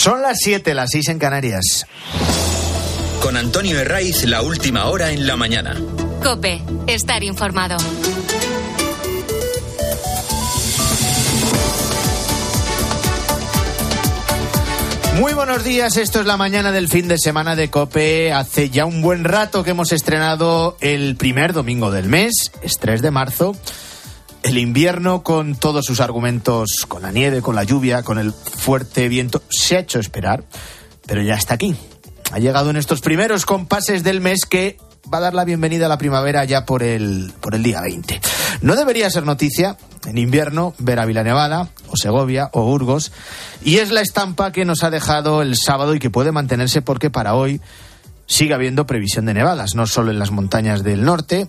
Son 0.00 0.22
las 0.22 0.38
7, 0.38 0.74
las 0.74 0.90
6 0.92 1.08
en 1.08 1.18
Canarias. 1.18 1.84
Con 3.20 3.36
Antonio 3.36 3.80
Herraiz, 3.80 4.24
la 4.26 4.42
última 4.42 4.84
hora 4.84 5.10
en 5.10 5.26
la 5.26 5.34
mañana. 5.34 5.74
Cope, 6.22 6.62
estar 6.86 7.24
informado. 7.24 7.76
Muy 15.16 15.32
buenos 15.32 15.64
días, 15.64 15.96
esto 15.96 16.20
es 16.20 16.26
la 16.26 16.36
mañana 16.36 16.70
del 16.70 16.86
fin 16.86 17.08
de 17.08 17.18
semana 17.18 17.56
de 17.56 17.68
Cope. 17.68 18.32
Hace 18.32 18.70
ya 18.70 18.84
un 18.84 19.02
buen 19.02 19.24
rato 19.24 19.64
que 19.64 19.70
hemos 19.70 19.90
estrenado 19.90 20.76
el 20.80 21.16
primer 21.16 21.52
domingo 21.52 21.90
del 21.90 22.06
mes, 22.06 22.52
es 22.62 22.78
3 22.78 23.02
de 23.02 23.10
marzo. 23.10 23.56
El 24.42 24.58
invierno 24.58 25.22
con 25.22 25.56
todos 25.56 25.84
sus 25.84 26.00
argumentos, 26.00 26.86
con 26.86 27.02
la 27.02 27.12
nieve, 27.12 27.42
con 27.42 27.54
la 27.54 27.64
lluvia, 27.64 28.02
con 28.02 28.18
el 28.18 28.32
fuerte 28.32 29.08
viento, 29.08 29.42
se 29.50 29.76
ha 29.76 29.80
hecho 29.80 29.98
esperar, 29.98 30.44
pero 31.06 31.22
ya 31.22 31.34
está 31.34 31.54
aquí. 31.54 31.74
Ha 32.32 32.38
llegado 32.38 32.70
en 32.70 32.76
estos 32.76 33.00
primeros 33.00 33.46
compases 33.46 34.04
del 34.04 34.20
mes 34.20 34.44
que 34.44 34.76
va 35.12 35.18
a 35.18 35.22
dar 35.22 35.34
la 35.34 35.44
bienvenida 35.44 35.86
a 35.86 35.88
la 35.88 35.98
primavera 35.98 36.44
ya 36.44 36.64
por 36.64 36.82
el, 36.82 37.32
por 37.40 37.54
el 37.54 37.62
día 37.62 37.80
20. 37.80 38.20
No 38.60 38.76
debería 38.76 39.10
ser 39.10 39.24
noticia 39.24 39.76
en 40.06 40.18
invierno 40.18 40.74
ver 40.78 40.98
a 40.98 41.06
Nevada 41.06 41.68
o 41.88 41.96
Segovia 41.96 42.50
o 42.52 42.64
Burgos 42.64 43.12
y 43.62 43.78
es 43.78 43.90
la 43.90 44.00
estampa 44.00 44.52
que 44.52 44.64
nos 44.64 44.82
ha 44.84 44.90
dejado 44.90 45.42
el 45.42 45.56
sábado 45.56 45.94
y 45.94 45.98
que 45.98 46.10
puede 46.10 46.32
mantenerse 46.32 46.82
porque 46.82 47.10
para 47.10 47.34
hoy 47.34 47.60
sigue 48.26 48.54
habiendo 48.54 48.86
previsión 48.86 49.24
de 49.24 49.34
nevadas, 49.34 49.74
no 49.74 49.86
solo 49.86 50.10
en 50.10 50.18
las 50.18 50.30
montañas 50.30 50.82
del 50.82 51.04
norte, 51.04 51.48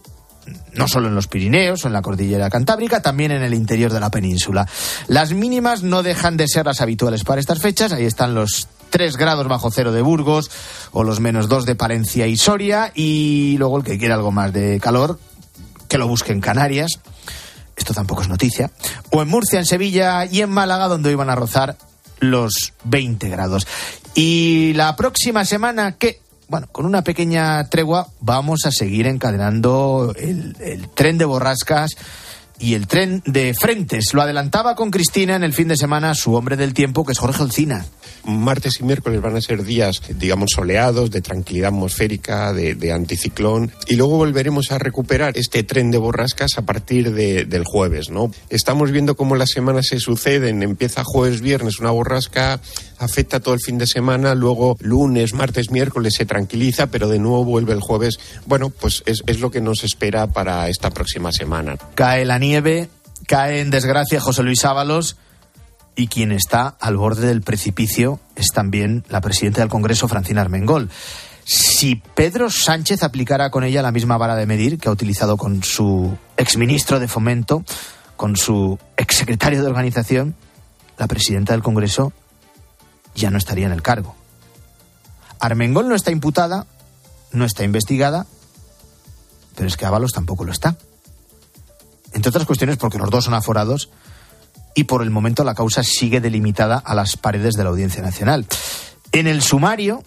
no 0.73 0.87
solo 0.87 1.07
en 1.07 1.15
los 1.15 1.27
Pirineos 1.27 1.83
o 1.83 1.87
en 1.87 1.93
la 1.93 2.01
cordillera 2.01 2.49
cantábrica, 2.49 3.01
también 3.01 3.31
en 3.31 3.43
el 3.43 3.53
interior 3.53 3.91
de 3.91 3.99
la 3.99 4.11
península. 4.11 4.67
Las 5.07 5.33
mínimas 5.33 5.83
no 5.83 6.03
dejan 6.03 6.37
de 6.37 6.47
ser 6.47 6.65
las 6.65 6.81
habituales 6.81 7.23
para 7.23 7.41
estas 7.41 7.59
fechas. 7.59 7.91
Ahí 7.91 8.05
están 8.05 8.35
los 8.35 8.67
3 8.89 9.17
grados 9.17 9.47
bajo 9.47 9.71
cero 9.71 9.91
de 9.91 10.01
Burgos 10.01 10.49
o 10.91 11.03
los 11.03 11.19
menos 11.19 11.47
2 11.49 11.65
de 11.65 11.75
Palencia 11.75 12.27
y 12.27 12.37
Soria. 12.37 12.91
Y 12.95 13.55
luego 13.57 13.77
el 13.77 13.83
que 13.83 13.97
quiera 13.97 14.15
algo 14.15 14.31
más 14.31 14.53
de 14.53 14.79
calor, 14.79 15.19
que 15.87 15.97
lo 15.97 16.07
busque 16.07 16.31
en 16.31 16.41
Canarias. 16.41 16.99
Esto 17.75 17.93
tampoco 17.93 18.21
es 18.21 18.27
noticia. 18.27 18.71
O 19.11 19.21
en 19.21 19.29
Murcia, 19.29 19.59
en 19.59 19.65
Sevilla 19.65 20.25
y 20.25 20.41
en 20.41 20.49
Málaga, 20.49 20.87
donde 20.87 21.11
iban 21.11 21.29
a 21.29 21.35
rozar 21.35 21.77
los 22.19 22.73
20 22.83 23.29
grados. 23.29 23.67
Y 24.15 24.73
la 24.73 24.95
próxima 24.95 25.45
semana, 25.45 25.93
¿qué? 25.93 26.19
Bueno, 26.49 26.67
con 26.71 26.85
una 26.85 27.03
pequeña 27.03 27.69
tregua 27.69 28.07
vamos 28.19 28.65
a 28.65 28.71
seguir 28.71 29.05
encadenando 29.05 30.13
el, 30.17 30.55
el, 30.59 30.89
tren 30.89 31.17
de 31.19 31.25
borrascas 31.25 31.91
y 32.59 32.73
el 32.73 32.87
tren 32.87 33.23
de 33.25 33.53
frentes. 33.53 34.13
Lo 34.13 34.21
adelantaba 34.21 34.75
con 34.75 34.91
Cristina 34.91 35.35
en 35.35 35.43
el 35.43 35.53
fin 35.53 35.67
de 35.67 35.77
semana 35.77 36.13
su 36.13 36.33
hombre 36.35 36.57
del 36.57 36.73
tiempo, 36.73 37.05
que 37.05 37.13
es 37.13 37.19
Jorge 37.19 37.43
Olcina 37.43 37.85
martes 38.23 38.79
y 38.79 38.83
miércoles 38.83 39.21
van 39.21 39.35
a 39.35 39.41
ser 39.41 39.63
días, 39.63 40.01
digamos, 40.17 40.51
soleados, 40.55 41.11
de 41.11 41.21
tranquilidad 41.21 41.69
atmosférica, 41.69 42.53
de, 42.53 42.91
anticiclón, 42.91 43.71
y 43.87 43.95
luego 43.95 44.17
volveremos 44.17 44.71
a 44.71 44.77
recuperar 44.77 45.37
este 45.37 45.63
tren 45.63 45.91
de 45.91 45.97
borrascas 45.97 46.57
a 46.57 46.63
partir 46.63 47.13
del 47.13 47.63
jueves, 47.65 48.09
¿no? 48.09 48.31
Estamos 48.49 48.91
viendo 48.91 49.15
cómo 49.15 49.35
las 49.35 49.49
semanas 49.49 49.87
se 49.87 49.99
suceden, 49.99 50.63
empieza 50.63 51.03
jueves, 51.03 51.41
viernes 51.41 51.79
una 51.79 51.91
borrasca, 51.91 52.59
afecta 52.97 53.39
todo 53.39 53.53
el 53.53 53.61
fin 53.61 53.77
de 53.77 53.87
semana, 53.87 54.35
luego 54.35 54.75
lunes, 54.79 55.33
martes, 55.33 55.71
miércoles 55.71 56.15
se 56.15 56.25
tranquiliza, 56.25 56.87
pero 56.87 57.07
de 57.07 57.19
nuevo 57.19 57.45
vuelve 57.45 57.73
el 57.73 57.79
jueves. 57.79 58.19
Bueno, 58.45 58.69
pues 58.69 59.03
es, 59.05 59.21
es 59.27 59.39
lo 59.39 59.51
que 59.51 59.61
nos 59.61 59.83
espera 59.83 60.27
para 60.27 60.67
esta 60.67 60.89
próxima 60.89 61.31
semana. 61.31 61.77
Cae 61.95 62.25
la 62.25 62.39
nieve, 62.39 62.48
cae 63.27 63.61
en 63.61 63.69
desgracia 63.69 64.19
José 64.19 64.43
Luis 64.43 64.65
Ábalos 64.65 65.17
y 65.95 66.07
quien 66.07 66.31
está 66.31 66.75
al 66.79 66.97
borde 66.97 67.27
del 67.27 67.41
precipicio 67.41 68.19
es 68.35 68.47
también 68.53 69.03
la 69.09 69.21
presidenta 69.21 69.61
del 69.61 69.69
Congreso, 69.69 70.07
Francina 70.07 70.41
Armengol. 70.41 70.89
Si 71.43 71.95
Pedro 71.95 72.49
Sánchez 72.49 73.03
aplicara 73.03 73.49
con 73.49 73.63
ella 73.63 73.81
la 73.81 73.91
misma 73.91 74.17
vara 74.17 74.35
de 74.35 74.45
medir 74.45 74.77
que 74.77 74.87
ha 74.87 74.91
utilizado 74.91 75.35
con 75.35 75.63
su 75.63 76.17
exministro 76.37 76.99
de 76.99 77.07
Fomento, 77.07 77.63
con 78.15 78.35
su 78.35 78.79
exsecretario 78.97 79.61
de 79.61 79.67
Organización, 79.67 80.35
la 80.97 81.07
presidenta 81.07 81.53
del 81.53 81.63
Congreso 81.63 82.13
ya 83.15 83.31
no 83.31 83.37
estaría 83.37 83.65
en 83.65 83.73
el 83.73 83.81
cargo. 83.81 84.15
Armengol 85.39 85.87
no 85.87 85.95
está 85.95 86.11
imputada, 86.11 86.65
no 87.31 87.45
está 87.45 87.63
investigada, 87.63 88.25
pero 89.55 89.67
es 89.67 89.77
que 89.77 89.85
Ábalos 89.85 90.11
tampoco 90.11 90.45
lo 90.45 90.51
está. 90.51 90.77
Entre 92.13 92.29
otras 92.29 92.45
cuestiones 92.45 92.77
porque 92.77 92.97
los 92.97 93.09
dos 93.09 93.25
son 93.25 93.33
aforados 93.33 93.89
y 94.75 94.85
por 94.85 95.03
el 95.03 95.09
momento 95.09 95.43
la 95.43 95.55
causa 95.55 95.83
sigue 95.83 96.21
delimitada 96.21 96.77
a 96.77 96.95
las 96.95 97.17
paredes 97.17 97.55
de 97.55 97.63
la 97.63 97.69
Audiencia 97.69 98.01
Nacional. 98.01 98.45
En 99.11 99.27
el 99.27 99.41
sumario, 99.41 100.03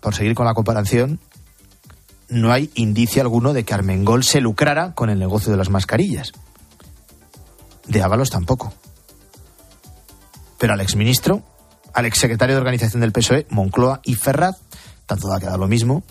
por 0.00 0.14
seguir 0.14 0.34
con 0.34 0.46
la 0.46 0.54
comparación, 0.54 1.20
no 2.28 2.52
hay 2.52 2.70
indicio 2.74 3.22
alguno 3.22 3.52
de 3.52 3.64
que 3.64 3.74
Armengol 3.74 4.24
se 4.24 4.40
lucrara 4.40 4.94
con 4.94 5.10
el 5.10 5.18
negocio 5.18 5.50
de 5.50 5.58
las 5.58 5.70
mascarillas. 5.70 6.32
De 7.86 8.02
Ábalos 8.02 8.30
tampoco. 8.30 8.72
Pero 10.58 10.74
al 10.74 10.80
exministro, 10.80 11.42
al 11.94 12.06
exsecretario 12.06 12.54
de 12.54 12.60
organización 12.60 13.00
del 13.00 13.12
PSOE, 13.12 13.46
Moncloa 13.48 14.00
y 14.04 14.14
Ferraz, 14.14 14.56
tanto 15.06 15.28
da 15.28 15.40
que 15.40 15.46
lo 15.46 15.68
mismo, 15.68 16.02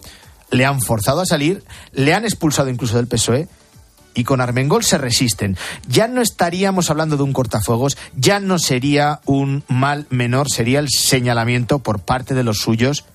le 0.49 0.65
han 0.65 0.81
forzado 0.81 1.21
a 1.21 1.25
salir, 1.25 1.63
le 1.91 2.13
han 2.13 2.25
expulsado 2.25 2.69
incluso 2.69 2.97
del 2.97 3.07
PSOE 3.07 3.47
y 4.17 4.23
con 4.23 4.41
Armengol 4.41 4.83
se 4.83 4.97
resisten. 4.97 5.55
Ya 5.87 6.07
no 6.07 6.23
estaríamos 6.23 6.89
hablando 6.89 7.17
de 7.17 7.23
un 7.23 7.33
cortafuegos, 7.33 7.97
ya 8.15 8.39
no 8.39 8.57
sería 8.57 9.21
un 9.25 9.63
mal 9.67 10.07
menor, 10.09 10.49
sería 10.49 10.79
el 10.79 10.89
señalamiento 10.89 11.79
por 11.79 11.99
parte 11.99 12.33
de 12.33 12.43
los 12.43 12.57
suyos 12.57 13.05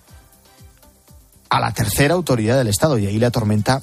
a 1.51 1.59
la 1.59 1.75
tercera 1.75 2.15
autoridad 2.15 2.57
del 2.57 2.69
Estado 2.69 2.99
y 2.99 3.09
ahí 3.09 3.19
la 3.19 3.33
tormenta 3.33 3.83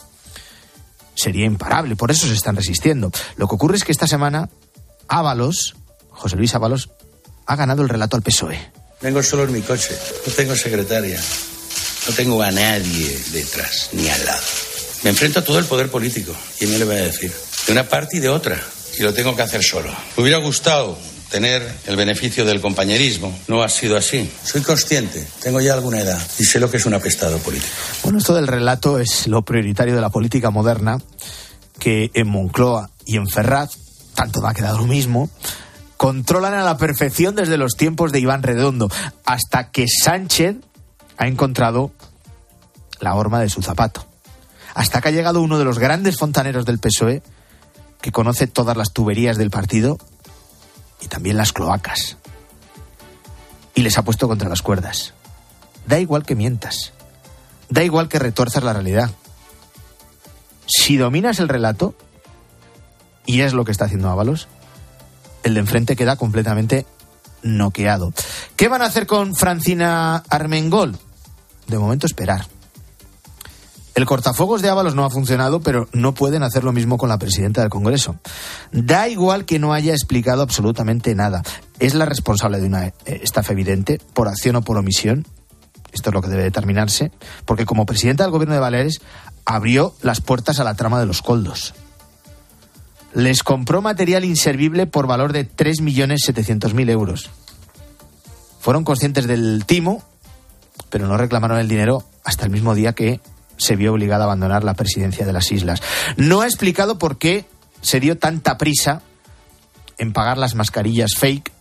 sería 1.14 1.46
imparable, 1.46 1.98
por 1.98 2.10
eso 2.10 2.26
se 2.26 2.34
están 2.34 2.56
resistiendo. 2.56 3.12
Lo 3.36 3.50
que 3.50 3.56
ocurre 3.56 3.76
es 3.76 3.84
que 3.84 3.92
esta 3.92 4.08
semana 4.08 4.50
Ábalos, 5.10 5.76
José 6.12 6.38
Luis 6.38 6.56
Ábalos, 6.56 6.90
ha 7.46 7.56
ganado 7.58 7.82
el 7.82 7.90
relato 7.90 8.16
al 8.16 8.24
PSOE. 8.24 8.72
Vengo 9.02 9.22
solo 9.22 9.44
en 9.44 9.52
mi 9.52 9.62
coche, 9.62 9.94
no 10.26 10.32
tengo 10.32 10.56
secretaria, 10.56 11.20
no 12.08 12.14
tengo 12.16 12.42
a 12.42 12.52
nadie 12.52 13.20
detrás 13.34 13.90
ni 13.92 14.08
al 14.08 14.26
lado. 14.26 14.69
Me 15.04 15.12
enfrento 15.12 15.40
a 15.40 15.44
todo 15.44 15.60
el 15.60 15.66
poder 15.66 15.90
político. 15.90 16.34
¿Y 16.60 16.66
me 16.68 16.78
le 16.78 16.86
voy 16.86 16.96
a 16.96 17.06
decir? 17.06 17.32
De 17.66 17.72
una 17.72 17.88
parte 17.88 18.18
y 18.18 18.20
de 18.20 18.30
otra. 18.30 18.60
Y 18.98 19.04
lo 19.04 19.14
tengo 19.14 19.36
que 19.36 19.42
hacer 19.42 19.64
solo. 19.64 19.90
Me 20.18 20.24
hubiera 20.24 20.40
gustado 20.40 20.98
tener 21.30 21.66
el 21.86 21.96
beneficio 21.96 22.44
del 22.44 22.60
compañerismo. 22.60 23.38
No 23.48 23.64
ha 23.64 23.70
sido 23.70 23.96
así. 23.96 24.30
Soy 24.44 24.62
consciente, 24.62 25.26
tengo 25.42 25.62
ya 25.62 25.74
alguna 25.74 26.02
edad 26.02 26.20
y 26.38 26.44
sé 26.44 26.60
lo 26.60 26.70
que 26.70 26.78
es 26.78 26.86
un 26.86 26.96
apestado 26.96 27.38
político. 27.38 27.72
Bueno, 28.04 28.20
esto 28.20 28.34
del 28.34 28.48
relato 28.48 29.00
es 29.00 29.28
lo 29.28 29.44
prioritario 29.44 29.96
de 29.96 30.02
la 30.02 30.10
política 30.10 30.50
moderna, 30.50 30.98
que 31.78 32.12
en 32.14 32.28
Moncloa 32.28 32.90
y 33.06 33.16
en 33.16 33.28
Ferraz, 33.28 33.70
tanto 34.16 34.42
va 34.42 34.50
a 34.50 34.54
quedar 34.54 34.76
lo 34.76 34.86
mismo, 34.86 35.30
controlan 35.96 36.56
a 36.56 36.64
la 36.64 36.78
perfección 36.78 37.36
desde 37.36 37.58
los 37.58 37.76
tiempos 37.78 38.12
de 38.12 38.20
Iván 38.20 38.44
Redondo, 38.44 38.90
hasta 39.24 39.72
que 39.72 39.86
Sánchez 39.88 40.58
ha 41.18 41.28
encontrado 41.28 41.92
la 43.00 43.16
horma 43.16 43.40
de 43.40 43.50
su 43.50 43.62
zapato 43.62 44.09
hasta 44.80 45.02
que 45.02 45.10
ha 45.10 45.12
llegado 45.12 45.42
uno 45.42 45.60
de 45.60 45.66
los 45.66 45.78
grandes 45.78 46.16
fontaneros 46.16 46.64
del 46.64 46.80
PSOE, 46.80 47.22
que 48.00 48.14
conoce 48.14 48.48
todas 48.48 48.78
las 48.78 48.94
tuberías 48.94 49.38
del 49.38 49.50
partido 49.50 49.98
y 51.02 51.08
también 51.08 51.36
las 51.36 51.52
cloacas. 51.52 52.16
Y 53.76 53.82
les 53.82 53.98
ha 53.98 54.04
puesto 54.04 54.30
contra 54.30 54.48
las 54.48 54.62
cuerdas. 54.62 55.14
Da 55.86 56.00
igual 56.00 56.26
que 56.26 56.34
mientas. 56.34 56.94
Da 57.68 57.84
igual 57.84 58.08
que 58.08 58.20
retuerzas 58.20 58.64
la 58.64 58.72
realidad. 58.72 59.12
Si 60.66 60.96
dominas 60.96 61.42
el 61.42 61.50
relato, 61.50 61.94
y 63.26 63.42
es 63.42 63.52
lo 63.52 63.66
que 63.66 63.74
está 63.74 63.84
haciendo 63.84 64.10
Ábalos, 64.10 64.48
el 65.44 65.56
de 65.56 65.60
enfrente 65.60 65.98
queda 65.98 66.16
completamente 66.16 66.86
noqueado. 67.44 68.14
¿Qué 68.56 68.70
van 68.70 68.82
a 68.82 68.86
hacer 68.86 69.08
con 69.08 69.36
Francina 69.36 70.24
Armengol? 70.30 70.98
De 71.68 71.78
momento 71.78 72.06
esperar. 72.06 72.48
El 73.96 74.06
cortafuegos 74.06 74.62
de 74.62 74.70
Ábalos 74.70 74.96
no 74.96 75.04
ha 75.04 75.10
funcionado, 75.10 75.62
pero 75.62 75.88
no 75.94 76.14
pueden 76.14 76.44
hacer 76.44 76.64
lo 76.64 76.72
mismo 76.72 76.98
con 76.98 77.10
la 77.10 77.18
presidenta 77.18 77.62
del 77.62 77.70
Congreso. 77.70 78.18
Da 78.72 79.10
igual 79.10 79.46
que 79.46 79.60
no 79.60 79.74
haya 79.74 79.94
explicado 79.94 80.42
absolutamente 80.42 81.16
nada. 81.16 81.44
Es 81.80 81.96
la 81.96 82.06
responsable 82.06 82.60
de 82.60 82.68
una 82.68 82.88
eh, 82.88 82.94
estafa 83.06 83.54
evidente, 83.54 84.00
por 84.14 84.28
acción 84.28 84.56
o 84.56 84.62
por 84.62 84.78
omisión. 84.78 85.26
Esto 85.92 86.12
es 86.12 86.14
lo 86.14 86.22
que 86.22 86.30
debe 86.30 86.44
determinarse, 86.44 87.12
porque 87.46 87.66
como 87.66 87.86
presidenta 87.86 88.24
del 88.24 88.32
gobierno 88.32 88.54
de 88.54 88.62
Baleares 88.62 89.02
abrió 89.44 89.96
las 90.02 90.22
puertas 90.22 90.60
a 90.60 90.64
la 90.64 90.76
trama 90.76 91.00
de 91.00 91.08
los 91.08 91.22
coldos. 91.22 91.74
Les 93.14 93.42
compró 93.42 93.82
material 93.82 94.24
inservible 94.24 94.86
por 94.86 95.08
valor 95.08 95.34
de 95.34 95.50
3.700.000 95.50 96.90
euros. 96.92 97.32
Fueron 98.60 98.84
conscientes 98.84 99.26
del 99.26 99.64
timo, 99.66 100.04
pero 100.92 101.08
no 101.08 101.18
reclamaron 101.18 101.58
el 101.58 101.68
dinero 101.68 102.04
hasta 102.24 102.46
el 102.46 102.52
mismo 102.52 102.76
día 102.76 102.94
que 102.94 103.20
se 103.60 103.76
vio 103.76 103.94
obligada 103.94 104.24
a 104.24 104.26
abandonar 104.26 104.64
la 104.64 104.74
presidencia 104.74 105.28
de 105.28 105.34
las 105.34 105.52
islas. 105.52 105.84
No 106.18 106.42
ha 106.42 106.48
explicado 106.48 106.98
por 106.98 107.20
qué 107.20 107.46
se 107.82 108.00
dio 108.00 108.18
tanta 108.18 108.58
prisa 108.58 109.04
en 110.00 110.14
pagar 110.14 110.40
las 110.40 110.56
mascarillas 110.56 111.14
fake 111.16 111.52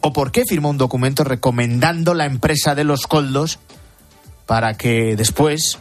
¿O 0.00 0.12
por 0.12 0.30
qué 0.30 0.44
firmó 0.48 0.70
un 0.70 0.78
documento 0.78 1.24
recomendando 1.24 2.14
la 2.14 2.26
empresa 2.26 2.74
de 2.74 2.84
los 2.84 3.06
coldos 3.06 3.58
para 4.46 4.74
que 4.74 5.16
después 5.16 5.78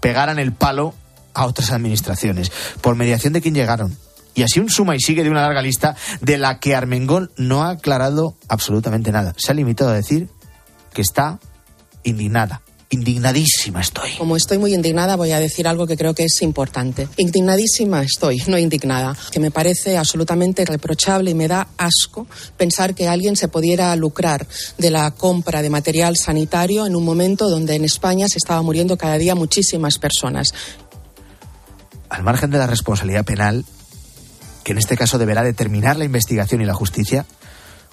pegaran 0.00 0.38
el 0.38 0.52
palo 0.52 0.94
a 1.32 1.46
otras 1.46 1.70
administraciones? 1.70 2.50
¿Por 2.80 2.96
mediación 2.96 3.32
de 3.32 3.40
quién 3.40 3.54
llegaron? 3.54 3.96
Y 4.34 4.42
así 4.42 4.60
un 4.60 4.68
suma 4.68 4.96
y 4.96 5.00
sigue 5.00 5.22
de 5.22 5.30
una 5.30 5.42
larga 5.42 5.62
lista 5.62 5.96
de 6.20 6.38
la 6.38 6.58
que 6.58 6.74
Armengol 6.74 7.30
no 7.36 7.62
ha 7.62 7.70
aclarado 7.70 8.36
absolutamente 8.48 9.12
nada. 9.12 9.32
Se 9.38 9.52
ha 9.52 9.54
limitado 9.54 9.90
a 9.90 9.94
decir 9.94 10.28
que 10.92 11.02
está 11.02 11.38
indignada 12.02 12.62
indignadísima 12.90 13.80
estoy. 13.80 14.12
Como 14.16 14.36
estoy 14.36 14.58
muy 14.58 14.74
indignada, 14.74 15.16
voy 15.16 15.32
a 15.32 15.40
decir 15.40 15.66
algo 15.66 15.86
que 15.86 15.96
creo 15.96 16.14
que 16.14 16.24
es 16.24 16.40
importante. 16.42 17.08
Indignadísima 17.16 18.02
estoy, 18.02 18.42
no 18.46 18.58
indignada, 18.58 19.16
que 19.30 19.40
me 19.40 19.50
parece 19.50 19.96
absolutamente 19.96 20.64
reprochable 20.64 21.30
y 21.30 21.34
me 21.34 21.48
da 21.48 21.68
asco 21.76 22.26
pensar 22.56 22.94
que 22.94 23.08
alguien 23.08 23.36
se 23.36 23.48
pudiera 23.48 23.94
lucrar 23.96 24.46
de 24.78 24.90
la 24.90 25.10
compra 25.10 25.62
de 25.62 25.70
material 25.70 26.16
sanitario 26.16 26.86
en 26.86 26.94
un 26.94 27.04
momento 27.04 27.48
donde 27.48 27.74
en 27.74 27.84
España 27.84 28.28
se 28.28 28.38
estaba 28.38 28.62
muriendo 28.62 28.96
cada 28.96 29.18
día 29.18 29.34
muchísimas 29.34 29.98
personas. 29.98 30.54
Al 32.08 32.22
margen 32.22 32.50
de 32.50 32.58
la 32.58 32.68
responsabilidad 32.68 33.24
penal, 33.24 33.64
que 34.62 34.72
en 34.72 34.78
este 34.78 34.96
caso 34.96 35.18
deberá 35.18 35.42
determinar 35.42 35.96
la 35.96 36.04
investigación 36.04 36.60
y 36.60 36.66
la 36.66 36.74
justicia, 36.74 37.26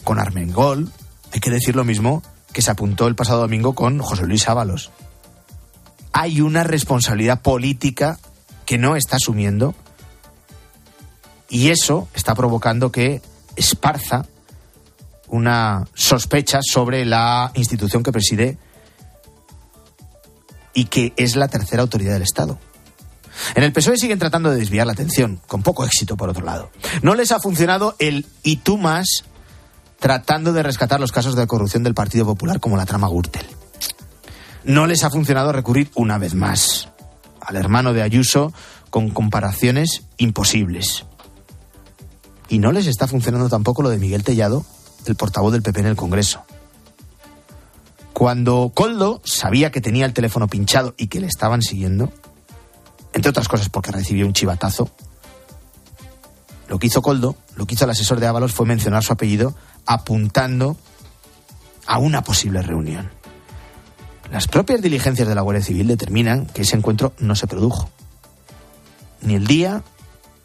con 0.04 0.19
Armengol 0.19 0.92
hay 1.31 1.40
que 1.40 1.50
decir 1.50 1.75
lo 1.75 1.84
mismo 1.84 2.22
que 2.54 2.62
se 2.62 2.72
apuntó 2.72 3.08
el 3.08 3.16
pasado 3.16 3.42
domingo 3.42 3.74
con 3.74 4.00
José 4.00 4.26
Luis 4.26 4.48
Ábalos. 4.48 4.92
Hay 6.14 6.42
una 6.42 6.64
responsabilidad 6.64 7.42
política 7.42 8.20
que 8.66 8.78
no 8.78 8.96
está 8.96 9.18
asumiendo 9.18 9.76
y 11.50 11.70
eso 11.70 12.08
está 12.14 12.36
provocando 12.36 12.92
que 12.92 13.22
esparza 13.56 14.26
una 15.28 15.88
sospecha 15.96 16.60
sobre 16.62 17.06
la 17.06 17.52
institución 17.56 18.04
que 18.04 18.12
preside 18.12 18.58
y 20.74 20.86
que 20.86 21.14
es 21.18 21.36
la 21.36 21.48
tercera 21.48 21.82
autoridad 21.82 22.14
del 22.14 22.22
Estado. 22.22 22.60
En 23.56 23.64
el 23.64 23.74
PSOE 23.74 23.98
siguen 23.98 24.20
tratando 24.20 24.52
de 24.52 24.58
desviar 24.58 24.86
la 24.86 24.94
atención, 24.94 25.42
con 25.48 25.64
poco 25.64 25.86
éxito 25.86 26.18
por 26.18 26.30
otro 26.30 26.46
lado. 26.46 26.72
No 27.02 27.16
les 27.16 27.32
ha 27.32 27.40
funcionado 27.40 27.96
el 28.00 28.28
y 28.44 28.58
tú 28.58 28.78
más 28.78 29.26
tratando 30.04 30.52
de 30.52 30.64
rescatar 30.64 31.00
los 31.00 31.14
casos 31.14 31.38
de 31.38 31.48
corrupción 31.48 31.84
del 31.84 31.94
Partido 31.94 32.26
Popular 32.26 32.60
como 32.60 32.76
la 32.76 32.86
trama 32.86 33.08
Gürtel. 33.08 33.46
No 34.66 34.86
les 34.86 35.06
ha 35.06 35.10
funcionado 35.10 35.54
recurrir 35.54 35.90
una 35.96 36.18
vez 36.18 36.36
más 36.36 36.90
al 37.40 37.56
hermano 37.56 37.94
de 37.94 38.02
Ayuso 38.02 38.52
con 38.90 39.12
comparaciones 39.12 40.04
imposibles. 40.18 41.06
Y 42.50 42.60
no 42.60 42.74
les 42.74 42.88
está 42.88 43.08
funcionando 43.08 43.48
tampoco 43.48 43.82
lo 43.82 43.88
de 43.88 43.98
Miguel 43.98 44.26
Tellado, 44.26 44.66
el 45.06 45.16
portavoz 45.16 45.54
del 45.54 45.64
PP 45.64 45.80
en 45.80 45.88
el 45.88 45.96
Congreso. 45.96 46.44
Cuando 48.12 48.74
Coldo 48.76 49.22
sabía 49.24 49.72
que 49.72 49.80
tenía 49.80 50.06
el 50.06 50.12
teléfono 50.12 50.50
pinchado 50.50 50.96
y 50.98 51.08
que 51.08 51.22
le 51.22 51.28
estaban 51.28 51.62
siguiendo, 51.62 52.12
entre 53.14 53.30
otras 53.30 53.48
cosas 53.48 53.70
porque 53.70 53.94
recibió 53.94 54.28
un 54.28 54.34
chivatazo, 54.34 54.90
lo 56.74 56.80
que 56.80 56.88
hizo 56.88 57.04
Coldo, 57.04 57.36
lo 57.56 57.68
que 57.68 57.75
hizo 57.75 57.86
el 57.86 57.92
asesor 57.92 58.20
de 58.20 58.25
Ábalos 58.25 58.52
fue 58.52 58.66
mencionar 58.66 59.04
su 59.04 59.14
apellido 59.14 59.54
apuntando 59.86 60.75
a 61.86 62.00
una 62.00 62.24
posible 62.24 62.64
reunión. 62.64 63.12
Las 64.31 64.48
propias 64.48 64.81
diligencias 64.81 65.28
de 65.28 65.36
la 65.36 65.42
Guardia 65.42 65.64
Civil 65.64 65.86
determinan 65.86 66.48
que 66.48 66.64
ese 66.64 66.75
encuentro 66.75 67.14
no 67.20 67.36
se 67.36 67.46
produjo. 67.46 67.92
Ni 69.22 69.36
el 69.36 69.46
día 69.46 69.84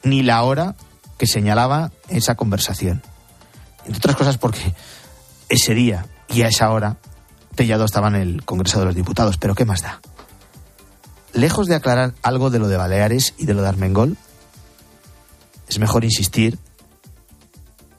ni 0.02 0.22
la 0.22 0.42
hora 0.42 0.74
que 1.16 1.26
señalaba 1.26 1.92
esa 2.10 2.34
conversación. 2.34 3.00
Entre 3.86 3.96
otras 3.96 4.16
cosas 4.16 4.36
porque 4.36 4.74
ese 5.48 5.72
día 5.72 6.04
y 6.28 6.42
a 6.42 6.48
esa 6.48 6.70
hora 6.70 6.98
Tellado 7.54 7.86
estaba 7.86 8.08
en 8.08 8.16
el 8.16 8.44
Congreso 8.44 8.80
de 8.80 8.84
los 8.84 8.94
Diputados. 8.94 9.38
Pero 9.38 9.54
¿qué 9.54 9.64
más 9.64 9.80
da? 9.80 10.02
Lejos 11.32 11.68
de 11.68 11.76
aclarar 11.76 12.12
algo 12.20 12.50
de 12.50 12.58
lo 12.58 12.68
de 12.68 12.76
Baleares 12.76 13.32
y 13.38 13.46
de 13.46 13.54
lo 13.54 13.62
de 13.62 13.68
Armengol, 13.68 14.18
es 15.68 15.78
mejor 15.78 16.04
insistir 16.04 16.58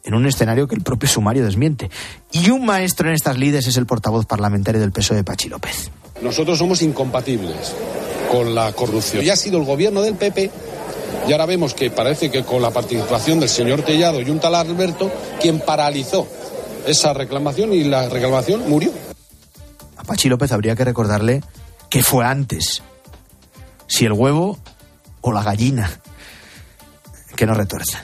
en 0.03 0.13
un 0.13 0.25
escenario 0.25 0.67
que 0.67 0.75
el 0.75 0.81
propio 0.81 1.07
sumario 1.07 1.45
desmiente. 1.45 1.89
Y 2.31 2.49
un 2.49 2.65
maestro 2.65 3.09
en 3.09 3.15
estas 3.15 3.37
lides 3.37 3.67
es 3.67 3.77
el 3.77 3.85
portavoz 3.85 4.25
parlamentario 4.25 4.81
del 4.81 4.91
PSOE, 4.91 5.23
Pachi 5.23 5.49
López. 5.49 5.91
Nosotros 6.21 6.57
somos 6.57 6.81
incompatibles 6.81 7.75
con 8.31 8.55
la 8.55 8.71
corrupción. 8.73 9.23
Ya 9.23 9.33
ha 9.33 9.37
sido 9.37 9.59
el 9.59 9.65
gobierno 9.65 10.01
del 10.01 10.15
PP 10.15 10.51
y 11.27 11.31
ahora 11.31 11.45
vemos 11.45 11.73
que 11.73 11.91
parece 11.91 12.31
que 12.31 12.43
con 12.43 12.61
la 12.61 12.71
participación 12.71 13.39
del 13.39 13.49
señor 13.49 13.83
Tellado 13.83 14.21
y 14.21 14.29
un 14.29 14.39
tal 14.39 14.55
Alberto, 14.55 15.11
quien 15.39 15.59
paralizó 15.59 16.27
esa 16.87 17.13
reclamación 17.13 17.73
y 17.73 17.83
la 17.83 18.09
reclamación 18.09 18.67
murió. 18.69 18.91
A 19.97 20.03
Pachi 20.03 20.29
López 20.29 20.51
habría 20.51 20.75
que 20.75 20.85
recordarle 20.85 21.43
que 21.89 22.03
fue 22.03 22.25
antes. 22.25 22.81
Si 23.87 24.05
el 24.05 24.13
huevo 24.13 24.57
o 25.21 25.31
la 25.31 25.43
gallina. 25.43 25.99
Que 27.39 27.45
no 27.45 27.53
retuerzan. 27.53 28.01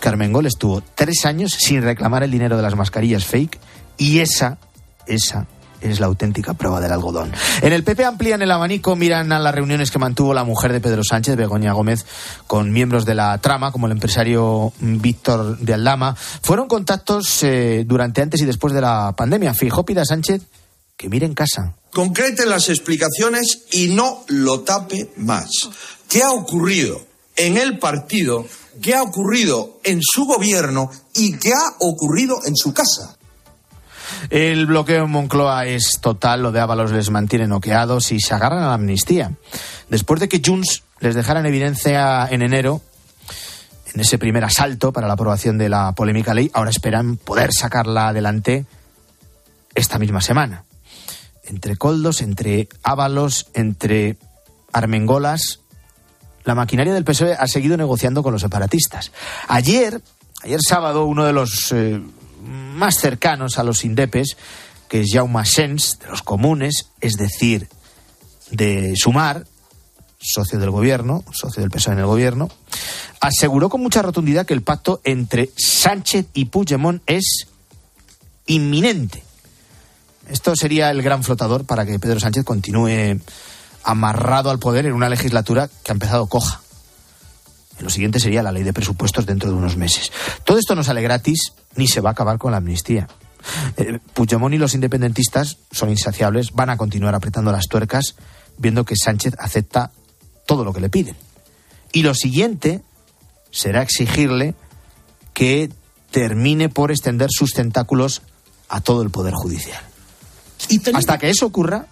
Carmen 0.00 0.34
Gol 0.34 0.44
estuvo 0.44 0.82
tres 0.94 1.24
años 1.24 1.56
sin 1.58 1.80
reclamar 1.80 2.24
el 2.24 2.30
dinero 2.30 2.58
de 2.58 2.62
las 2.62 2.76
mascarillas 2.76 3.24
fake 3.24 3.58
y 3.96 4.18
esa, 4.18 4.58
esa 5.06 5.46
es 5.80 5.98
la 5.98 6.04
auténtica 6.04 6.52
prueba 6.52 6.78
del 6.78 6.92
algodón. 6.92 7.32
En 7.62 7.72
el 7.72 7.82
PP 7.84 8.04
amplían 8.04 8.42
el 8.42 8.50
abanico, 8.50 8.96
miran 8.96 9.32
a 9.32 9.38
las 9.38 9.54
reuniones 9.54 9.90
que 9.90 9.98
mantuvo 9.98 10.34
la 10.34 10.44
mujer 10.44 10.74
de 10.74 10.80
Pedro 10.82 11.02
Sánchez, 11.02 11.36
Begoña 11.36 11.72
Gómez, 11.72 12.04
con 12.46 12.70
miembros 12.70 13.06
de 13.06 13.14
la 13.14 13.38
trama, 13.38 13.72
como 13.72 13.86
el 13.86 13.92
empresario 13.92 14.74
Víctor 14.78 15.56
de 15.56 15.72
Aldama. 15.72 16.14
Fueron 16.14 16.68
contactos 16.68 17.42
eh, 17.42 17.84
durante 17.86 18.20
antes 18.20 18.42
y 18.42 18.44
después 18.44 18.74
de 18.74 18.82
la 18.82 19.14
pandemia. 19.16 19.54
Fijó 19.54 19.86
Pida 19.86 20.04
Sánchez 20.04 20.42
que 20.98 21.08
mire 21.08 21.24
en 21.24 21.32
casa. 21.32 21.76
Concrete 21.94 22.44
las 22.44 22.68
explicaciones 22.68 23.62
y 23.70 23.86
no 23.86 24.22
lo 24.28 24.60
tape 24.60 25.12
más. 25.16 25.48
¿Qué 26.10 26.22
ha 26.22 26.32
ocurrido 26.32 27.08
en 27.40 27.56
el 27.56 27.78
partido 27.78 28.46
qué 28.82 28.94
ha 28.94 29.02
ocurrido 29.02 29.80
en 29.84 30.00
su 30.02 30.24
gobierno 30.26 30.90
y 31.14 31.38
qué 31.38 31.52
ha 31.52 31.74
ocurrido 31.80 32.40
en 32.46 32.56
su 32.56 32.72
casa. 32.72 33.16
El 34.28 34.66
bloqueo 34.66 35.04
en 35.04 35.10
Moncloa 35.10 35.66
es 35.66 35.98
total, 36.00 36.42
lo 36.42 36.52
de 36.52 36.60
Ábalos 36.60 36.92
les 36.92 37.10
mantiene 37.10 37.46
noqueados 37.46 38.12
y 38.12 38.20
se 38.20 38.34
agarran 38.34 38.62
a 38.62 38.68
la 38.68 38.74
amnistía. 38.74 39.32
Después 39.88 40.20
de 40.20 40.28
que 40.28 40.42
Junts 40.44 40.82
les 41.00 41.14
dejara 41.14 41.40
en 41.40 41.46
evidencia 41.46 42.28
en 42.30 42.42
enero, 42.42 42.82
en 43.94 44.00
ese 44.00 44.18
primer 44.18 44.44
asalto 44.44 44.92
para 44.92 45.08
la 45.08 45.14
aprobación 45.14 45.56
de 45.56 45.68
la 45.68 45.92
polémica 45.92 46.34
ley, 46.34 46.50
ahora 46.52 46.70
esperan 46.70 47.16
poder 47.16 47.52
sacarla 47.52 48.08
adelante 48.08 48.66
esta 49.74 49.98
misma 49.98 50.20
semana. 50.20 50.64
Entre 51.44 51.76
coldos, 51.76 52.20
entre 52.20 52.68
Ábalos, 52.82 53.48
entre 53.54 54.16
Armengolas, 54.72 55.59
la 56.44 56.54
maquinaria 56.54 56.94
del 56.94 57.04
PSOE 57.04 57.34
ha 57.34 57.46
seguido 57.46 57.76
negociando 57.76 58.22
con 58.22 58.32
los 58.32 58.42
separatistas. 58.42 59.12
Ayer, 59.48 60.00
ayer 60.42 60.60
sábado, 60.66 61.06
uno 61.06 61.24
de 61.24 61.32
los 61.32 61.72
eh, 61.72 62.00
más 62.42 62.96
cercanos 62.96 63.58
a 63.58 63.64
los 63.64 63.84
indepes, 63.84 64.36
que 64.88 65.00
es 65.00 65.10
Jaume 65.12 65.44
Sens, 65.44 65.98
de 66.00 66.08
los 66.08 66.22
comunes, 66.22 66.86
es 67.00 67.14
decir, 67.14 67.68
de 68.50 68.94
Sumar, 68.96 69.46
socio 70.18 70.58
del 70.58 70.70
gobierno, 70.70 71.24
socio 71.32 71.62
del 71.62 71.70
PSOE 71.70 71.94
en 71.94 72.00
el 72.00 72.06
gobierno, 72.06 72.50
aseguró 73.20 73.68
con 73.68 73.82
mucha 73.82 74.02
rotundidad 74.02 74.46
que 74.46 74.54
el 74.54 74.62
pacto 74.62 75.00
entre 75.04 75.50
Sánchez 75.56 76.26
y 76.34 76.46
Puigdemont 76.46 77.02
es 77.06 77.46
inminente. 78.46 79.22
Esto 80.28 80.54
sería 80.54 80.90
el 80.90 81.02
gran 81.02 81.24
flotador 81.24 81.64
para 81.64 81.84
que 81.84 81.98
Pedro 81.98 82.20
Sánchez 82.20 82.44
continúe 82.44 83.20
amarrado 83.82 84.50
al 84.50 84.58
poder 84.58 84.86
en 84.86 84.92
una 84.92 85.08
legislatura 85.08 85.68
que 85.82 85.92
ha 85.92 85.94
empezado 85.94 86.26
coja. 86.26 86.60
lo 87.78 87.90
siguiente 87.90 88.20
sería 88.20 88.42
la 88.42 88.52
ley 88.52 88.62
de 88.62 88.72
presupuestos 88.72 89.26
dentro 89.26 89.50
de 89.50 89.56
unos 89.56 89.76
meses. 89.76 90.12
Todo 90.44 90.58
esto 90.58 90.74
no 90.74 90.84
sale 90.84 91.02
gratis 91.02 91.52
ni 91.76 91.88
se 91.88 92.00
va 92.00 92.10
a 92.10 92.12
acabar 92.12 92.38
con 92.38 92.52
la 92.52 92.58
amnistía. 92.58 93.08
Eh, 93.76 93.98
Puigdemont 94.12 94.54
y 94.54 94.58
los 94.58 94.74
independentistas 94.74 95.56
son 95.70 95.88
insaciables, 95.90 96.52
van 96.52 96.70
a 96.70 96.76
continuar 96.76 97.14
apretando 97.14 97.52
las 97.52 97.68
tuercas 97.68 98.16
viendo 98.58 98.84
que 98.84 98.96
Sánchez 98.96 99.34
acepta 99.38 99.90
todo 100.46 100.64
lo 100.64 100.72
que 100.72 100.80
le 100.80 100.90
piden. 100.90 101.16
Y 101.92 102.02
lo 102.02 102.14
siguiente 102.14 102.82
será 103.50 103.82
exigirle 103.82 104.54
que 105.32 105.70
termine 106.10 106.68
por 106.68 106.90
extender 106.90 107.30
sus 107.30 107.52
tentáculos 107.52 108.22
a 108.68 108.80
todo 108.80 109.02
el 109.02 109.10
Poder 109.10 109.34
Judicial. 109.34 109.82
Hasta 110.94 111.18
que 111.18 111.30
eso 111.30 111.46
ocurra, 111.46 111.86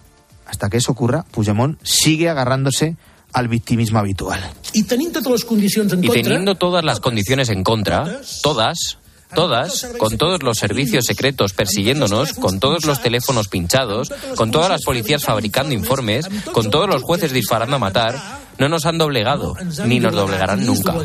hasta 0.49 0.69
que 0.69 0.77
eso 0.77 0.91
ocurra, 0.91 1.25
Puigdemont 1.31 1.79
sigue 1.83 2.29
agarrándose 2.29 2.97
al 3.33 3.47
victimismo 3.47 3.99
habitual. 3.99 4.41
Y 4.73 4.83
teniendo 4.83 5.21
todas 5.21 5.41
las 5.41 5.45
condiciones 5.45 5.93
en 5.93 6.03
y 6.03 6.09
teniendo 6.09 6.55
todas 6.55 6.83
las 6.83 6.99
condiciones 6.99 7.49
en 7.49 7.63
contra, 7.63 8.21
todas, 8.41 8.97
todas, 9.35 9.87
con 9.99 10.17
todos 10.17 10.41
los 10.41 10.57
servicios 10.57 11.05
secretos 11.05 11.53
persiguiéndonos, 11.53 12.33
con 12.33 12.59
todos 12.59 12.85
los 12.85 13.01
teléfonos 13.01 13.47
pinchados, 13.47 14.11
con 14.35 14.49
todas 14.49 14.69
las 14.69 14.81
policías 14.83 15.23
fabricando 15.23 15.75
informes, 15.75 16.27
con 16.51 16.71
todos 16.71 16.89
los 16.89 17.03
jueces 17.03 17.31
disparando 17.31 17.75
a 17.75 17.79
matar, 17.79 18.19
no 18.57 18.67
nos 18.67 18.85
han 18.85 18.97
doblegado, 18.97 19.55
ni 19.85 19.99
nos 19.99 20.15
doblegarán 20.15 20.65
nunca. 20.65 20.95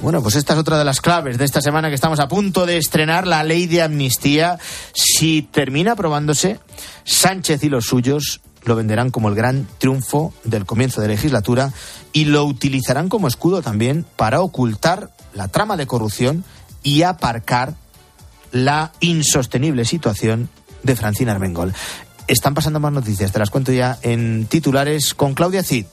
Bueno, 0.00 0.22
pues 0.22 0.34
esta 0.36 0.54
es 0.54 0.58
otra 0.58 0.78
de 0.78 0.84
las 0.84 1.00
claves 1.00 1.38
de 1.38 1.44
esta 1.44 1.60
semana 1.60 1.88
que 1.88 1.94
estamos 1.94 2.20
a 2.20 2.28
punto 2.28 2.66
de 2.66 2.78
estrenar, 2.78 3.26
la 3.26 3.42
ley 3.44 3.66
de 3.66 3.82
amnistía. 3.82 4.58
Si 4.94 5.42
termina 5.42 5.92
aprobándose, 5.92 6.58
Sánchez 7.08 7.64
y 7.64 7.70
los 7.70 7.86
suyos 7.86 8.42
lo 8.64 8.76
venderán 8.76 9.10
como 9.10 9.30
el 9.30 9.34
gran 9.34 9.66
triunfo 9.78 10.34
del 10.44 10.66
comienzo 10.66 11.00
de 11.00 11.08
legislatura 11.08 11.72
y 12.12 12.26
lo 12.26 12.44
utilizarán 12.44 13.08
como 13.08 13.28
escudo 13.28 13.62
también 13.62 14.04
para 14.16 14.42
ocultar 14.42 15.10
la 15.32 15.48
trama 15.48 15.78
de 15.78 15.86
corrupción 15.86 16.44
y 16.82 17.02
aparcar 17.02 17.74
la 18.52 18.92
insostenible 19.00 19.86
situación 19.86 20.50
de 20.82 20.96
Francina 20.96 21.32
Armengol. 21.32 21.72
Están 22.26 22.52
pasando 22.52 22.78
más 22.78 22.92
noticias, 22.92 23.32
te 23.32 23.38
las 23.38 23.48
cuento 23.48 23.72
ya 23.72 23.98
en 24.02 24.44
titulares 24.46 25.14
con 25.14 25.32
Claudia 25.32 25.62
Cid. 25.62 25.86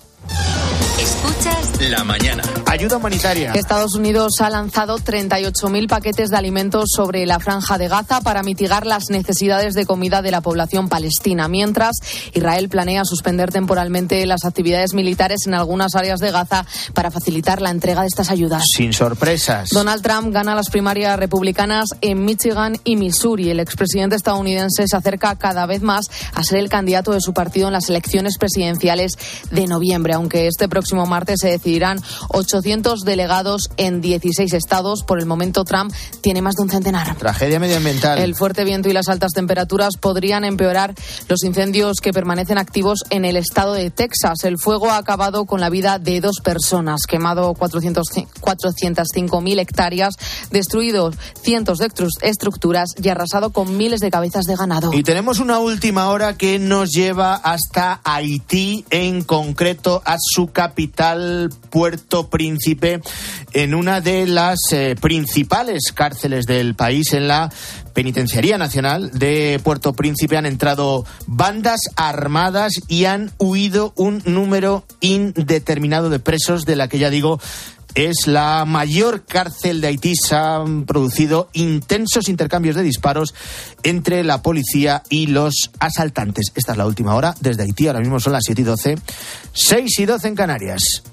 La 1.79 2.05
mañana. 2.05 2.41
Ayuda 2.67 2.97
humanitaria. 2.97 3.51
Estados 3.51 3.95
Unidos 3.95 4.35
ha 4.39 4.49
lanzado 4.49 4.97
38.000 4.97 5.89
paquetes 5.89 6.29
de 6.29 6.37
alimentos 6.37 6.85
sobre 6.95 7.25
la 7.25 7.39
franja 7.39 7.77
de 7.77 7.89
Gaza 7.89 8.21
para 8.21 8.43
mitigar 8.43 8.85
las 8.85 9.09
necesidades 9.09 9.73
de 9.73 9.85
comida 9.85 10.21
de 10.21 10.31
la 10.31 10.39
población 10.39 10.87
palestina, 10.87 11.49
mientras 11.49 11.97
Israel 12.33 12.69
planea 12.69 13.03
suspender 13.03 13.51
temporalmente 13.51 14.25
las 14.25 14.45
actividades 14.45 14.93
militares 14.93 15.47
en 15.47 15.53
algunas 15.53 15.95
áreas 15.95 16.21
de 16.21 16.31
Gaza 16.31 16.65
para 16.93 17.11
facilitar 17.11 17.61
la 17.61 17.71
entrega 17.71 18.01
de 18.01 18.07
estas 18.07 18.29
ayudas. 18.31 18.63
Sin 18.73 18.93
sorpresas. 18.93 19.69
Donald 19.69 20.01
Trump 20.01 20.33
gana 20.33 20.55
las 20.55 20.69
primarias 20.69 21.19
republicanas 21.19 21.89
en 21.99 22.23
Michigan 22.23 22.77
y 22.85 22.95
Missouri. 22.95 23.49
El 23.49 23.59
expresidente 23.59 24.15
estadounidense 24.15 24.87
se 24.87 24.95
acerca 24.95 25.35
cada 25.35 25.65
vez 25.65 25.81
más 25.81 26.05
a 26.33 26.41
ser 26.43 26.59
el 26.59 26.69
candidato 26.69 27.11
de 27.11 27.21
su 27.21 27.33
partido 27.33 27.67
en 27.67 27.73
las 27.73 27.89
elecciones 27.89 28.37
presidenciales 28.37 29.11
de 29.51 29.67
noviembre, 29.67 30.13
aunque 30.13 30.47
este 30.47 30.69
próximo 30.69 31.05
martes 31.05 31.39
se 31.41 31.49
decidirán 31.65 31.99
800 32.29 33.01
delegados 33.01 33.69
en 33.77 33.99
16 33.99 34.53
estados. 34.53 35.01
Por 35.03 35.19
el 35.19 35.25
momento, 35.25 35.63
Trump 35.63 35.91
tiene 36.21 36.41
más 36.43 36.53
de 36.55 36.61
un 36.63 36.69
centenar. 36.69 37.15
Tragedia 37.17 37.59
medioambiental. 37.59 38.19
El 38.19 38.35
fuerte 38.35 38.63
viento 38.63 38.87
y 38.87 38.93
las 38.93 39.09
altas 39.09 39.31
temperaturas 39.33 39.93
podrían 39.99 40.43
empeorar 40.45 40.93
los 41.27 41.43
incendios 41.43 41.97
que 42.01 42.13
permanecen 42.13 42.59
activos 42.59 42.99
en 43.09 43.25
el 43.25 43.35
estado 43.35 43.73
de 43.73 43.89
Texas. 43.89 44.43
El 44.43 44.59
fuego 44.59 44.91
ha 44.91 44.97
acabado 44.97 45.45
con 45.45 45.59
la 45.59 45.69
vida 45.71 45.97
de 45.97 46.21
dos 46.21 46.39
personas, 46.43 47.01
quemado 47.07 47.53
400 47.55 48.05
405.000 48.41 49.59
hectáreas, 49.59 50.15
destruido 50.51 51.11
cientos 51.41 51.79
de 51.79 51.87
estru- 51.89 52.09
estructuras 52.21 52.89
y 53.01 53.09
arrasado 53.09 53.49
con 53.49 53.75
miles 53.75 53.99
de 54.01 54.11
cabezas 54.11 54.45
de 54.45 54.55
ganado. 54.55 54.93
Y 54.93 55.01
tenemos 55.01 55.39
una 55.39 55.57
última 55.59 56.09
hora 56.09 56.37
que 56.37 56.59
nos 56.59 56.91
lleva 56.91 57.33
hasta 57.35 58.01
Haití, 58.03 58.85
en 58.91 59.23
concreto 59.23 60.03
a 60.05 60.17
su 60.19 60.47
capital, 60.47 61.49
Puerto 61.69 62.29
Príncipe, 62.29 63.01
en 63.53 63.75
una 63.75 64.01
de 64.01 64.27
las 64.27 64.59
eh, 64.71 64.95
principales 64.99 65.91
cárceles 65.93 66.45
del 66.45 66.75
país, 66.75 67.13
en 67.13 67.27
la 67.27 67.51
Penitenciaría 67.93 68.57
Nacional 68.57 69.11
de 69.11 69.59
Puerto 69.63 69.93
Príncipe, 69.93 70.37
han 70.37 70.45
entrado 70.45 71.05
bandas 71.27 71.79
armadas 71.95 72.73
y 72.87 73.05
han 73.05 73.31
huido 73.37 73.93
un 73.95 74.21
número 74.25 74.85
indeterminado 74.99 76.09
de 76.09 76.19
presos, 76.19 76.65
de 76.65 76.75
la 76.75 76.87
que 76.87 76.99
ya 76.99 77.09
digo 77.09 77.39
es 77.95 78.27
la 78.27 78.65
mayor 78.65 79.23
cárcel 79.25 79.81
de 79.81 79.87
Haití. 79.87 80.15
Se 80.15 80.35
han 80.35 80.85
producido 80.85 81.49
intensos 81.53 82.29
intercambios 82.29 82.75
de 82.75 82.83
disparos 82.83 83.33
entre 83.83 84.23
la 84.23 84.41
policía 84.41 85.01
y 85.09 85.27
los 85.27 85.71
asaltantes. 85.79 86.51
Esta 86.55 86.73
es 86.73 86.77
la 86.77 86.85
última 86.85 87.15
hora 87.15 87.33
desde 87.39 87.63
Haití. 87.63 87.87
Ahora 87.87 88.01
mismo 88.01 88.19
son 88.19 88.33
las 88.33 88.43
7 88.45 88.61
y 88.61 88.65
12. 88.65 88.97
6 89.53 89.99
y 89.99 90.05
12 90.05 90.27
en 90.27 90.35
Canarias. 90.35 91.03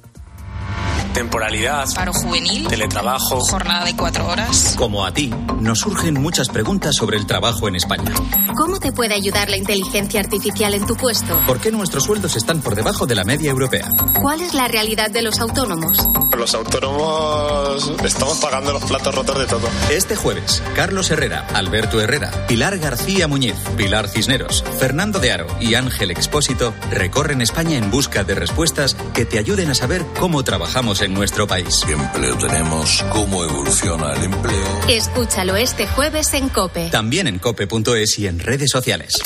Temporalidad, 1.14 1.87
Paro 1.95 2.12
juvenil, 2.14 2.67
teletrabajo. 2.69 3.41
jornada 3.41 3.85
de 3.85 3.95
cuatro 3.95 4.26
horas. 4.26 4.75
Como 4.79 5.05
a 5.05 5.12
ti, 5.12 5.33
nos 5.61 5.81
surgen 5.81 6.14
muchas 6.14 6.49
preguntas 6.49 6.95
sobre 6.97 7.19
el 7.19 7.26
trabajo 7.26 7.69
en 7.69 7.76
España. 7.76 8.12
¿Cómo 8.57 8.79
te 8.79 8.93
puede 8.93 9.14
ayudar 9.14 9.50
la 9.50 9.57
inteligencia 9.59 10.21
artificial 10.21 10.73
en 10.75 10.87
tu 10.87 10.97
puesto? 10.97 11.38
¿Por 11.47 11.61
qué 11.61 11.71
nuestros 11.71 12.05
sueldos 12.05 12.37
están 12.37 12.61
por 12.61 12.75
debajo 12.75 13.07
de 13.07 13.14
la 13.14 13.25
media 13.25 13.50
europea? 13.50 13.88
¿Cuál 14.23 14.41
es 14.41 14.55
la 14.55 14.69
realidad 14.69 15.11
de 15.11 15.23
los 15.23 15.38
autónomos? 15.38 15.99
Los 16.37 16.55
autónomos 16.55 17.93
estamos 18.05 18.38
pagando 18.38 18.73
los 18.73 18.85
platos 18.85 19.14
rotos 19.14 19.38
de 19.38 19.47
todo. 19.47 19.69
Este 19.91 20.17
jueves, 20.17 20.62
Carlos 20.75 21.11
Herrera, 21.11 21.47
Alberto 21.55 22.00
Herrera, 22.00 22.31
Pilar 22.49 22.79
García 22.79 23.29
Muñiz, 23.29 23.55
Pilar 23.76 24.09
Cisneros, 24.09 24.64
Fernando 24.79 25.19
de 25.19 25.33
Aro 25.33 25.47
y 25.61 25.75
Ángel 25.75 26.11
Expósito 26.11 26.73
recorren 26.91 27.43
España 27.43 27.76
en 27.76 27.91
busca 27.91 28.25
de 28.25 28.35
respuestas 28.35 28.97
que 29.12 29.26
te 29.26 29.38
ayuden 29.38 29.71
a 29.71 29.75
saber 29.75 30.05
cómo 30.19 30.43
trabajamos 30.62 31.02
en 31.02 31.12
nuestro 31.12 31.45
país. 31.45 31.83
¿Qué 31.85 31.92
empleo 31.92 32.38
tenemos? 32.38 33.04
¿Cómo 33.11 33.42
evoluciona 33.42 34.14
el 34.14 34.23
empleo? 34.23 34.81
Escúchalo 34.88 35.57
este 35.57 35.88
jueves 35.88 36.33
en 36.35 36.49
Cope. 36.49 36.88
También 36.88 37.26
en 37.26 37.40
cope.es 37.40 38.16
y 38.21 38.28
en 38.28 38.38
redes 38.38 38.71
sociales. 38.71 39.21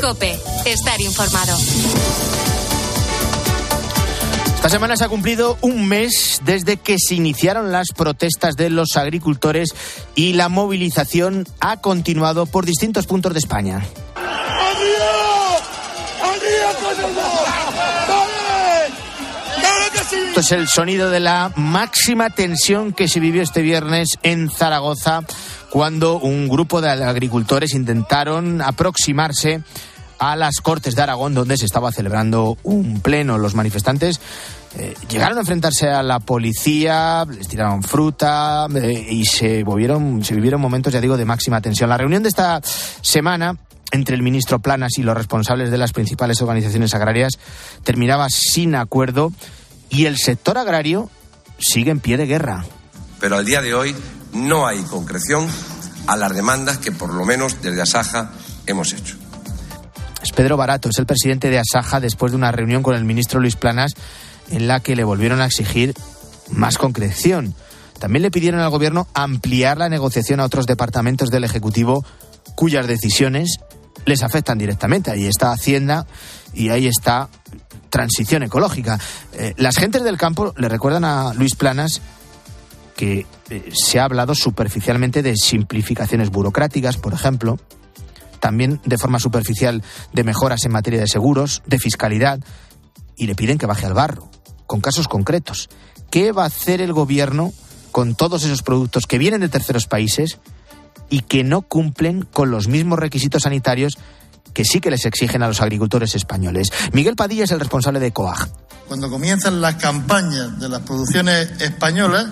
Cope. 0.00 0.38
Estar 0.64 1.00
informado. 1.00 1.56
Esta 4.56 4.68
semana 4.68 4.96
se 4.96 5.04
ha 5.04 5.08
cumplido 5.08 5.58
un 5.60 5.86
mes 5.86 6.40
desde 6.44 6.76
que 6.76 6.96
se 6.98 7.14
iniciaron 7.14 7.70
las 7.70 7.88
protestas 7.96 8.56
de 8.56 8.68
los 8.68 8.96
agricultores 8.96 9.68
y 10.14 10.32
la 10.32 10.48
movilización 10.48 11.46
ha 11.60 11.80
continuado 11.80 12.46
por 12.46 12.66
distintos 12.66 13.06
puntos 13.06 13.32
de 13.32 13.38
España. 13.38 13.86
Esto 20.36 20.54
es 20.54 20.60
el 20.60 20.68
sonido 20.68 21.08
de 21.08 21.18
la 21.18 21.50
máxima 21.56 22.28
tensión 22.28 22.92
que 22.92 23.08
se 23.08 23.20
vivió 23.20 23.40
este 23.40 23.62
viernes 23.62 24.18
en 24.22 24.50
Zaragoza 24.50 25.22
cuando 25.70 26.18
un 26.18 26.46
grupo 26.46 26.82
de 26.82 26.90
agricultores 26.90 27.72
intentaron 27.72 28.60
aproximarse 28.60 29.62
a 30.18 30.36
las 30.36 30.56
Cortes 30.60 30.94
de 30.94 31.00
Aragón 31.00 31.32
donde 31.32 31.56
se 31.56 31.64
estaba 31.64 31.90
celebrando 31.90 32.58
un 32.64 33.00
pleno. 33.00 33.38
Los 33.38 33.54
manifestantes 33.54 34.20
eh, 34.76 34.94
llegaron 35.08 35.38
a 35.38 35.40
enfrentarse 35.40 35.88
a 35.88 36.02
la 36.02 36.20
policía, 36.20 37.24
les 37.24 37.48
tiraron 37.48 37.82
fruta 37.82 38.66
eh, 38.74 39.06
y 39.08 39.24
se, 39.24 39.64
volvieron, 39.64 40.22
se 40.22 40.34
vivieron 40.34 40.60
momentos, 40.60 40.92
ya 40.92 41.00
digo, 41.00 41.16
de 41.16 41.24
máxima 41.24 41.62
tensión. 41.62 41.88
La 41.88 41.96
reunión 41.96 42.22
de 42.22 42.28
esta 42.28 42.60
semana 43.00 43.56
entre 43.90 44.14
el 44.14 44.22
ministro 44.22 44.58
Planas 44.58 44.98
y 44.98 45.02
los 45.02 45.16
responsables 45.16 45.70
de 45.70 45.78
las 45.78 45.92
principales 45.92 46.42
organizaciones 46.42 46.92
agrarias 46.92 47.38
terminaba 47.84 48.26
sin 48.28 48.74
acuerdo 48.74 49.32
y 49.90 50.06
el 50.06 50.18
sector 50.18 50.58
agrario 50.58 51.10
sigue 51.58 51.90
en 51.90 52.00
pie 52.00 52.16
de 52.16 52.26
guerra. 52.26 52.64
Pero 53.20 53.36
al 53.36 53.44
día 53.44 53.62
de 53.62 53.74
hoy 53.74 53.94
no 54.32 54.66
hay 54.66 54.82
concreción 54.82 55.48
a 56.06 56.16
las 56.16 56.34
demandas 56.34 56.78
que 56.78 56.92
por 56.92 57.12
lo 57.12 57.24
menos 57.24 57.62
desde 57.62 57.82
Asaja 57.82 58.30
hemos 58.66 58.92
hecho. 58.92 59.16
Es 60.22 60.32
Pedro 60.32 60.56
Barato, 60.56 60.88
es 60.88 60.98
el 60.98 61.06
presidente 61.06 61.50
de 61.50 61.58
Asaja 61.58 62.00
después 62.00 62.32
de 62.32 62.36
una 62.36 62.52
reunión 62.52 62.82
con 62.82 62.94
el 62.94 63.04
ministro 63.04 63.40
Luis 63.40 63.56
Planas 63.56 63.92
en 64.50 64.68
la 64.68 64.80
que 64.80 64.96
le 64.96 65.04
volvieron 65.04 65.40
a 65.40 65.46
exigir 65.46 65.94
más 66.50 66.78
concreción. 66.78 67.54
También 67.98 68.22
le 68.22 68.30
pidieron 68.30 68.60
al 68.60 68.70
gobierno 68.70 69.08
ampliar 69.14 69.78
la 69.78 69.88
negociación 69.88 70.40
a 70.40 70.44
otros 70.44 70.66
departamentos 70.66 71.30
del 71.30 71.44
Ejecutivo 71.44 72.04
cuyas 72.54 72.86
decisiones 72.86 73.58
les 74.06 74.22
afectan 74.22 74.56
directamente. 74.56 75.10
Ahí 75.10 75.26
está 75.26 75.52
Hacienda 75.52 76.06
y 76.54 76.70
ahí 76.70 76.86
está 76.86 77.28
transición 77.90 78.42
ecológica. 78.42 78.98
Eh, 79.34 79.52
las 79.58 79.76
gentes 79.76 80.02
del 80.02 80.16
campo 80.16 80.54
le 80.56 80.68
recuerdan 80.68 81.04
a 81.04 81.34
Luis 81.34 81.54
Planas 81.54 82.00
que 82.96 83.26
eh, 83.50 83.70
se 83.74 84.00
ha 84.00 84.04
hablado 84.04 84.34
superficialmente 84.34 85.22
de 85.22 85.36
simplificaciones 85.36 86.30
burocráticas, 86.30 86.96
por 86.96 87.12
ejemplo. 87.12 87.58
también 88.40 88.80
de 88.84 88.98
forma 88.98 89.18
superficial 89.18 89.82
de 90.12 90.22
mejoras 90.22 90.64
en 90.64 90.72
materia 90.72 91.00
de 91.00 91.08
seguros, 91.08 91.62
de 91.66 91.78
fiscalidad, 91.78 92.38
y 93.16 93.26
le 93.26 93.34
piden 93.34 93.58
que 93.58 93.66
baje 93.66 93.86
al 93.86 93.94
barro, 93.94 94.30
con 94.66 94.80
casos 94.80 95.08
concretos. 95.08 95.68
¿Qué 96.10 96.32
va 96.32 96.44
a 96.44 96.46
hacer 96.46 96.80
el 96.80 96.92
gobierno 96.92 97.52
con 97.90 98.14
todos 98.14 98.44
esos 98.44 98.62
productos 98.62 99.06
que 99.06 99.18
vienen 99.18 99.40
de 99.40 99.48
terceros 99.48 99.86
países 99.86 100.38
y 101.10 101.20
que 101.20 101.44
no 101.44 101.62
cumplen 101.62 102.22
con 102.22 102.50
los 102.50 102.68
mismos 102.68 102.98
requisitos 102.98 103.42
sanitarios 103.44 103.98
que 104.52 104.64
sí 104.64 104.80
que 104.80 104.90
les 104.90 105.04
exigen 105.04 105.42
a 105.42 105.48
los 105.48 105.60
agricultores 105.60 106.14
españoles? 106.14 106.68
Miguel 106.92 107.16
Padilla 107.16 107.44
es 107.44 107.50
el 107.50 107.60
responsable 107.60 108.00
de 108.00 108.12
COAG. 108.12 108.48
Cuando 108.88 109.10
comienzan 109.10 109.60
las 109.60 109.76
campañas 109.76 110.58
de 110.58 110.68
las 110.68 110.82
producciones 110.82 111.60
españolas, 111.60 112.26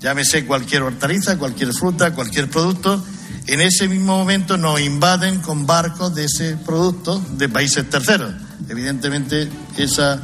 llámese 0.00 0.46
cualquier 0.46 0.82
hortaliza, 0.82 1.38
cualquier 1.38 1.72
fruta, 1.72 2.14
cualquier 2.14 2.48
producto, 2.48 3.02
en 3.46 3.60
ese 3.60 3.88
mismo 3.88 4.16
momento 4.16 4.56
nos 4.56 4.80
invaden 4.80 5.40
con 5.40 5.66
barcos 5.66 6.14
de 6.14 6.24
ese 6.24 6.56
producto 6.56 7.22
de 7.32 7.48
países 7.48 7.88
terceros. 7.88 8.32
Evidentemente, 8.68 9.48
esa, 9.76 10.20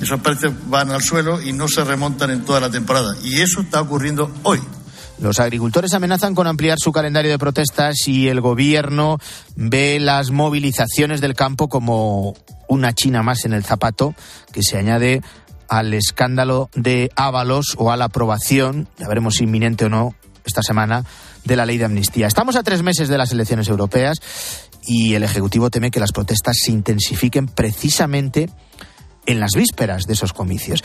esos 0.00 0.20
precios 0.20 0.52
van 0.66 0.90
al 0.90 1.02
suelo 1.02 1.40
y 1.40 1.52
no 1.52 1.66
se 1.68 1.82
remontan 1.84 2.30
en 2.30 2.44
toda 2.44 2.60
la 2.60 2.70
temporada. 2.70 3.16
Y 3.22 3.40
eso 3.40 3.62
está 3.62 3.80
ocurriendo 3.80 4.30
hoy. 4.42 4.60
Los 5.20 5.40
agricultores 5.40 5.94
amenazan 5.94 6.34
con 6.34 6.46
ampliar 6.46 6.78
su 6.80 6.92
calendario 6.92 7.30
de 7.30 7.38
protestas 7.38 7.96
y 8.06 8.28
el 8.28 8.40
gobierno 8.40 9.18
ve 9.56 9.98
las 9.98 10.30
movilizaciones 10.30 11.20
del 11.20 11.34
campo 11.34 11.68
como 11.68 12.34
una 12.68 12.92
china 12.92 13.22
más 13.22 13.44
en 13.44 13.52
el 13.52 13.64
zapato 13.64 14.14
que 14.52 14.62
se 14.62 14.78
añade 14.78 15.22
al 15.68 15.92
escándalo 15.92 16.70
de 16.74 17.10
Ábalos 17.16 17.74
o 17.78 17.90
a 17.90 17.96
la 17.96 18.06
aprobación, 18.06 18.88
ya 18.96 19.08
veremos 19.08 19.34
si 19.34 19.44
inminente 19.44 19.86
o 19.86 19.88
no 19.88 20.14
esta 20.44 20.62
semana, 20.62 21.04
de 21.44 21.56
la 21.56 21.66
ley 21.66 21.78
de 21.78 21.84
amnistía. 21.84 22.26
Estamos 22.26 22.56
a 22.56 22.62
tres 22.62 22.82
meses 22.82 23.08
de 23.08 23.18
las 23.18 23.32
elecciones 23.32 23.68
europeas 23.68 24.18
y 24.86 25.14
el 25.14 25.24
Ejecutivo 25.24 25.68
teme 25.68 25.90
que 25.90 26.00
las 26.00 26.12
protestas 26.12 26.56
se 26.64 26.72
intensifiquen 26.72 27.46
precisamente 27.48 28.48
en 29.26 29.40
las 29.40 29.52
vísperas 29.54 30.04
de 30.04 30.14
esos 30.14 30.32
comicios. 30.32 30.82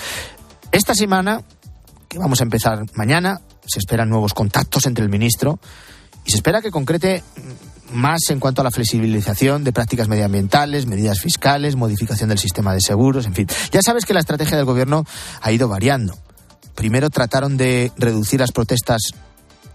Esta 0.72 0.96
semana, 0.96 1.44
vamos 2.18 2.40
a 2.40 2.44
empezar 2.44 2.86
mañana, 2.96 3.42
se 3.66 3.80
esperan 3.80 4.10
nuevos 4.10 4.34
contactos 4.34 4.86
entre 4.86 5.04
el 5.04 5.10
ministro 5.10 5.60
y 6.26 6.32
se 6.32 6.38
espera 6.38 6.62
que 6.62 6.72
concrete 6.72 7.24
más 7.92 8.30
en 8.30 8.40
cuanto 8.40 8.62
a 8.62 8.64
la 8.64 8.72
flexibilización 8.72 9.64
de 9.64 9.72
prácticas 9.72 10.08
medioambientales, 10.08 10.86
medidas 10.86 11.20
fiscales, 11.20 11.76
modificación 11.76 12.30
del 12.30 12.40
sistema 12.40 12.74
de 12.74 12.82
seguros, 12.82 13.26
en 13.26 13.36
fin. 13.36 13.48
Ya 13.72 13.82
sabes 13.82 14.06
que 14.06 14.14
la 14.14 14.20
estrategia 14.20 14.58
del 14.58 14.66
gobierno 14.66 15.06
ha 15.42 15.52
ido 15.52 15.68
variando. 15.68 16.18
Primero 16.76 17.10
trataron 17.10 17.56
de 17.58 17.92
reducir 17.98 18.40
las 18.40 18.52
protestas 18.52 19.02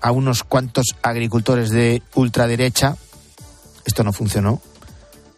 a 0.00 0.10
unos 0.10 0.42
cuantos 0.42 0.86
agricultores 1.02 1.70
de 1.70 2.02
ultraderecha. 2.14 2.96
Esto 3.84 4.04
no 4.04 4.12
funcionó. 4.12 4.60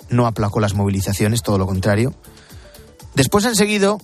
No 0.09 0.27
aplacó 0.27 0.59
las 0.59 0.75
movilizaciones, 0.75 1.43
todo 1.43 1.59
lo 1.59 1.67
contrario. 1.67 2.15
Después 3.15 3.45
han 3.45 3.55
seguido, 3.55 4.01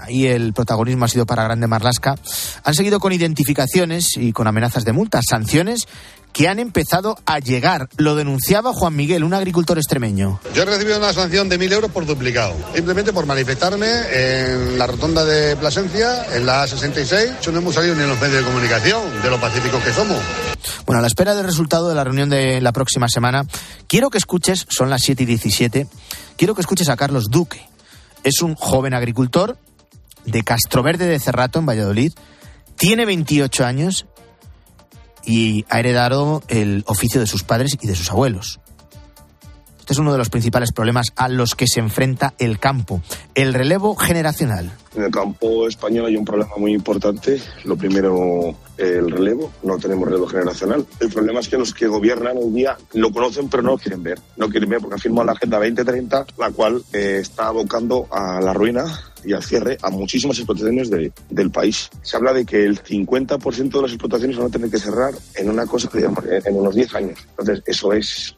ahí 0.00 0.26
el 0.26 0.52
protagonismo 0.52 1.04
ha 1.04 1.08
sido 1.08 1.26
para 1.26 1.44
Grande 1.44 1.66
Marlasca, 1.66 2.16
han 2.64 2.74
seguido 2.74 3.00
con 3.00 3.12
identificaciones 3.12 4.16
y 4.16 4.32
con 4.32 4.46
amenazas 4.46 4.84
de 4.84 4.92
multas, 4.92 5.24
sanciones 5.28 5.86
que 6.32 6.48
han 6.48 6.58
empezado 6.58 7.16
a 7.26 7.38
llegar. 7.38 7.88
Lo 7.96 8.16
denunciaba 8.16 8.72
Juan 8.72 8.96
Miguel, 8.96 9.24
un 9.24 9.34
agricultor 9.34 9.78
extremeño. 9.78 10.40
Yo 10.54 10.62
he 10.62 10.66
recibido 10.66 10.98
una 10.98 11.12
sanción 11.12 11.48
de 11.48 11.58
mil 11.58 11.72
euros 11.72 11.90
por 11.90 12.06
duplicado, 12.06 12.54
simplemente 12.74 13.12
por 13.12 13.26
manifestarme 13.26 13.86
en 13.86 14.78
la 14.78 14.86
rotonda 14.86 15.24
de 15.24 15.56
Plasencia, 15.56 16.24
en 16.34 16.46
la 16.46 16.64
A66. 16.64 17.40
Yo 17.40 17.52
no 17.52 17.58
hemos 17.58 17.74
salido 17.74 17.94
ni 17.94 18.02
en 18.02 18.08
los 18.08 18.20
medios 18.20 18.38
de 18.38 18.44
comunicación, 18.44 19.22
de 19.22 19.30
lo 19.30 19.40
pacíficos 19.40 19.82
que 19.82 19.92
somos. 19.92 20.18
Bueno, 20.86 20.98
a 20.98 21.02
la 21.02 21.08
espera 21.08 21.34
del 21.34 21.44
resultado 21.44 21.88
de 21.88 21.94
la 21.94 22.04
reunión 22.04 22.30
de 22.30 22.60
la 22.60 22.72
próxima 22.72 23.08
semana, 23.08 23.46
quiero 23.86 24.10
que 24.10 24.18
escuches, 24.18 24.66
son 24.68 24.90
las 24.90 25.02
7 25.02 25.22
y 25.22 25.26
17, 25.26 25.86
quiero 26.36 26.54
que 26.54 26.60
escuches 26.60 26.88
a 26.88 26.96
Carlos 26.96 27.26
Duque. 27.30 27.71
Es 28.24 28.42
un 28.42 28.54
joven 28.54 28.94
agricultor 28.94 29.58
de 30.24 30.42
Castroverde 30.42 31.06
de 31.06 31.18
Cerrato, 31.18 31.58
en 31.58 31.66
Valladolid. 31.66 32.12
Tiene 32.76 33.04
28 33.04 33.64
años 33.64 34.06
y 35.24 35.64
ha 35.68 35.80
heredado 35.80 36.42
el 36.48 36.84
oficio 36.86 37.20
de 37.20 37.26
sus 37.26 37.42
padres 37.42 37.76
y 37.80 37.86
de 37.86 37.94
sus 37.94 38.10
abuelos. 38.10 38.60
Este 39.82 39.94
es 39.94 39.98
uno 39.98 40.12
de 40.12 40.18
los 40.18 40.30
principales 40.30 40.70
problemas 40.70 41.08
a 41.16 41.28
los 41.28 41.56
que 41.56 41.66
se 41.66 41.80
enfrenta 41.80 42.34
el 42.38 42.60
campo, 42.60 43.02
el 43.34 43.52
relevo 43.52 43.96
generacional. 43.96 44.70
En 44.94 45.02
el 45.02 45.10
campo 45.10 45.66
español 45.66 46.06
hay 46.06 46.16
un 46.16 46.24
problema 46.24 46.52
muy 46.56 46.72
importante. 46.72 47.40
Lo 47.64 47.76
primero, 47.76 48.54
el 48.82 49.10
relevo. 49.10 49.52
No 49.62 49.78
tenemos 49.78 50.06
relevo 50.06 50.26
generacional. 50.26 50.86
El 51.00 51.08
problema 51.08 51.40
es 51.40 51.48
que 51.48 51.58
los 51.58 51.72
que 51.72 51.86
gobiernan 51.86 52.36
hoy 52.36 52.50
día 52.50 52.76
lo 52.94 53.12
conocen, 53.12 53.48
pero 53.48 53.62
no 53.62 53.72
lo 53.72 53.78
quieren 53.78 54.02
ver. 54.02 54.18
No 54.36 54.48
quieren 54.48 54.68
ver 54.68 54.80
porque 54.80 55.08
han 55.08 55.26
la 55.26 55.32
Agenda 55.32 55.58
2030, 55.58 56.26
la 56.38 56.50
cual 56.50 56.82
eh, 56.92 57.18
está 57.20 57.48
abocando 57.48 58.06
a 58.10 58.40
la 58.40 58.52
ruina 58.52 58.84
y 59.24 59.32
al 59.32 59.42
cierre 59.42 59.78
a 59.82 59.90
muchísimas 59.90 60.38
explotaciones 60.38 60.90
de, 60.90 61.12
del 61.30 61.50
país. 61.50 61.90
Se 62.02 62.16
habla 62.16 62.32
de 62.32 62.44
que 62.44 62.64
el 62.64 62.82
50% 62.82 63.70
de 63.70 63.82
las 63.82 63.92
explotaciones 63.92 64.36
van 64.36 64.46
a 64.46 64.50
tener 64.50 64.70
que 64.70 64.78
cerrar 64.78 65.14
en 65.34 65.48
una 65.48 65.66
cosa 65.66 65.88
que 65.88 65.98
en 65.98 66.56
unos 66.56 66.74
10 66.74 66.94
años. 66.94 67.18
Entonces, 67.30 67.62
eso 67.66 67.92
es 67.92 68.36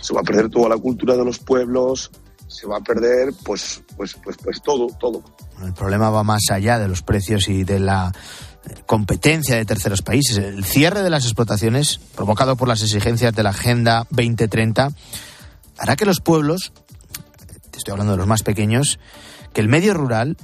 se 0.00 0.14
va 0.14 0.20
a 0.20 0.24
perder 0.24 0.48
toda 0.48 0.68
la 0.68 0.76
cultura 0.76 1.16
de 1.16 1.24
los 1.24 1.38
pueblos, 1.38 2.10
se 2.48 2.66
va 2.66 2.78
a 2.78 2.80
perder 2.80 3.32
pues 3.44 3.82
pues 3.96 4.16
pues 4.22 4.36
pues 4.42 4.62
todo, 4.62 4.88
todo. 4.98 5.22
El 5.62 5.72
problema 5.74 6.10
va 6.10 6.24
más 6.24 6.42
allá 6.50 6.78
de 6.78 6.88
los 6.88 7.02
precios 7.02 7.48
y 7.48 7.64
de 7.64 7.80
la 7.80 8.12
eh, 8.12 8.49
competencia 8.86 9.56
de 9.56 9.64
terceros 9.64 10.02
países. 10.02 10.38
El 10.38 10.64
cierre 10.64 11.02
de 11.02 11.10
las 11.10 11.24
explotaciones, 11.24 11.98
provocado 12.14 12.56
por 12.56 12.68
las 12.68 12.82
exigencias 12.82 13.34
de 13.34 13.42
la 13.42 13.50
Agenda 13.50 14.06
2030, 14.10 14.90
hará 15.78 15.96
que 15.96 16.04
los 16.04 16.20
pueblos, 16.20 16.72
te 17.70 17.78
estoy 17.78 17.92
hablando 17.92 18.12
de 18.12 18.18
los 18.18 18.26
más 18.26 18.42
pequeños, 18.42 18.98
que 19.52 19.60
el 19.60 19.68
medio 19.68 19.94
rural 19.94 20.36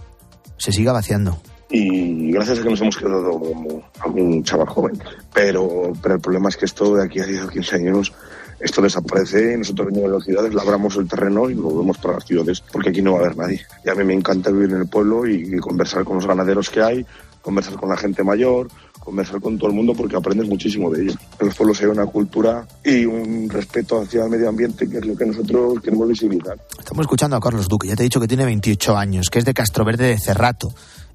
se 0.59 0.73
siga 0.73 0.93
vaciando. 0.93 1.41
Y 1.69 2.31
gracias 2.31 2.61
a 2.61 2.63
que 2.63 2.71
nos 2.71 2.81
hemos 2.81 2.97
quedado 2.97 3.33
un 3.33 4.45
chaval 4.45 4.69
joven. 4.69 5.03
Pero, 5.35 5.93
pero 6.01 6.15
el 6.15 6.21
problema 6.21 6.49
es 6.49 6.57
que 6.57 6.65
esto 6.65 6.95
de 6.95 7.05
aquí 7.05 7.21
a 7.21 7.27
10 7.27 7.43
o 7.43 7.49
15 7.49 7.77
años 7.77 8.13
esto 8.59 8.81
desaparece 8.81 9.57
nosotros 9.57 9.89
venimos 9.89 10.11
de 10.11 10.17
las 10.17 10.25
ciudades, 10.25 10.55
labramos 10.55 10.97
el 10.97 11.09
terreno 11.09 11.51
y 11.51 11.55
volvemos 11.55 11.99
para 11.99 12.15
las 12.15 12.25
ciudades, 12.25 12.63
porque 12.73 12.89
aquí 12.89 13.03
no 13.03 13.13
va 13.13 13.19
a 13.19 13.21
haber 13.23 13.37
nadie. 13.37 13.67
Y 13.85 13.91
a 13.91 13.95
mí 13.95 14.05
me 14.05 14.15
encanta 14.15 14.51
vivir 14.51 14.71
en 14.71 14.81
el 14.81 14.89
pueblo 14.89 15.27
y, 15.27 15.59
conversar 15.59 16.05
con 16.05 16.17
los 16.17 16.27
ganaderos 16.27 16.71
que 16.71 16.83
hay, 16.83 17.07
conversar 17.47 17.75
con 17.75 17.89
la 17.89 17.97
gente 17.97 18.25
mayor, 18.25 18.69
conversar 18.99 19.41
con 19.41 19.57
todo 19.57 19.71
el 19.71 19.77
mundo 19.77 19.95
porque 19.95 20.17
aprendes 20.17 20.49
muchísimo 20.49 20.91
de 20.91 21.05
ellos. 21.05 21.17
En 21.39 21.47
los 21.47 21.55
pueblos 21.55 21.81
hay 21.81 21.87
una 21.87 22.05
cultura 22.07 22.67
y 22.85 23.05
un 23.05 23.49
respeto 23.49 24.01
hacia 24.01 24.25
el 24.25 24.31
medio 24.31 24.49
ambiente 24.49 24.89
que 24.89 24.99
es 24.99 25.07
lo 25.07 25.17
que 25.17 25.27
nosotros 25.27 25.81
queremos 25.81 26.09
visibilizar. 26.09 26.59
Estamos 26.77 27.05
escuchando 27.05 27.37
a 27.37 27.41
Carlos 27.41 27.69
Duque, 27.69 27.87
ya 27.87 27.95
te 27.95 28.03
he 28.03 28.11
dicho 28.11 28.19
que 28.19 28.27
tiene 28.27 28.45
28 28.45 28.97
años, 28.97 29.31
que 29.31 29.39
es 29.39 29.45
de 29.45 29.55
Castroverde 29.55 30.09
de 30.09 30.19
Cerrato 30.19 30.75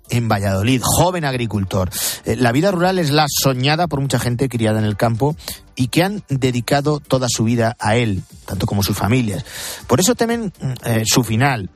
en 0.10 0.30
Valladolid, 0.30 0.82
joven 0.82 1.26
agricultor. 1.26 1.90
Eh, 2.24 2.38
la 2.38 2.54
vida 2.54 2.72
rural 2.72 2.98
es 2.98 3.12
la 3.12 3.26
soñada 3.28 3.88
por 3.88 4.00
mucha 4.00 4.18
gente 4.18 4.48
criada 4.48 4.80
en 4.80 4.86
el 4.86 4.96
campo 4.96 5.36
y 5.76 5.90
que 5.90 6.04
han 6.04 6.24
dedicado 6.30 7.02
toda 7.02 7.28
su 7.30 7.44
vida 7.44 7.76
a 7.78 7.98
él, 7.98 8.24
tanto 8.46 8.68
como 8.68 8.84
sus 8.84 8.96
familias. 8.96 9.44
Por 9.88 10.00
eso 10.00 10.16
temen 10.16 10.54
eh, 10.86 11.04
su 11.06 11.26
final 11.26 11.70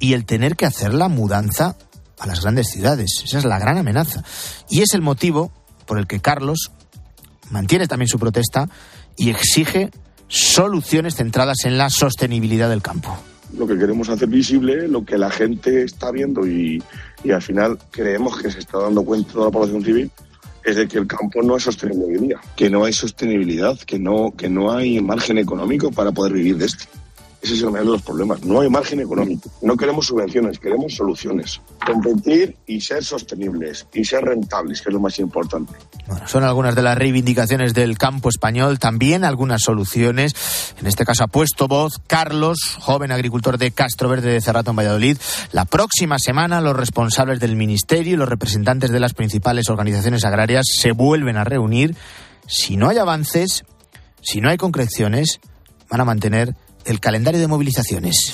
y 0.00 0.14
el 0.14 0.24
tener 0.24 0.56
que 0.56 0.66
hacer 0.66 0.92
la 0.94 1.06
mudanza 1.06 1.76
a 2.24 2.26
las 2.26 2.40
grandes 2.40 2.68
ciudades. 2.68 3.22
Esa 3.24 3.38
es 3.38 3.44
la 3.44 3.58
gran 3.58 3.78
amenaza. 3.78 4.24
Y 4.68 4.82
es 4.82 4.94
el 4.94 5.02
motivo 5.02 5.52
por 5.86 5.98
el 5.98 6.06
que 6.06 6.20
Carlos 6.20 6.70
mantiene 7.50 7.86
también 7.86 8.08
su 8.08 8.18
protesta 8.18 8.68
y 9.16 9.30
exige 9.30 9.90
soluciones 10.28 11.16
centradas 11.16 11.64
en 11.64 11.78
la 11.78 11.90
sostenibilidad 11.90 12.68
del 12.68 12.82
campo 12.82 13.16
lo 13.56 13.66
que 13.66 13.78
queremos 13.78 14.08
hacer 14.08 14.28
visible, 14.28 14.88
lo 14.88 15.04
que 15.04 15.18
la 15.18 15.30
gente 15.30 15.82
está 15.82 16.10
viendo 16.10 16.46
y, 16.46 16.82
al 17.32 17.42
final 17.42 17.78
creemos 17.90 18.38
que 18.40 18.50
se 18.50 18.58
está 18.58 18.78
dando 18.78 19.04
cuenta 19.04 19.32
toda 19.32 19.46
la 19.46 19.50
población 19.50 19.84
civil, 19.84 20.10
es 20.64 20.76
de 20.76 20.88
que 20.88 20.98
el 20.98 21.06
campo 21.06 21.42
no 21.42 21.56
es 21.56 21.62
sostenible 21.62 22.04
hoy 22.06 22.26
día, 22.26 22.40
que 22.56 22.68
no 22.68 22.84
hay 22.84 22.92
sostenibilidad, 22.92 23.78
que 23.78 23.98
no, 23.98 24.32
que 24.36 24.48
no 24.48 24.72
hay 24.72 25.00
margen 25.00 25.38
económico 25.38 25.90
para 25.90 26.12
poder 26.12 26.32
vivir 26.32 26.56
de 26.58 26.66
esto. 26.66 26.84
Ese 27.44 27.56
es 27.56 27.62
el 27.62 27.70
mayor 27.72 27.84
de 27.84 27.92
los 27.92 28.02
problemas. 28.02 28.42
No 28.42 28.62
hay 28.62 28.70
margen 28.70 29.00
económico. 29.00 29.50
No 29.60 29.76
queremos 29.76 30.06
subvenciones, 30.06 30.58
queremos 30.58 30.94
soluciones. 30.94 31.60
Competir 31.84 32.56
y 32.66 32.80
ser 32.80 33.04
sostenibles 33.04 33.86
y 33.92 34.02
ser 34.02 34.24
rentables, 34.24 34.80
que 34.80 34.88
es 34.88 34.94
lo 34.94 35.00
más 35.00 35.18
importante. 35.18 35.74
Bueno, 36.06 36.26
son 36.26 36.42
algunas 36.42 36.74
de 36.74 36.80
las 36.80 36.96
reivindicaciones 36.96 37.74
del 37.74 37.98
campo 37.98 38.30
español, 38.30 38.78
también 38.78 39.24
algunas 39.24 39.60
soluciones. 39.60 40.32
En 40.80 40.86
este 40.86 41.04
caso 41.04 41.24
ha 41.24 41.26
puesto 41.26 41.68
voz 41.68 42.00
Carlos, 42.06 42.78
joven 42.80 43.12
agricultor 43.12 43.58
de 43.58 43.72
Castro 43.72 44.08
Verde 44.08 44.32
de 44.32 44.40
Cerrato 44.40 44.70
en 44.70 44.76
Valladolid. 44.76 45.18
La 45.52 45.66
próxima 45.66 46.18
semana 46.18 46.62
los 46.62 46.74
responsables 46.74 47.40
del 47.40 47.56
ministerio 47.56 48.14
y 48.14 48.16
los 48.16 48.28
representantes 48.30 48.90
de 48.90 49.00
las 49.00 49.12
principales 49.12 49.68
organizaciones 49.68 50.24
agrarias 50.24 50.64
se 50.74 50.92
vuelven 50.92 51.36
a 51.36 51.44
reunir. 51.44 51.94
Si 52.46 52.78
no 52.78 52.88
hay 52.88 52.96
avances, 52.96 53.64
si 54.22 54.40
no 54.40 54.48
hay 54.48 54.56
concreciones, 54.56 55.40
van 55.90 56.00
a 56.00 56.06
mantener 56.06 56.56
el 56.84 57.00
calendario 57.00 57.40
de 57.40 57.48
movilizaciones. 57.48 58.32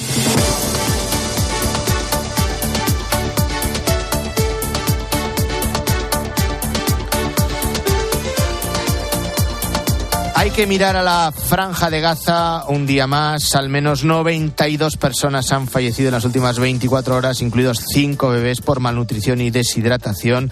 Hay 10.40 10.52
que 10.52 10.66
mirar 10.66 10.96
a 10.96 11.02
la 11.02 11.32
franja 11.32 11.90
de 11.90 12.00
Gaza 12.00 12.64
un 12.66 12.86
día 12.86 13.06
más. 13.06 13.54
Al 13.54 13.68
menos 13.68 14.04
92 14.04 14.96
personas 14.96 15.52
han 15.52 15.68
fallecido 15.68 16.08
en 16.08 16.14
las 16.14 16.24
últimas 16.24 16.58
24 16.58 17.14
horas, 17.14 17.42
incluidos 17.42 17.84
5 17.92 18.30
bebés 18.30 18.62
por 18.62 18.80
malnutrición 18.80 19.42
y 19.42 19.50
deshidratación. 19.50 20.50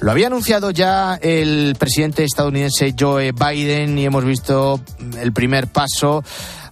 Lo 0.00 0.10
había 0.10 0.26
anunciado 0.26 0.72
ya 0.72 1.14
el 1.22 1.74
presidente 1.78 2.22
estadounidense 2.22 2.94
Joe 2.98 3.32
Biden 3.32 3.98
y 3.98 4.04
hemos 4.04 4.26
visto 4.26 4.78
el 5.18 5.32
primer 5.32 5.68
paso. 5.68 6.22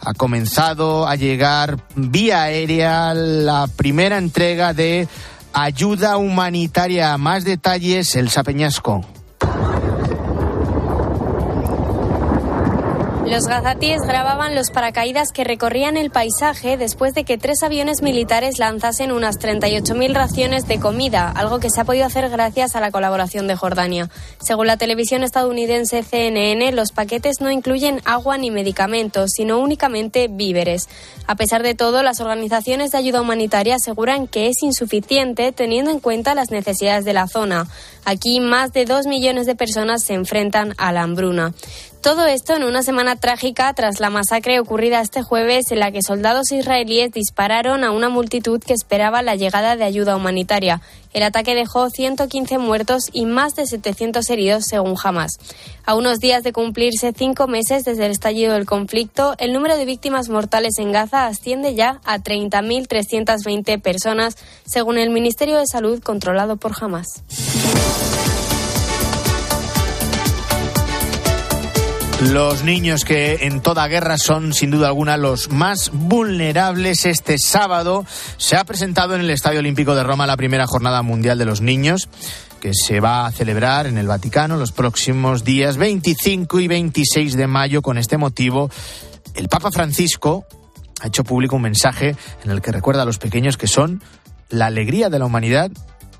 Ha 0.00 0.14
comenzado 0.14 1.06
a 1.06 1.16
llegar 1.16 1.78
vía 1.94 2.42
aérea 2.42 3.14
la 3.14 3.66
primera 3.66 4.18
entrega 4.18 4.72
de 4.72 5.08
ayuda 5.52 6.16
humanitaria. 6.16 7.16
Más 7.18 7.44
detalles, 7.44 8.14
el 8.16 8.30
Sapeñasco. 8.30 9.04
Los 13.28 13.44
gazatíes 13.44 14.00
grababan 14.00 14.54
los 14.54 14.70
paracaídas 14.70 15.32
que 15.32 15.44
recorrían 15.44 15.98
el 15.98 16.10
paisaje 16.10 16.78
después 16.78 17.12
de 17.12 17.24
que 17.24 17.36
tres 17.36 17.62
aviones 17.62 18.00
militares 18.00 18.58
lanzasen 18.58 19.12
unas 19.12 19.38
38.000 19.38 20.14
raciones 20.14 20.66
de 20.66 20.80
comida, 20.80 21.30
algo 21.30 21.60
que 21.60 21.68
se 21.68 21.82
ha 21.82 21.84
podido 21.84 22.06
hacer 22.06 22.30
gracias 22.30 22.74
a 22.74 22.80
la 22.80 22.90
colaboración 22.90 23.46
de 23.46 23.54
Jordania. 23.54 24.08
Según 24.40 24.66
la 24.66 24.78
televisión 24.78 25.24
estadounidense 25.24 26.02
CNN, 26.02 26.72
los 26.72 26.92
paquetes 26.92 27.42
no 27.42 27.50
incluyen 27.50 28.00
agua 28.06 28.38
ni 28.38 28.50
medicamentos, 28.50 29.32
sino 29.36 29.58
únicamente 29.58 30.28
víveres. 30.28 30.88
A 31.26 31.34
pesar 31.34 31.62
de 31.62 31.74
todo, 31.74 32.02
las 32.02 32.20
organizaciones 32.20 32.92
de 32.92 32.98
ayuda 32.98 33.20
humanitaria 33.20 33.76
aseguran 33.76 34.26
que 34.26 34.46
es 34.46 34.62
insuficiente 34.62 35.52
teniendo 35.52 35.90
en 35.90 36.00
cuenta 36.00 36.34
las 36.34 36.50
necesidades 36.50 37.04
de 37.04 37.12
la 37.12 37.28
zona. 37.28 37.66
Aquí 38.06 38.40
más 38.40 38.72
de 38.72 38.86
dos 38.86 39.06
millones 39.06 39.44
de 39.44 39.54
personas 39.54 40.02
se 40.02 40.14
enfrentan 40.14 40.72
a 40.78 40.92
la 40.92 41.02
hambruna. 41.02 41.52
Todo 42.02 42.26
esto 42.26 42.54
en 42.54 42.62
una 42.62 42.84
semana 42.84 43.16
trágica 43.16 43.72
tras 43.74 43.98
la 43.98 44.08
masacre 44.08 44.60
ocurrida 44.60 45.00
este 45.00 45.22
jueves 45.22 45.72
en 45.72 45.80
la 45.80 45.90
que 45.90 46.00
soldados 46.00 46.52
israelíes 46.52 47.10
dispararon 47.10 47.82
a 47.82 47.90
una 47.90 48.08
multitud 48.08 48.62
que 48.62 48.72
esperaba 48.72 49.20
la 49.20 49.34
llegada 49.34 49.74
de 49.74 49.82
ayuda 49.82 50.14
humanitaria. 50.14 50.80
El 51.12 51.24
ataque 51.24 51.56
dejó 51.56 51.90
115 51.90 52.58
muertos 52.58 53.10
y 53.12 53.26
más 53.26 53.56
de 53.56 53.66
700 53.66 54.30
heridos, 54.30 54.66
según 54.66 54.94
Hamas. 55.02 55.32
A 55.84 55.96
unos 55.96 56.20
días 56.20 56.44
de 56.44 56.52
cumplirse 56.52 57.12
cinco 57.16 57.48
meses 57.48 57.84
desde 57.84 58.06
el 58.06 58.12
estallido 58.12 58.54
del 58.54 58.64
conflicto, 58.64 59.34
el 59.38 59.52
número 59.52 59.76
de 59.76 59.84
víctimas 59.84 60.28
mortales 60.28 60.78
en 60.78 60.92
Gaza 60.92 61.26
asciende 61.26 61.74
ya 61.74 62.00
a 62.04 62.18
30.320 62.18 63.82
personas, 63.82 64.36
según 64.64 64.98
el 64.98 65.10
Ministerio 65.10 65.58
de 65.58 65.66
Salud 65.66 66.00
controlado 66.00 66.56
por 66.56 66.72
Hamas. 66.80 67.24
Los 72.20 72.64
niños 72.64 73.04
que 73.04 73.46
en 73.46 73.60
toda 73.60 73.86
guerra 73.86 74.18
son 74.18 74.52
sin 74.52 74.72
duda 74.72 74.88
alguna 74.88 75.16
los 75.16 75.50
más 75.50 75.92
vulnerables. 75.92 77.06
Este 77.06 77.38
sábado 77.38 78.04
se 78.38 78.56
ha 78.56 78.64
presentado 78.64 79.14
en 79.14 79.20
el 79.20 79.30
Estadio 79.30 79.60
Olímpico 79.60 79.94
de 79.94 80.02
Roma 80.02 80.26
la 80.26 80.36
primera 80.36 80.66
jornada 80.66 81.02
mundial 81.02 81.38
de 81.38 81.44
los 81.44 81.60
niños 81.60 82.08
que 82.60 82.72
se 82.74 82.98
va 82.98 83.26
a 83.26 83.30
celebrar 83.30 83.86
en 83.86 83.98
el 83.98 84.08
Vaticano 84.08 84.56
los 84.56 84.72
próximos 84.72 85.44
días 85.44 85.76
25 85.76 86.58
y 86.58 86.66
26 86.66 87.36
de 87.36 87.46
mayo. 87.46 87.82
Con 87.82 87.98
este 87.98 88.18
motivo, 88.18 88.68
el 89.36 89.48
Papa 89.48 89.70
Francisco 89.70 90.44
ha 91.00 91.06
hecho 91.06 91.22
público 91.22 91.54
un 91.54 91.62
mensaje 91.62 92.16
en 92.42 92.50
el 92.50 92.60
que 92.60 92.72
recuerda 92.72 93.02
a 93.02 93.06
los 93.06 93.18
pequeños 93.18 93.56
que 93.56 93.68
son 93.68 94.02
la 94.48 94.66
alegría 94.66 95.08
de 95.08 95.20
la 95.20 95.26
humanidad 95.26 95.70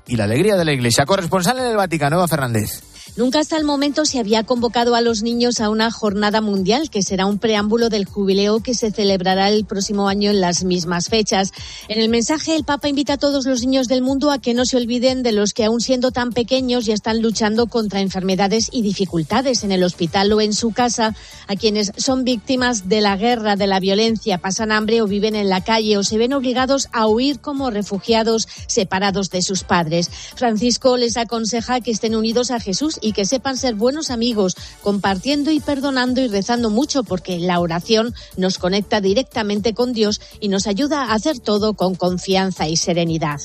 y 0.07 0.15
la 0.15 0.23
alegría 0.23 0.55
de 0.55 0.63
la 0.63 0.71
Iglesia. 0.71 1.05
Corresponsal 1.05 1.59
en 1.59 1.65
el 1.65 1.75
Vaticano, 1.75 2.15
Eva 2.15 2.27
Fernández. 2.29 2.88
Nunca 3.19 3.41
hasta 3.41 3.57
el 3.57 3.65
momento 3.65 4.05
se 4.05 4.17
había 4.17 4.45
convocado 4.45 4.95
a 4.95 5.01
los 5.01 5.23
niños 5.23 5.59
a 5.59 5.69
una 5.69 5.91
jornada 5.91 6.39
mundial 6.39 6.89
que 6.89 7.03
será 7.03 7.25
un 7.25 7.37
preámbulo 7.37 7.89
del 7.89 8.05
jubileo 8.05 8.61
que 8.61 8.73
se 8.73 8.91
celebrará 8.91 9.49
el 9.49 9.65
próximo 9.65 10.07
año 10.07 10.31
en 10.31 10.39
las 10.39 10.63
mismas 10.63 11.09
fechas. 11.09 11.51
En 11.89 11.99
el 11.99 12.07
mensaje, 12.07 12.55
el 12.55 12.63
Papa 12.63 12.87
invita 12.87 13.15
a 13.15 13.17
todos 13.17 13.45
los 13.45 13.59
niños 13.59 13.89
del 13.89 14.01
mundo 14.01 14.31
a 14.31 14.39
que 14.39 14.53
no 14.53 14.63
se 14.63 14.77
olviden 14.77 15.21
de 15.21 15.33
los 15.33 15.53
que 15.53 15.65
aún 15.65 15.81
siendo 15.81 16.11
tan 16.11 16.31
pequeños 16.31 16.85
ya 16.85 16.93
están 16.93 17.21
luchando 17.21 17.67
contra 17.67 17.99
enfermedades 17.99 18.69
y 18.71 18.83
dificultades 18.83 19.65
en 19.65 19.73
el 19.73 19.83
hospital 19.83 20.31
o 20.31 20.39
en 20.39 20.53
su 20.53 20.71
casa, 20.71 21.13
a 21.47 21.57
quienes 21.57 21.91
son 21.97 22.23
víctimas 22.23 22.87
de 22.87 23.01
la 23.01 23.17
guerra, 23.17 23.57
de 23.57 23.67
la 23.67 23.81
violencia, 23.81 24.37
pasan 24.37 24.71
hambre 24.71 25.01
o 25.01 25.07
viven 25.07 25.35
en 25.35 25.49
la 25.49 25.61
calle 25.61 25.97
o 25.97 26.05
se 26.05 26.17
ven 26.17 26.31
obligados 26.31 26.87
a 26.93 27.05
huir 27.07 27.41
como 27.41 27.69
refugiados 27.69 28.47
separados 28.67 29.29
de 29.29 29.41
sus 29.41 29.65
padres. 29.65 30.09
Francisco 30.37 30.95
les 30.95 31.17
aconseja 31.17 31.81
que 31.81 31.91
estén 31.91 32.15
unidos 32.15 32.49
a 32.51 32.61
Jesús 32.61 32.97
y 33.01 33.08
que 33.13 33.25
sepan 33.25 33.57
ser 33.57 33.75
buenos 33.75 34.09
amigos, 34.09 34.55
compartiendo 34.83 35.51
y 35.51 35.59
perdonando 35.59 36.21
y 36.21 36.27
rezando 36.27 36.69
mucho, 36.69 37.03
porque 37.03 37.39
la 37.39 37.59
oración 37.59 38.13
nos 38.37 38.57
conecta 38.57 39.01
directamente 39.01 39.73
con 39.73 39.93
Dios 39.93 40.21
y 40.39 40.49
nos 40.49 40.67
ayuda 40.67 41.03
a 41.03 41.13
hacer 41.13 41.39
todo 41.39 41.73
con 41.73 41.95
confianza 41.95 42.67
y 42.67 42.77
serenidad. 42.77 43.39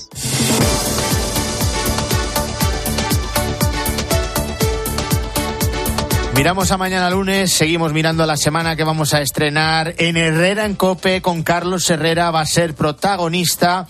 Miramos 6.36 6.72
a 6.72 6.76
mañana 6.76 7.10
lunes, 7.10 7.52
seguimos 7.52 7.92
mirando 7.92 8.26
la 8.26 8.36
semana 8.36 8.74
que 8.74 8.82
vamos 8.82 9.14
a 9.14 9.20
estrenar 9.20 9.94
en 9.98 10.16
Herrera 10.16 10.66
en 10.66 10.74
Cope 10.74 11.22
con 11.22 11.44
Carlos 11.44 11.88
Herrera, 11.88 12.32
va 12.32 12.40
a 12.40 12.46
ser 12.46 12.74
protagonista 12.74 13.86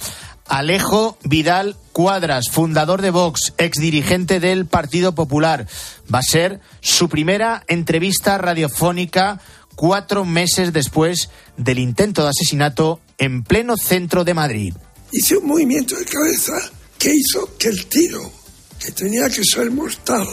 Alejo 0.46 1.16
Vidal 1.24 1.74
Cuadras, 1.94 2.50
fundador 2.50 3.02
de 3.02 3.10
Vox, 3.10 3.54
exdirigente 3.56 4.40
del 4.40 4.66
Partido 4.66 5.14
Popular. 5.14 5.68
Va 6.12 6.18
a 6.18 6.22
ser 6.24 6.58
su 6.80 7.08
primera 7.08 7.62
entrevista 7.68 8.36
radiofónica 8.36 9.40
cuatro 9.76 10.24
meses 10.24 10.72
después 10.72 11.30
del 11.56 11.78
intento 11.78 12.24
de 12.24 12.30
asesinato 12.30 13.00
en 13.16 13.44
pleno 13.44 13.76
centro 13.76 14.24
de 14.24 14.34
Madrid. 14.34 14.74
Hice 15.12 15.36
un 15.36 15.46
movimiento 15.46 15.94
de 15.96 16.04
cabeza 16.04 16.54
que 16.98 17.14
hizo 17.14 17.56
que 17.56 17.68
el 17.68 17.86
tiro, 17.86 18.28
que 18.84 18.90
tenía 18.90 19.30
que 19.30 19.44
ser 19.44 19.70
mortal, 19.70 20.26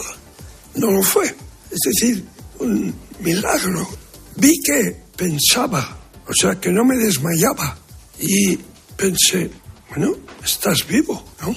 no 0.74 0.90
lo 0.90 1.02
fue. 1.04 1.26
Es 1.70 1.78
decir, 1.84 2.24
un 2.58 2.92
milagro. 3.20 3.88
Vi 4.34 4.60
que 4.60 4.96
pensaba, 5.16 5.96
o 6.26 6.34
sea, 6.34 6.58
que 6.58 6.72
no 6.72 6.84
me 6.84 6.96
desmayaba. 6.96 7.78
Y 8.18 8.58
pensé, 8.96 9.48
bueno, 9.94 10.14
estás 10.42 10.86
vivo, 10.86 11.22
¿no? 11.42 11.54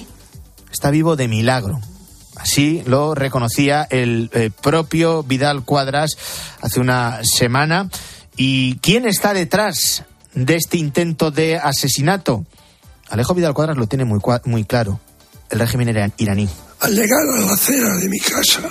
Está 0.70 0.90
vivo 0.90 1.16
de 1.16 1.26
milagro. 1.26 1.80
Así 2.34 2.82
lo 2.84 3.14
reconocía 3.14 3.86
el 3.88 4.30
eh, 4.34 4.50
propio 4.62 5.22
Vidal 5.22 5.64
Cuadras 5.64 6.18
hace 6.60 6.80
una 6.80 7.20
semana. 7.22 7.88
¿Y 8.36 8.76
quién 8.80 9.06
está 9.06 9.32
detrás 9.32 10.04
de 10.34 10.56
este 10.56 10.76
intento 10.76 11.30
de 11.30 11.56
asesinato? 11.56 12.44
Alejo 13.08 13.34
Vidal 13.34 13.54
Cuadras 13.54 13.78
lo 13.78 13.86
tiene 13.86 14.04
muy, 14.04 14.20
muy 14.44 14.64
claro. 14.64 15.00
El 15.48 15.60
régimen 15.60 16.12
iraní. 16.18 16.48
Al 16.80 16.94
llegar 16.94 17.22
a 17.38 17.40
la 17.40 17.54
acera 17.54 17.94
de 17.96 18.08
mi 18.08 18.18
casa, 18.18 18.68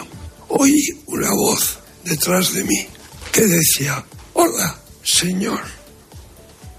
oí 0.49 0.75
una 1.07 1.31
voz 1.31 1.79
detrás 2.03 2.53
de 2.53 2.63
mí 2.65 2.87
que 3.31 3.47
decía, 3.47 4.05
hola, 4.33 4.75
señor. 5.03 5.61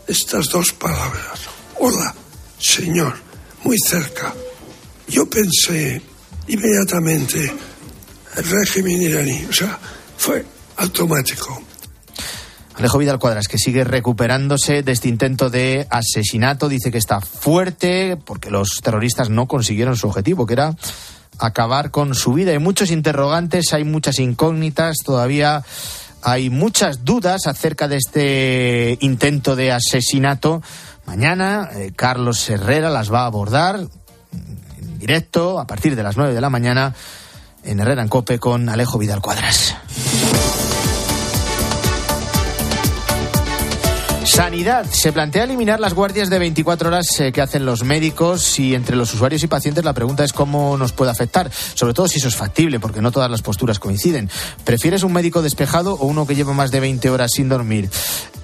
Estas 0.06 0.50
dos 0.50 0.72
palabras, 0.72 1.40
hola, 1.80 2.14
señor, 2.58 3.14
muy 3.64 3.76
cerca. 3.78 4.34
Yo 5.08 5.28
pensé 5.28 6.00
inmediatamente 6.48 7.52
el 8.36 8.44
régimen 8.44 9.02
iraní, 9.02 9.46
o 9.48 9.52
sea, 9.52 9.78
fue 10.16 10.44
automático. 10.76 11.62
Alejo 12.74 12.98
Vidal 12.98 13.18
Cuadras, 13.18 13.48
que 13.48 13.56
sigue 13.56 13.84
recuperándose 13.84 14.82
de 14.82 14.92
este 14.92 15.08
intento 15.08 15.48
de 15.48 15.86
asesinato, 15.88 16.68
dice 16.68 16.90
que 16.90 16.98
está 16.98 17.22
fuerte 17.22 18.18
porque 18.22 18.50
los 18.50 18.80
terroristas 18.82 19.30
no 19.30 19.46
consiguieron 19.46 19.96
su 19.96 20.08
objetivo, 20.08 20.44
que 20.44 20.52
era 20.52 20.76
acabar 21.38 21.90
con 21.90 22.14
su 22.14 22.34
vida. 22.34 22.52
Hay 22.52 22.58
muchos 22.58 22.90
interrogantes, 22.90 23.72
hay 23.72 23.84
muchas 23.84 24.18
incógnitas, 24.18 24.96
todavía 25.04 25.64
hay 26.22 26.50
muchas 26.50 27.04
dudas 27.04 27.46
acerca 27.46 27.88
de 27.88 27.96
este 27.96 28.98
intento 29.00 29.56
de 29.56 29.72
asesinato. 29.72 30.62
Mañana 31.06 31.70
eh, 31.72 31.92
Carlos 31.94 32.48
Herrera 32.50 32.90
las 32.90 33.12
va 33.12 33.22
a 33.22 33.26
abordar 33.26 33.76
en 33.76 34.98
directo 34.98 35.58
a 35.58 35.66
partir 35.66 35.96
de 35.96 36.02
las 36.02 36.16
9 36.16 36.34
de 36.34 36.40
la 36.40 36.50
mañana 36.50 36.94
en 37.62 37.80
Herrera 37.80 38.02
en 38.02 38.08
Cope 38.08 38.38
con 38.38 38.68
Alejo 38.68 38.98
Vidal 38.98 39.20
Cuadras. 39.20 39.76
Sanidad. 44.36 44.84
Se 44.90 45.14
plantea 45.14 45.44
eliminar 45.44 45.80
las 45.80 45.94
guardias 45.94 46.28
de 46.28 46.38
24 46.38 46.88
horas 46.88 47.20
eh, 47.20 47.32
que 47.32 47.40
hacen 47.40 47.64
los 47.64 47.84
médicos 47.84 48.58
y 48.58 48.74
entre 48.74 48.94
los 48.94 49.14
usuarios 49.14 49.42
y 49.42 49.46
pacientes 49.46 49.82
la 49.82 49.94
pregunta 49.94 50.24
es 50.24 50.34
cómo 50.34 50.76
nos 50.76 50.92
puede 50.92 51.10
afectar, 51.10 51.50
sobre 51.72 51.94
todo 51.94 52.06
si 52.06 52.18
eso 52.18 52.28
es 52.28 52.36
factible, 52.36 52.78
porque 52.78 53.00
no 53.00 53.10
todas 53.10 53.30
las 53.30 53.40
posturas 53.40 53.78
coinciden. 53.78 54.28
¿Prefieres 54.62 55.04
un 55.04 55.14
médico 55.14 55.40
despejado 55.40 55.94
o 55.94 56.04
uno 56.04 56.26
que 56.26 56.34
lleva 56.34 56.52
más 56.52 56.70
de 56.70 56.80
20 56.80 57.08
horas 57.08 57.30
sin 57.34 57.48
dormir? 57.48 57.88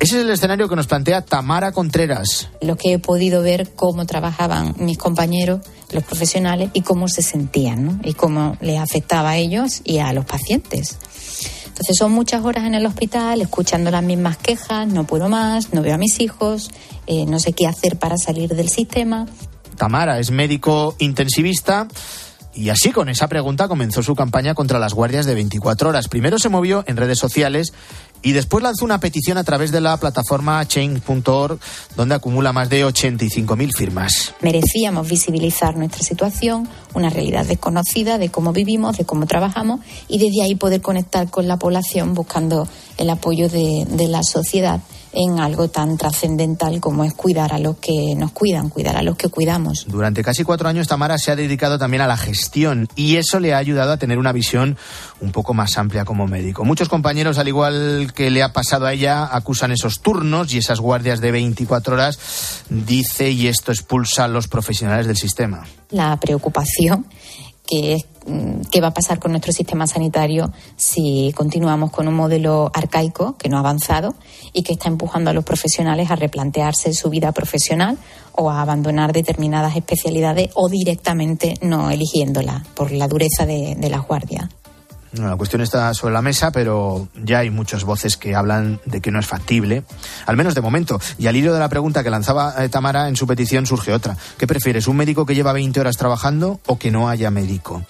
Ese 0.00 0.16
es 0.16 0.24
el 0.24 0.30
escenario 0.30 0.66
que 0.66 0.76
nos 0.76 0.86
plantea 0.86 1.20
Tamara 1.20 1.72
Contreras. 1.72 2.48
Lo 2.62 2.76
que 2.76 2.94
he 2.94 2.98
podido 2.98 3.42
ver 3.42 3.68
cómo 3.76 4.06
trabajaban 4.06 4.74
mis 4.78 4.96
compañeros, 4.96 5.60
los 5.90 6.04
profesionales, 6.04 6.70
y 6.72 6.80
cómo 6.80 7.06
se 7.06 7.20
sentían. 7.20 8.00
Y 8.02 8.14
cómo 8.14 8.56
les 8.62 8.80
afectaba 8.80 9.32
a 9.32 9.36
ellos 9.36 9.82
y 9.84 9.98
a 9.98 10.10
los 10.14 10.24
pacientes. 10.24 10.96
Entonces 11.72 11.96
son 11.98 12.12
muchas 12.12 12.44
horas 12.44 12.64
en 12.66 12.74
el 12.74 12.84
hospital 12.84 13.40
escuchando 13.40 13.90
las 13.90 14.02
mismas 14.02 14.36
quejas, 14.36 14.86
no 14.86 15.04
puedo 15.04 15.30
más, 15.30 15.72
no 15.72 15.80
veo 15.80 15.94
a 15.94 15.98
mis 15.98 16.20
hijos, 16.20 16.70
eh, 17.06 17.24
no 17.24 17.38
sé 17.38 17.54
qué 17.54 17.66
hacer 17.66 17.98
para 17.98 18.18
salir 18.18 18.54
del 18.54 18.68
sistema. 18.68 19.26
Tamara 19.78 20.18
es 20.18 20.30
médico 20.30 20.94
intensivista. 20.98 21.88
Y 22.54 22.68
así 22.68 22.90
con 22.90 23.08
esa 23.08 23.28
pregunta 23.28 23.68
comenzó 23.68 24.02
su 24.02 24.14
campaña 24.14 24.54
contra 24.54 24.78
las 24.78 24.92
guardias 24.92 25.24
de 25.24 25.34
24 25.34 25.88
horas. 25.88 26.08
Primero 26.08 26.38
se 26.38 26.50
movió 26.50 26.84
en 26.86 26.98
redes 26.98 27.18
sociales 27.18 27.72
y 28.22 28.32
después 28.32 28.62
lanzó 28.62 28.84
una 28.84 29.00
petición 29.00 29.38
a 29.38 29.44
través 29.44 29.72
de 29.72 29.80
la 29.80 29.96
plataforma 29.96 30.66
change.org 30.66 31.58
donde 31.96 32.14
acumula 32.14 32.52
más 32.52 32.68
de 32.68 32.86
85.000 32.86 33.70
firmas. 33.76 34.34
Merecíamos 34.40 35.08
visibilizar 35.08 35.76
nuestra 35.76 36.02
situación, 36.02 36.68
una 36.94 37.10
realidad 37.10 37.46
desconocida 37.46 38.18
de 38.18 38.30
cómo 38.30 38.52
vivimos, 38.52 38.98
de 38.98 39.04
cómo 39.04 39.26
trabajamos 39.26 39.80
y 40.08 40.18
desde 40.18 40.42
ahí 40.42 40.54
poder 40.54 40.80
conectar 40.80 41.30
con 41.30 41.48
la 41.48 41.58
población 41.58 42.14
buscando 42.14 42.68
el 42.96 43.10
apoyo 43.10 43.48
de, 43.48 43.86
de 43.88 44.08
la 44.08 44.22
sociedad 44.22 44.80
en 45.12 45.38
algo 45.38 45.68
tan 45.68 45.96
trascendental 45.96 46.80
como 46.80 47.04
es 47.04 47.14
cuidar 47.14 47.52
a 47.52 47.58
los 47.58 47.76
que 47.76 48.14
nos 48.16 48.32
cuidan, 48.32 48.68
cuidar 48.68 48.96
a 48.96 49.02
los 49.02 49.16
que 49.16 49.28
cuidamos. 49.28 49.86
Durante 49.88 50.22
casi 50.22 50.44
cuatro 50.44 50.68
años 50.68 50.88
Tamara 50.88 51.18
se 51.18 51.30
ha 51.30 51.36
dedicado 51.36 51.78
también 51.78 52.02
a 52.02 52.06
la 52.06 52.16
gestión 52.16 52.88
y 52.96 53.16
eso 53.16 53.40
le 53.40 53.54
ha 53.54 53.58
ayudado 53.58 53.92
a 53.92 53.96
tener 53.96 54.18
una 54.18 54.32
visión 54.32 54.76
un 55.20 55.32
poco 55.32 55.54
más 55.54 55.76
amplia 55.78 56.04
como 56.04 56.26
médico. 56.26 56.64
Muchos 56.64 56.88
compañeros, 56.88 57.38
al 57.38 57.48
igual 57.48 58.12
que 58.14 58.30
le 58.30 58.42
ha 58.42 58.52
pasado 58.52 58.86
a 58.86 58.92
ella, 58.92 59.28
acusan 59.30 59.72
esos 59.72 60.00
turnos 60.00 60.52
y 60.52 60.58
esas 60.58 60.80
guardias 60.80 61.20
de 61.20 61.30
24 61.30 61.94
horas, 61.94 62.64
dice, 62.68 63.30
y 63.30 63.46
esto 63.46 63.72
expulsa 63.72 64.24
a 64.24 64.28
los 64.28 64.48
profesionales 64.48 65.06
del 65.06 65.16
sistema. 65.16 65.64
La 65.90 66.18
preocupación 66.18 67.06
que 67.72 67.94
es 67.94 68.04
mm, 68.26 68.62
qué 68.70 68.82
va 68.82 68.88
a 68.88 68.94
pasar 68.94 69.18
con 69.18 69.30
nuestro 69.30 69.52
sistema 69.52 69.86
sanitario 69.86 70.52
si 70.76 71.32
continuamos 71.34 71.90
con 71.90 72.06
un 72.06 72.14
modelo 72.14 72.70
arcaico 72.74 73.36
que 73.38 73.48
no 73.48 73.56
ha 73.56 73.60
avanzado 73.60 74.14
y 74.52 74.62
que 74.62 74.74
está 74.74 74.88
empujando 74.88 75.30
a 75.30 75.32
los 75.32 75.44
profesionales 75.44 76.10
a 76.10 76.16
replantearse 76.16 76.92
su 76.92 77.08
vida 77.08 77.32
profesional 77.32 77.96
o 78.32 78.50
a 78.50 78.60
abandonar 78.60 79.12
determinadas 79.12 79.74
especialidades 79.74 80.50
o 80.54 80.68
directamente 80.68 81.54
no 81.62 81.90
eligiéndola 81.90 82.62
por 82.74 82.92
la 82.92 83.08
dureza 83.08 83.46
de, 83.46 83.74
de 83.74 83.90
las 83.90 84.06
guardias. 84.06 84.48
La 85.14 85.36
cuestión 85.36 85.60
está 85.60 85.92
sobre 85.92 86.14
la 86.14 86.22
mesa, 86.22 86.52
pero 86.52 87.08
ya 87.22 87.40
hay 87.40 87.50
muchas 87.50 87.84
voces 87.84 88.16
que 88.16 88.34
hablan 88.34 88.80
de 88.86 89.02
que 89.02 89.10
no 89.10 89.18
es 89.20 89.26
factible, 89.26 89.84
al 90.24 90.36
menos 90.36 90.54
de 90.54 90.62
momento. 90.62 90.98
Y 91.18 91.26
al 91.26 91.36
hilo 91.36 91.52
de 91.52 91.60
la 91.60 91.68
pregunta 91.68 92.02
que 92.02 92.08
lanzaba 92.08 92.54
eh, 92.64 92.70
Tamara 92.70 93.08
en 93.08 93.16
su 93.16 93.26
petición 93.26 93.66
surge 93.66 93.92
otra. 93.92 94.16
¿Qué 94.38 94.46
prefieres, 94.46 94.88
un 94.88 94.96
médico 94.96 95.26
que 95.26 95.34
lleva 95.34 95.52
20 95.52 95.80
horas 95.80 95.98
trabajando 95.98 96.60
o 96.66 96.78
que 96.78 96.90
no 96.90 97.10
haya 97.10 97.30
médico? 97.30 97.84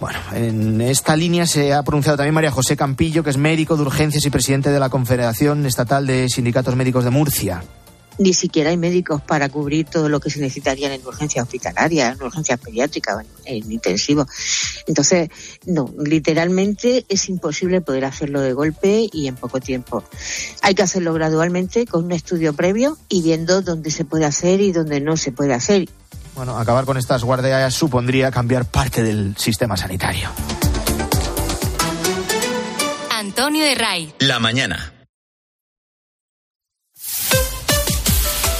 Bueno, 0.00 0.18
en 0.32 0.80
esta 0.80 1.16
línea 1.16 1.46
se 1.46 1.72
ha 1.72 1.84
pronunciado 1.84 2.16
también 2.16 2.34
María 2.34 2.50
José 2.50 2.76
Campillo, 2.76 3.22
que 3.22 3.30
es 3.30 3.36
médico 3.36 3.76
de 3.76 3.82
urgencias 3.82 4.26
y 4.26 4.30
presidente 4.30 4.70
de 4.70 4.80
la 4.80 4.88
Confederación 4.88 5.64
Estatal 5.66 6.04
de 6.06 6.28
Sindicatos 6.28 6.74
Médicos 6.74 7.04
de 7.04 7.10
Murcia 7.10 7.62
ni 8.18 8.34
siquiera 8.34 8.70
hay 8.70 8.76
médicos 8.76 9.22
para 9.22 9.48
cubrir 9.48 9.86
todo 9.86 10.08
lo 10.08 10.20
que 10.20 10.30
se 10.30 10.40
necesitaría 10.40 10.92
en 10.94 11.04
urgencias 11.06 11.44
hospitalarias, 11.44 12.16
en 12.16 12.22
urgencias 12.22 12.60
pediátricas, 12.60 13.24
en, 13.44 13.70
intensivo. 13.70 14.26
Entonces, 14.86 15.30
no, 15.66 15.92
literalmente 15.98 17.04
es 17.08 17.28
imposible 17.28 17.80
poder 17.80 18.04
hacerlo 18.04 18.40
de 18.40 18.52
golpe 18.52 19.08
y 19.12 19.26
en 19.26 19.36
poco 19.36 19.60
tiempo. 19.60 20.04
Hay 20.62 20.74
que 20.74 20.82
hacerlo 20.82 21.12
gradualmente 21.12 21.86
con 21.86 22.04
un 22.04 22.12
estudio 22.12 22.52
previo 22.52 22.98
y 23.08 23.22
viendo 23.22 23.62
dónde 23.62 23.90
se 23.90 24.04
puede 24.04 24.24
hacer 24.24 24.60
y 24.60 24.72
dónde 24.72 25.00
no 25.00 25.16
se 25.16 25.32
puede 25.32 25.54
hacer. 25.54 25.88
Bueno, 26.34 26.58
acabar 26.58 26.84
con 26.84 26.96
estas 26.96 27.22
guardias 27.22 27.72
supondría 27.74 28.30
cambiar 28.30 28.64
parte 28.64 29.02
del 29.02 29.36
sistema 29.36 29.76
sanitario. 29.76 30.28
Antonio 33.10 33.64
de 33.64 33.74
Ray. 33.74 34.14
La 34.18 34.40
mañana. 34.40 34.93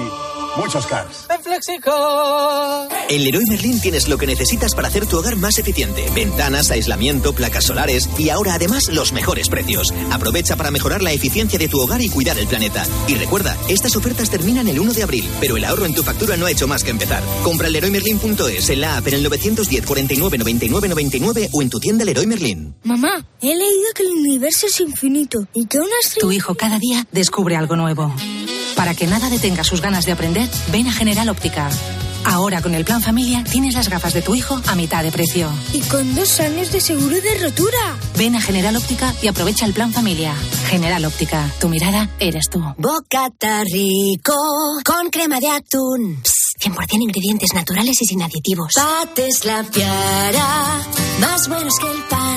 muchos 0.57 0.85
cars. 0.87 1.25
En 1.29 1.41
Flexicar. 1.43 2.89
En 3.09 3.23
Leroy 3.23 3.43
Merlin 3.49 3.79
tienes 3.81 4.07
lo 4.07 4.17
que 4.17 4.27
necesitas 4.27 4.75
para 4.75 4.87
hacer 4.87 5.05
tu 5.05 5.17
hogar 5.17 5.35
más 5.35 5.57
eficiente. 5.57 6.05
Ventanas, 6.15 6.71
aislamiento, 6.71 7.33
placas 7.33 7.65
solares 7.65 8.09
y 8.17 8.29
ahora 8.29 8.55
además 8.55 8.89
los 8.89 9.13
mejores 9.13 9.49
precios. 9.49 9.93
Aprovecha 10.11 10.55
para 10.55 10.71
mejorar 10.71 11.01
la 11.01 11.11
eficiencia 11.11 11.59
de 11.59 11.67
tu 11.67 11.79
hogar 11.79 12.01
y 12.01 12.09
cuidar 12.09 12.37
el 12.37 12.47
planeta. 12.47 12.85
Y 13.07 13.15
recuerda, 13.15 13.57
estas 13.69 13.95
ofertas 13.95 14.29
terminan 14.29 14.67
el 14.67 14.79
1 14.79 14.93
de 14.93 15.03
abril, 15.03 15.29
pero 15.39 15.57
el 15.57 15.65
ahorro 15.65 15.85
en 15.85 15.93
tu 15.93 16.03
factura 16.03 16.37
no 16.37 16.45
ha 16.45 16.51
hecho 16.51 16.67
más 16.67 16.83
que 16.83 16.91
empezar. 16.91 17.23
Compra 17.43 17.67
en 17.67 17.73
LeroyMerlin.es, 17.73 18.69
en 18.69 18.81
la 18.81 18.97
app 18.97 19.07
en 19.07 19.15
el 19.15 19.23
910 19.23 19.85
49 19.85 20.37
99 20.37 20.87
99 20.89 21.49
o 21.51 21.61
en 21.61 21.69
tu 21.69 21.79
tienda 21.79 22.05
Leroy 22.05 22.27
Merlin. 22.27 22.75
Mamá, 22.83 23.25
he 23.41 23.55
leído 23.55 23.89
que 23.95 24.03
el 24.03 24.09
universo 24.09 24.67
es 24.67 24.79
infinito 24.79 25.47
y 25.53 25.65
que 25.65 25.79
una 25.79 25.95
estrella... 26.01 26.21
Tu 26.21 26.31
hijo 26.31 26.55
cada 26.55 26.79
día 26.79 27.05
descubre 27.11 27.55
algo 27.55 27.75
nuevo. 27.75 28.13
Para 28.75 28.95
que 28.95 29.07
nada 29.07 29.29
detenga 29.29 29.63
sus 29.63 29.81
ganas 29.81 30.05
de 30.05 30.11
aprender, 30.11 30.49
ven 30.71 30.87
a 30.87 30.91
General 30.91 31.29
Óptica. 31.29 31.69
Ahora 32.25 32.61
con 32.61 32.73
el 32.73 32.85
plan 32.85 33.01
familia 33.01 33.43
tienes 33.43 33.75
las 33.75 33.89
gafas 33.89 34.13
de 34.13 34.21
tu 34.21 34.33
hijo 34.33 34.59
a 34.67 34.75
mitad 34.75 35.03
de 35.03 35.11
precio. 35.11 35.49
Y 35.73 35.81
con 35.81 36.15
dos 36.15 36.39
años 36.39 36.71
de 36.71 36.79
seguro 36.79 37.19
de 37.19 37.39
rotura. 37.43 37.97
Ven 38.17 38.35
a 38.35 38.41
General 38.41 38.75
Óptica 38.75 39.13
y 39.21 39.27
aprovecha 39.27 39.65
el 39.65 39.73
plan 39.73 39.91
familia. 39.91 40.33
General 40.67 41.03
Óptica, 41.05 41.49
tu 41.59 41.69
mirada 41.69 42.09
eres 42.19 42.45
tú. 42.49 42.63
Bocata 42.77 43.63
rico 43.63 44.33
con 44.85 45.09
crema 45.09 45.39
de 45.39 45.49
atún. 45.49 46.21
Psst, 46.23 46.61
100% 46.61 47.01
ingredientes 47.01 47.53
naturales 47.53 48.01
y 48.01 48.05
sin 48.05 48.21
aditivos. 48.21 48.71
Pates 48.75 49.45
la 49.45 49.63
piara, 49.63 50.81
más 51.19 51.47
buenos 51.49 51.73
que 51.79 51.87
el 51.91 52.03
pan. 52.03 52.32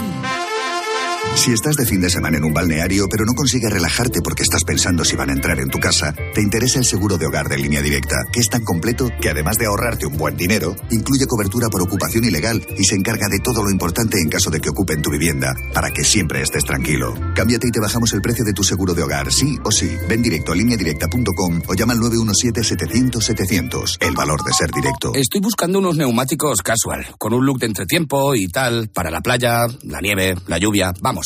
Si 1.36 1.52
estás 1.52 1.76
de 1.76 1.84
fin 1.84 2.00
de 2.00 2.08
semana 2.08 2.38
en 2.38 2.44
un 2.44 2.54
balneario 2.54 3.06
pero 3.10 3.26
no 3.26 3.34
consigues 3.34 3.70
relajarte 3.70 4.22
porque 4.22 4.42
estás 4.42 4.64
pensando 4.64 5.04
si 5.04 5.16
van 5.16 5.28
a 5.28 5.34
entrar 5.34 5.60
en 5.60 5.68
tu 5.68 5.78
casa, 5.78 6.14
te 6.34 6.40
interesa 6.40 6.78
el 6.78 6.86
seguro 6.86 7.18
de 7.18 7.26
hogar 7.26 7.48
de 7.48 7.58
línea 7.58 7.82
directa, 7.82 8.16
que 8.32 8.40
es 8.40 8.48
tan 8.48 8.64
completo 8.64 9.10
que 9.20 9.28
además 9.28 9.58
de 9.58 9.66
ahorrarte 9.66 10.06
un 10.06 10.16
buen 10.16 10.34
dinero, 10.36 10.74
incluye 10.90 11.26
cobertura 11.26 11.68
por 11.68 11.82
ocupación 11.82 12.24
ilegal 12.24 12.66
y 12.78 12.84
se 12.84 12.96
encarga 12.96 13.28
de 13.28 13.38
todo 13.40 13.62
lo 13.62 13.70
importante 13.70 14.18
en 14.18 14.30
caso 14.30 14.50
de 14.50 14.60
que 14.60 14.70
ocupen 14.70 15.02
tu 15.02 15.10
vivienda, 15.10 15.54
para 15.74 15.90
que 15.90 16.04
siempre 16.04 16.40
estés 16.40 16.64
tranquilo. 16.64 17.12
Cámbiate 17.34 17.68
y 17.68 17.70
te 17.70 17.80
bajamos 17.80 18.14
el 18.14 18.22
precio 18.22 18.44
de 18.44 18.54
tu 18.54 18.64
seguro 18.64 18.94
de 18.94 19.02
hogar, 19.02 19.30
sí 19.30 19.58
o 19.62 19.70
sí. 19.70 19.94
Ven 20.08 20.22
directo 20.22 20.52
a 20.52 20.56
lineadirecta.com 20.56 21.60
o 21.68 21.74
llama 21.74 21.92
al 21.92 22.00
917-700-700. 22.00 23.98
El 24.00 24.14
valor 24.14 24.42
de 24.42 24.52
ser 24.54 24.70
directo. 24.70 25.12
Estoy 25.14 25.42
buscando 25.42 25.80
unos 25.80 25.98
neumáticos 25.98 26.62
casual, 26.62 27.06
con 27.18 27.34
un 27.34 27.44
look 27.44 27.58
de 27.58 27.66
entretiempo 27.66 28.34
y 28.34 28.48
tal, 28.48 28.88
para 28.88 29.10
la 29.10 29.20
playa, 29.20 29.66
la 29.82 30.00
nieve, 30.00 30.34
la 30.46 30.56
lluvia, 30.58 30.94
vamos, 31.02 31.25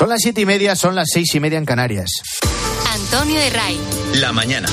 Son 0.00 0.08
las 0.08 0.20
siete 0.22 0.40
y 0.40 0.46
media, 0.46 0.74
son 0.76 0.94
las 0.94 1.08
seis 1.12 1.34
y 1.34 1.40
media 1.40 1.58
en 1.58 1.66
Canarias. 1.66 2.08
Antonio 2.90 3.38
de 3.38 3.50
Ray. 3.50 3.78
La 4.14 4.32
mañana. 4.32 4.66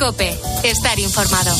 Cope, 0.00 0.38
estar 0.64 0.98
informado. 0.98 1.54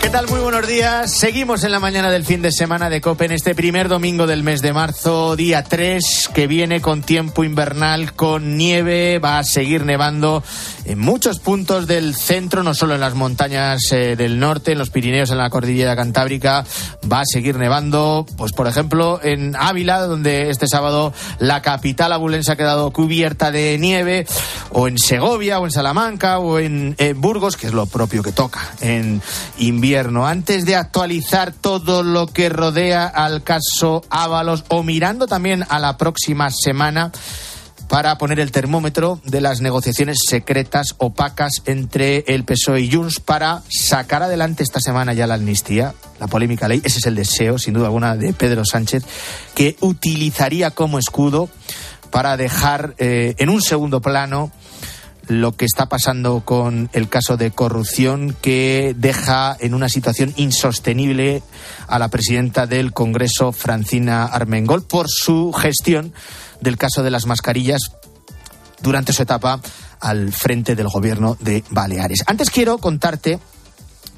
¿Qué 0.00 0.10
tal? 0.10 0.26
Muy 0.28 0.40
buenos 0.40 0.66
días. 0.66 1.12
Seguimos 1.12 1.62
en 1.62 1.70
la 1.70 1.78
mañana 1.78 2.10
del 2.10 2.24
fin 2.24 2.42
de 2.42 2.50
semana 2.50 2.90
de 2.90 3.00
COPE 3.00 3.26
en 3.26 3.32
este 3.32 3.54
primer 3.54 3.88
domingo 3.88 4.26
del 4.26 4.42
mes 4.42 4.62
de 4.62 4.72
marzo, 4.72 5.36
día 5.36 5.62
3, 5.62 6.30
que 6.34 6.48
viene 6.48 6.80
con 6.80 7.02
tiempo 7.02 7.44
invernal, 7.44 8.14
con 8.14 8.56
nieve, 8.56 9.20
va 9.20 9.38
a 9.38 9.44
seguir 9.44 9.84
nevando 9.84 10.42
en 10.86 10.98
muchos 10.98 11.40
puntos 11.40 11.86
del 11.86 12.14
centro, 12.14 12.62
no 12.62 12.72
solo 12.72 12.94
en 12.94 13.00
las 13.00 13.14
montañas 13.14 13.80
eh, 13.90 14.14
del 14.16 14.38
norte, 14.38 14.72
en 14.72 14.78
los 14.78 14.90
Pirineos, 14.90 15.30
en 15.30 15.38
la 15.38 15.50
cordillera 15.50 15.96
cantábrica, 15.96 16.64
va 17.10 17.20
a 17.20 17.24
seguir 17.26 17.56
nevando, 17.56 18.24
pues 18.36 18.52
por 18.52 18.68
ejemplo 18.68 19.20
en 19.22 19.56
Ávila, 19.56 20.06
donde 20.06 20.50
este 20.50 20.68
sábado 20.68 21.12
la 21.38 21.60
capital 21.62 22.12
abulense 22.12 22.52
ha 22.52 22.56
quedado 22.56 22.90
cubierta 22.92 23.50
de 23.50 23.78
nieve, 23.78 24.26
o 24.70 24.86
en 24.86 24.98
Segovia, 24.98 25.58
o 25.58 25.64
en 25.64 25.72
Salamanca, 25.72 26.38
o 26.38 26.58
en 26.58 26.94
eh, 26.98 27.14
Burgos, 27.14 27.56
que 27.56 27.66
es 27.66 27.72
lo 27.72 27.86
propio 27.86 28.22
que 28.22 28.32
toca 28.32 28.60
en 28.80 29.20
invierno. 29.58 30.26
Antes 30.26 30.64
de 30.64 30.76
actualizar 30.76 31.52
todo 31.52 32.02
lo 32.02 32.28
que 32.28 32.48
rodea 32.48 33.06
al 33.06 33.42
caso 33.42 34.04
Ábalos 34.08 34.64
o 34.68 34.82
mirando 34.82 35.26
también 35.26 35.64
a 35.68 35.78
la 35.78 35.96
próxima 35.96 36.50
semana 36.50 37.10
para 37.88 38.18
poner 38.18 38.40
el 38.40 38.50
termómetro 38.50 39.20
de 39.24 39.40
las 39.40 39.60
negociaciones 39.60 40.18
secretas 40.28 40.94
opacas 40.98 41.62
entre 41.66 42.24
el 42.26 42.44
PSOE 42.44 42.80
y 42.80 42.90
Junts 42.90 43.20
para 43.20 43.62
sacar 43.68 44.22
adelante 44.22 44.62
esta 44.62 44.80
semana 44.80 45.14
ya 45.14 45.26
la 45.26 45.34
amnistía, 45.34 45.94
la 46.18 46.26
polémica 46.26 46.68
ley. 46.68 46.80
Ese 46.84 46.98
es 46.98 47.06
el 47.06 47.14
deseo, 47.14 47.58
sin 47.58 47.74
duda 47.74 47.86
alguna, 47.86 48.16
de 48.16 48.32
Pedro 48.32 48.64
Sánchez, 48.64 49.04
que 49.54 49.76
utilizaría 49.80 50.72
como 50.72 50.98
escudo 50.98 51.48
para 52.10 52.36
dejar 52.36 52.94
eh, 52.98 53.34
en 53.38 53.50
un 53.50 53.62
segundo 53.62 54.00
plano 54.00 54.50
lo 55.28 55.56
que 55.56 55.64
está 55.64 55.86
pasando 55.86 56.42
con 56.44 56.88
el 56.92 57.08
caso 57.08 57.36
de 57.36 57.50
corrupción 57.50 58.36
que 58.40 58.94
deja 58.96 59.56
en 59.58 59.74
una 59.74 59.88
situación 59.88 60.32
insostenible 60.36 61.42
a 61.88 61.98
la 61.98 62.08
presidenta 62.08 62.66
del 62.66 62.92
Congreso, 62.92 63.52
Francina 63.52 64.24
Armengol, 64.24 64.84
por 64.84 65.06
su 65.08 65.52
gestión 65.52 66.12
del 66.60 66.76
caso 66.76 67.02
de 67.02 67.10
las 67.10 67.26
mascarillas 67.26 67.80
durante 68.80 69.12
su 69.12 69.22
etapa 69.22 69.60
al 70.00 70.32
frente 70.32 70.74
del 70.74 70.88
gobierno 70.88 71.36
de 71.40 71.64
Baleares. 71.70 72.24
Antes 72.26 72.50
quiero 72.50 72.78
contarte 72.78 73.38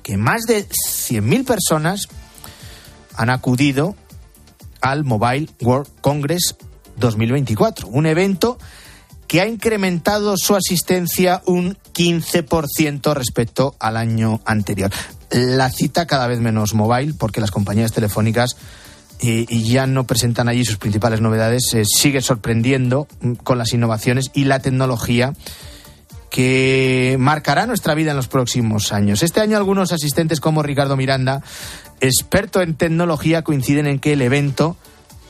que 0.02 0.16
más 0.16 0.42
de 0.42 0.66
100.000 0.68 1.44
personas 1.44 2.08
han 3.14 3.30
acudido 3.30 3.94
al 4.80 5.04
Mobile 5.04 5.48
World 5.60 5.88
Congress 6.00 6.56
2024, 6.96 7.88
un 7.88 8.06
evento 8.06 8.58
que 9.26 9.42
ha 9.42 9.46
incrementado 9.46 10.36
su 10.36 10.56
asistencia 10.56 11.42
un 11.44 11.76
15% 11.92 13.14
respecto 13.14 13.76
al 13.78 13.96
año 13.96 14.40
anterior. 14.46 14.90
La 15.30 15.70
cita 15.70 16.06
cada 16.06 16.26
vez 16.26 16.40
menos 16.40 16.72
mobile 16.72 17.12
porque 17.12 17.42
las 17.42 17.50
compañías 17.50 17.92
telefónicas 17.92 18.56
eh, 19.20 19.46
ya 19.48 19.86
no 19.86 20.04
presentan 20.04 20.48
allí 20.48 20.64
sus 20.64 20.78
principales 20.78 21.20
novedades, 21.20 21.62
sigue 21.84 22.20
sorprendiendo 22.20 23.06
con 23.42 23.58
las 23.58 23.72
innovaciones 23.72 24.30
y 24.34 24.44
la 24.44 24.60
tecnología 24.60 25.32
que 26.30 27.16
marcará 27.18 27.66
nuestra 27.66 27.94
vida 27.94 28.10
en 28.10 28.16
los 28.16 28.28
próximos 28.28 28.92
años. 28.92 29.22
Este 29.22 29.40
año 29.40 29.56
algunos 29.56 29.92
asistentes 29.92 30.40
como 30.40 30.62
Ricardo 30.62 30.96
Miranda, 30.96 31.42
experto 32.00 32.60
en 32.60 32.74
tecnología, 32.74 33.42
coinciden 33.42 33.86
en 33.86 33.98
que 33.98 34.12
el 34.12 34.22
evento 34.22 34.76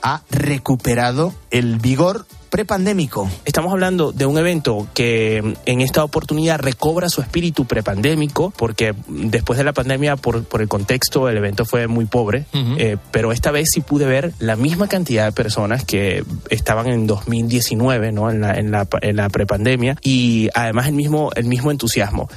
ha 0.02 0.22
recuperado 0.30 1.34
el 1.50 1.78
vigor 1.78 2.26
prepandémico. 2.48 3.28
Estamos 3.44 3.72
hablando 3.72 4.12
de 4.12 4.26
un 4.26 4.38
evento 4.38 4.88
que 4.94 5.54
en 5.66 5.80
esta 5.80 6.02
oportunidad 6.02 6.58
recobra 6.58 7.08
su 7.08 7.20
espíritu 7.20 7.66
prepandémico, 7.66 8.52
porque 8.56 8.94
después 9.06 9.58
de 9.58 9.64
la 9.64 9.72
pandemia, 9.72 10.16
por, 10.16 10.44
por 10.44 10.62
el 10.62 10.68
contexto, 10.68 11.28
el 11.28 11.36
evento 11.36 11.64
fue 11.64 11.86
muy 11.86 12.06
pobre, 12.06 12.46
eh, 12.52 12.96
pero 13.10 13.32
esta 13.32 13.50
vez 13.50 13.68
sí 13.72 13.80
pude 13.80 14.06
ver 14.06 14.32
la 14.38 14.56
misma 14.56 14.88
cantidad 14.88 15.26
de 15.26 15.32
personas 15.32 15.84
que 15.84 16.24
estaban 16.50 16.88
en 16.88 17.06
2019, 17.06 18.12
¿no? 18.12 18.30
En 18.30 18.40
la, 18.40 18.54
en 18.54 18.70
la, 18.70 18.86
en 19.02 19.16
la 19.16 19.28
prepandemia, 19.28 19.96
y 20.02 20.48
además 20.54 20.86
el 20.86 20.94
mismo, 20.94 21.30
el 21.34 21.44
mismo 21.44 21.70
entusiasmo. 21.70 22.28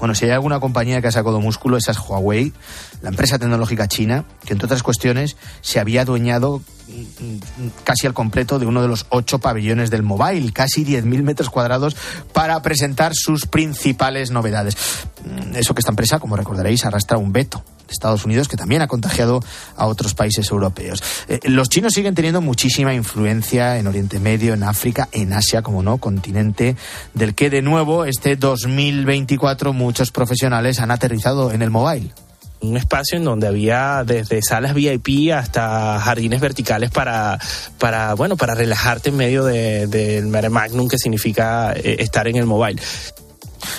Bueno, 0.00 0.14
si 0.14 0.24
hay 0.24 0.32
alguna 0.32 0.58
compañía 0.58 1.00
que 1.00 1.08
ha 1.08 1.12
sacado 1.12 1.40
músculo, 1.40 1.76
esa 1.76 1.92
es 1.92 1.98
Huawei, 1.98 2.52
la 3.02 3.10
empresa 3.10 3.38
tecnológica 3.38 3.86
china, 3.86 4.24
que 4.44 4.54
entre 4.54 4.64
otras 4.64 4.82
cuestiones 4.82 5.36
se 5.60 5.78
había 5.78 6.02
adueñado 6.02 6.62
casi 7.84 8.06
al 8.06 8.14
completo 8.14 8.58
de 8.58 8.66
uno 8.66 8.82
de 8.82 8.88
los 8.88 9.06
ocho 9.10 9.38
pabellones 9.38 9.90
del 9.90 10.02
mobile, 10.02 10.52
casi 10.52 10.84
10.000 10.84 11.22
metros 11.22 11.50
cuadrados 11.50 11.96
para 12.32 12.60
presentar 12.62 13.12
sus 13.14 13.46
principales 13.46 14.30
novedades. 14.30 14.76
Eso 15.54 15.74
que 15.74 15.80
esta 15.80 15.92
empresa, 15.92 16.18
como 16.18 16.34
recordaréis, 16.34 16.84
arrastra 16.84 17.18
un 17.18 17.32
veto 17.32 17.62
Estados 17.90 18.24
Unidos 18.24 18.48
que 18.48 18.56
también 18.56 18.82
ha 18.82 18.88
contagiado 18.88 19.40
a 19.76 19.86
otros 19.86 20.14
países 20.14 20.50
europeos. 20.50 21.02
Eh, 21.28 21.40
los 21.44 21.68
chinos 21.68 21.92
siguen 21.92 22.14
teniendo 22.14 22.40
muchísima 22.40 22.94
influencia 22.94 23.78
en 23.78 23.86
Oriente 23.86 24.20
Medio, 24.20 24.54
en 24.54 24.62
África, 24.62 25.08
en 25.12 25.32
Asia, 25.32 25.62
como 25.62 25.82
no, 25.82 25.98
continente 25.98 26.76
del 27.14 27.34
que 27.34 27.50
de 27.50 27.62
nuevo 27.62 28.04
este 28.04 28.36
2024 28.36 29.72
muchos 29.72 30.10
profesionales 30.10 30.80
han 30.80 30.90
aterrizado 30.90 31.52
en 31.52 31.62
el 31.62 31.70
mobile 31.70 32.12
un 32.60 32.76
espacio 32.76 33.16
en 33.16 33.24
donde 33.24 33.46
había 33.46 34.04
desde 34.04 34.42
salas 34.42 34.74
VIP 34.74 35.32
hasta 35.32 35.98
jardines 35.98 36.40
verticales 36.40 36.90
para, 36.90 37.38
para 37.78 38.14
bueno, 38.14 38.36
para 38.36 38.54
relajarte 38.54 39.08
en 39.08 39.16
medio 39.16 39.44
del 39.44 39.90
de, 39.90 40.22
mare 40.22 40.50
magnum 40.50 40.88
que 40.88 40.98
significa 40.98 41.72
eh, 41.72 41.96
estar 42.00 42.28
en 42.28 42.36
el 42.36 42.46
mobile. 42.46 42.80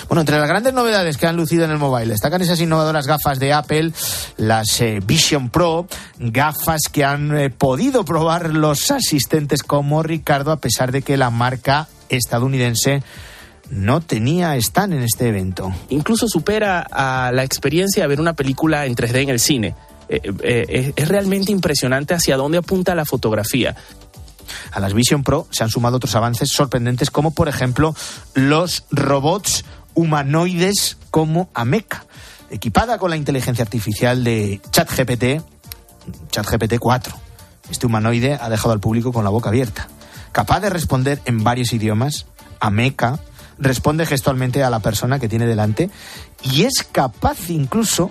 Bueno, 0.08 0.20
entre 0.20 0.38
las 0.38 0.48
grandes 0.48 0.72
novedades 0.72 1.16
que 1.16 1.26
han 1.26 1.36
lucido 1.36 1.64
en 1.64 1.70
el 1.70 1.78
mobile 1.78 2.12
destacan 2.12 2.42
esas 2.42 2.60
innovadoras 2.60 3.06
gafas 3.06 3.38
de 3.38 3.52
Apple, 3.52 3.92
las 4.36 4.80
eh, 4.80 5.00
Vision 5.04 5.50
Pro, 5.50 5.86
gafas 6.18 6.82
que 6.90 7.04
han 7.04 7.36
eh, 7.36 7.50
podido 7.50 8.04
probar 8.04 8.50
los 8.50 8.90
asistentes 8.90 9.62
como 9.62 10.02
Ricardo 10.02 10.52
a 10.52 10.56
pesar 10.56 10.92
de 10.92 11.02
que 11.02 11.16
la 11.16 11.30
marca 11.30 11.88
estadounidense 12.08 13.02
no 13.70 14.00
tenía 14.00 14.56
stand 14.56 14.94
en 14.94 15.02
este 15.02 15.28
evento. 15.28 15.72
Incluso 15.88 16.28
supera 16.28 16.86
a 16.90 17.32
la 17.32 17.42
experiencia 17.42 18.02
de 18.02 18.08
ver 18.08 18.20
una 18.20 18.34
película 18.34 18.86
en 18.86 18.94
3D 18.94 19.22
en 19.22 19.28
el 19.30 19.40
cine. 19.40 19.74
Eh, 20.08 20.92
es 20.94 21.08
realmente 21.08 21.52
impresionante 21.52 22.12
hacia 22.12 22.36
dónde 22.36 22.58
apunta 22.58 22.94
la 22.94 23.06
fotografía. 23.06 23.74
A 24.72 24.80
las 24.80 24.94
Vision 24.94 25.22
Pro 25.22 25.46
se 25.50 25.64
han 25.64 25.70
sumado 25.70 25.96
otros 25.96 26.14
avances 26.14 26.50
sorprendentes 26.50 27.10
como 27.10 27.32
por 27.32 27.48
ejemplo 27.48 27.94
los 28.34 28.84
robots 28.90 29.64
humanoides 29.94 30.98
como 31.10 31.50
Ameca, 31.54 32.04
equipada 32.50 32.98
con 32.98 33.10
la 33.10 33.16
inteligencia 33.16 33.62
artificial 33.62 34.24
de 34.24 34.60
ChatGPT, 34.70 35.42
ChatGPT 36.30 36.78
4. 36.78 37.14
Este 37.70 37.86
humanoide 37.86 38.38
ha 38.40 38.48
dejado 38.48 38.72
al 38.72 38.80
público 38.80 39.12
con 39.12 39.24
la 39.24 39.30
boca 39.30 39.50
abierta. 39.50 39.88
Capaz 40.32 40.60
de 40.60 40.70
responder 40.70 41.20
en 41.26 41.44
varios 41.44 41.72
idiomas, 41.72 42.26
Ameca 42.60 43.20
responde 43.58 44.06
gestualmente 44.06 44.64
a 44.64 44.70
la 44.70 44.80
persona 44.80 45.18
que 45.18 45.28
tiene 45.28 45.46
delante 45.46 45.90
y 46.42 46.62
es 46.64 46.86
capaz 46.90 47.50
incluso 47.50 48.10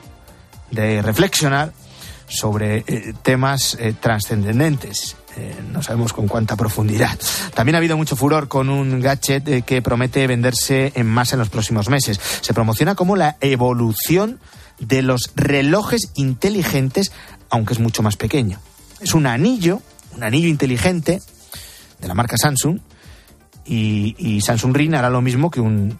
de 0.70 1.02
reflexionar 1.02 1.74
sobre 2.28 2.84
eh, 2.88 3.14
temas 3.22 3.76
eh, 3.80 3.94
trascendentes. 4.00 5.18
Eh, 5.38 5.56
no 5.72 5.82
sabemos 5.82 6.14
con 6.14 6.28
cuánta 6.28 6.56
profundidad. 6.56 7.18
También 7.54 7.76
ha 7.76 7.78
habido 7.78 7.96
mucho 7.96 8.16
furor 8.16 8.48
con 8.48 8.70
un 8.70 9.00
gadget 9.00 9.64
que 9.64 9.82
promete 9.82 10.28
venderse 10.28 10.92
en 10.96 11.08
masa 11.08 11.36
en 11.36 11.40
los 11.40 11.50
próximos 11.50 11.90
meses. 11.90 12.20
Se 12.42 12.54
promociona 12.54 12.96
como 12.96 13.16
la 13.16 13.38
evolución 13.40 14.40
de 14.80 15.02
los 15.02 15.32
relojes 15.36 16.12
inteligentes, 16.16 17.12
aunque 17.50 17.74
es 17.74 17.80
mucho 17.80 18.04
más 18.04 18.18
pequeño. 18.18 18.60
Es 19.00 19.14
un 19.14 19.26
anillo, 19.26 19.82
un 20.16 20.24
anillo 20.24 20.48
inteligente 20.48 21.22
de 22.00 22.08
la 22.08 22.14
marca 22.14 22.36
Samsung, 22.38 22.80
y, 23.64 24.42
Samsung 24.42 24.76
Ring 24.76 24.96
hará 24.96 25.10
lo 25.10 25.22
mismo 25.22 25.50
que 25.50 25.62
un 25.62 25.98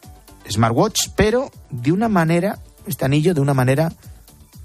smartwatch, 0.50 1.10
pero 1.16 1.52
de 1.70 1.92
una 1.92 2.10
manera, 2.10 2.60
este 2.86 3.06
anillo 3.06 3.34
de 3.34 3.40
una 3.40 3.54
manera 3.54 3.94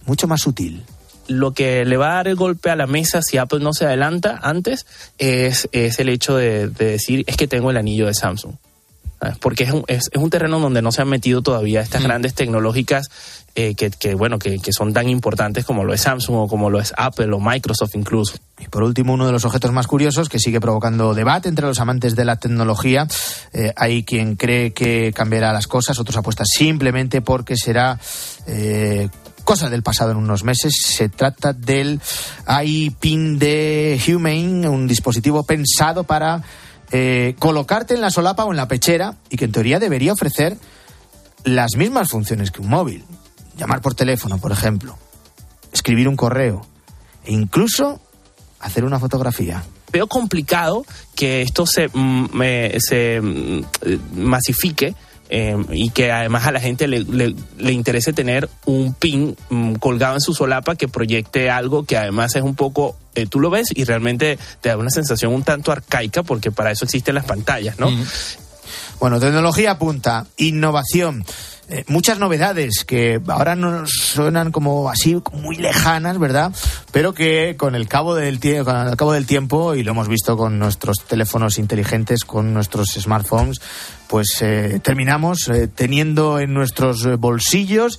mucho 0.07 0.27
más 0.27 0.41
sutil 0.41 0.85
lo 1.29 1.53
que 1.53 1.85
le 1.85 1.97
va 1.97 2.13
a 2.13 2.15
dar 2.15 2.29
el 2.29 2.37
golpe 2.37 2.71
a 2.71 2.77
la 2.77 2.87
mesa 2.87 3.23
si 3.23 3.39
Apple 3.39 3.61
no 3.61 3.73
se 3.73 3.87
adelanta 3.87 4.39
antes 4.43 4.87
es, 5.19 5.69
es 5.73 5.99
el 5.99 6.09
hecho 6.09 6.37
de, 6.37 6.69
decir 6.69 7.25
es 7.27 7.37
que 7.37 7.47
tengo 7.47 7.71
el 7.71 7.77
anillo 7.77 8.07
de 8.07 8.15
Samsung. 8.15 8.55
Porque 9.41 9.65
es 9.65 9.73
un, 9.73 9.83
es, 9.89 10.11
un 10.15 10.29
terreno 10.31 10.61
donde 10.61 10.83
no 10.83 10.93
se 10.93 11.03
han 11.03 11.09
metido 11.09 11.43
todavía 11.43 11.81
estas 11.81 12.03
mm. 12.03 12.05
grandes 12.05 12.35
tecnológicas 12.35 13.11
eh, 13.59 13.75
que, 13.75 14.15
bueno, 14.15 14.39
que, 14.39 14.61
son 14.71 14.93
tan 14.93 15.09
importantes 15.09 15.65
como 15.65 15.83
lo 15.83 15.95
es 15.95 16.03
Samsung 16.03 16.37
o 16.37 16.47
como 16.47 16.69
lo 16.69 16.79
es 16.79 16.93
Apple 16.95 17.33
o 17.33 17.41
Microsoft 17.41 17.95
incluso. 17.95 18.37
Y 18.59 18.69
por 18.69 18.83
último, 18.83 19.15
uno 19.15 19.25
de 19.25 19.33
los 19.33 19.47
objetos 19.47 19.73
más 19.73 19.87
curiosos 19.87 20.29
que 20.29 20.39
sigue 20.39 20.61
provocando 20.61 21.15
debate 21.15 21.49
entre 21.49 21.67
los 21.67 21.81
amantes 21.81 22.15
de 22.15 22.27
la 22.27 22.37
tecnología. 22.37 23.09
Eh, 23.55 23.73
hay 23.75 24.05
quien 24.05 24.37
cree 24.37 24.75
que 24.75 25.11
cambiará 25.15 25.55
las 25.55 25.67
cosas, 25.67 25.99
otros 25.99 26.19
apuestan 26.19 26.45
simplemente 26.45 27.23
porque 27.23 27.57
será 27.57 27.99
eh, 28.47 29.09
cosa 29.47 29.71
del 29.71 29.85
pasado 29.85 30.11
en 30.11 30.17
unos 30.19 30.43
meses. 30.45 30.75
Se 30.85 31.09
trata 31.09 31.55
del 31.55 32.01
Hay 32.45 32.91
PIN 32.91 33.39
de 33.39 33.99
Humane, 34.09 34.69
un 34.69 34.89
dispositivo 34.89 35.45
pensado 35.45 36.05
para 36.05 36.43
eh, 36.91 37.37
colocarte 37.39 37.95
en 37.95 38.01
la 38.01 38.11
solapa 38.11 38.45
o 38.45 38.51
en 38.51 38.57
la 38.57 38.69
pechera 38.69 39.15
y 39.31 39.37
que 39.37 39.47
en 39.47 39.53
teoría 39.53 39.79
debería 39.79 40.13
ofrecer 40.13 40.59
las 41.45 41.77
mismas 41.77 42.11
funciones 42.11 42.51
que 42.51 42.61
un 42.61 42.69
móvil. 42.69 43.05
Llamar 43.57 43.81
por 43.81 43.95
teléfono, 43.95 44.39
por 44.39 44.51
ejemplo. 44.51 44.99
Escribir 45.73 46.09
un 46.09 46.17
correo. 46.17 46.67
E 47.25 47.33
incluso 47.33 48.01
hacer 48.61 48.85
una 48.85 48.99
fotografía 48.99 49.63
veo 49.93 50.09
complicado 50.09 50.85
que 51.15 51.43
esto 51.43 51.65
se, 51.65 51.89
mm, 51.89 52.27
se 52.79 53.21
mm, 53.21 53.63
masifique 54.17 54.95
eh, 55.29 55.57
y 55.71 55.91
que 55.91 56.13
además 56.13 56.47
a 56.47 56.53
la 56.53 56.61
gente 56.61 56.87
le, 56.87 57.05
le, 57.05 57.73
interese 57.73 58.13
tener 58.13 58.49
un 58.65 58.95
pin 58.95 59.37
mm, 59.51 59.75
colgado 59.75 60.15
en 60.15 60.21
su 60.21 60.35
solapa 60.35 60.77
que 60.77 60.89
proyecte 60.89 61.51
algo 61.51 61.85
que 61.85 61.97
además 61.97 62.37
es 62.37 62.43
un 62.43 62.55
poco 62.55 62.97
eh, 63.15 63.27
tú 63.27 63.41
lo 63.41 63.51
ves 63.51 63.69
y 63.75 63.85
realmente 63.85 64.39
te 64.61 64.69
da 64.69 64.77
una 64.77 64.91
sensación 64.91 65.33
un 65.33 65.43
tanto 65.43 65.73
arcaica 65.73 66.23
porque 66.23 66.53
para 66.53 66.71
eso 66.71 66.85
existen 66.85 67.15
las 67.15 67.25
pantallas, 67.25 67.79
¿no? 67.79 67.91
Bueno, 69.01 69.21
tecnología 69.21 69.79
punta, 69.79 70.27
innovación. 70.37 71.25
Eh, 71.69 71.85
muchas 71.89 72.19
novedades 72.21 72.85
que 72.87 73.21
ahora 73.27 73.57
nos 73.57 73.91
suenan 73.91 74.53
como 74.53 74.89
así 74.89 75.21
muy 75.33 75.57
lejanas, 75.57 76.19
¿verdad? 76.19 76.53
Pero 76.93 77.13
que 77.13 77.57
con 77.57 77.75
el 77.75 77.89
cabo 77.89 78.15
del 78.15 78.39
tiempo, 78.39 78.71
con 78.71 78.87
el 78.87 78.97
cabo 78.97 79.13
del 79.13 79.27
tiempo 79.27 79.75
y 79.75 79.83
lo 79.83 79.91
hemos 79.91 80.07
visto 80.07 80.37
con 80.37 80.61
nuestros 80.61 80.99
teléfonos 81.09 81.59
inteligentes, 81.59 82.25
con 82.25 82.55
nuestros 82.55 82.91
smartphones, 82.91 83.61
pues 84.07 84.41
eh, 84.43 84.81
terminamos 84.83 85.49
eh, 85.49 85.67
teniendo 85.67 86.39
en 86.39 86.55
nuestros 86.55 87.05
bolsillos, 87.19 87.99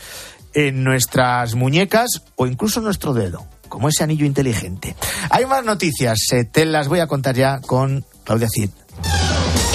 en 0.53 0.83
nuestras 0.83 1.55
muñecas 1.55 2.21
o 2.35 2.47
incluso 2.47 2.79
en 2.79 2.85
nuestro 2.85 3.13
dedo, 3.13 3.45
como 3.67 3.89
ese 3.89 4.03
anillo 4.03 4.25
inteligente. 4.25 4.95
Hay 5.29 5.45
más 5.45 5.63
noticias, 5.65 6.19
eh, 6.31 6.45
te 6.45 6.65
las 6.65 6.87
voy 6.87 6.99
a 6.99 7.07
contar 7.07 7.35
ya 7.35 7.59
con 7.59 8.05
Claudia 8.23 8.47
Cid. 8.49 8.69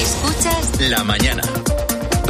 Escuchas 0.00 0.80
La 0.90 1.04
mañana. 1.04 1.42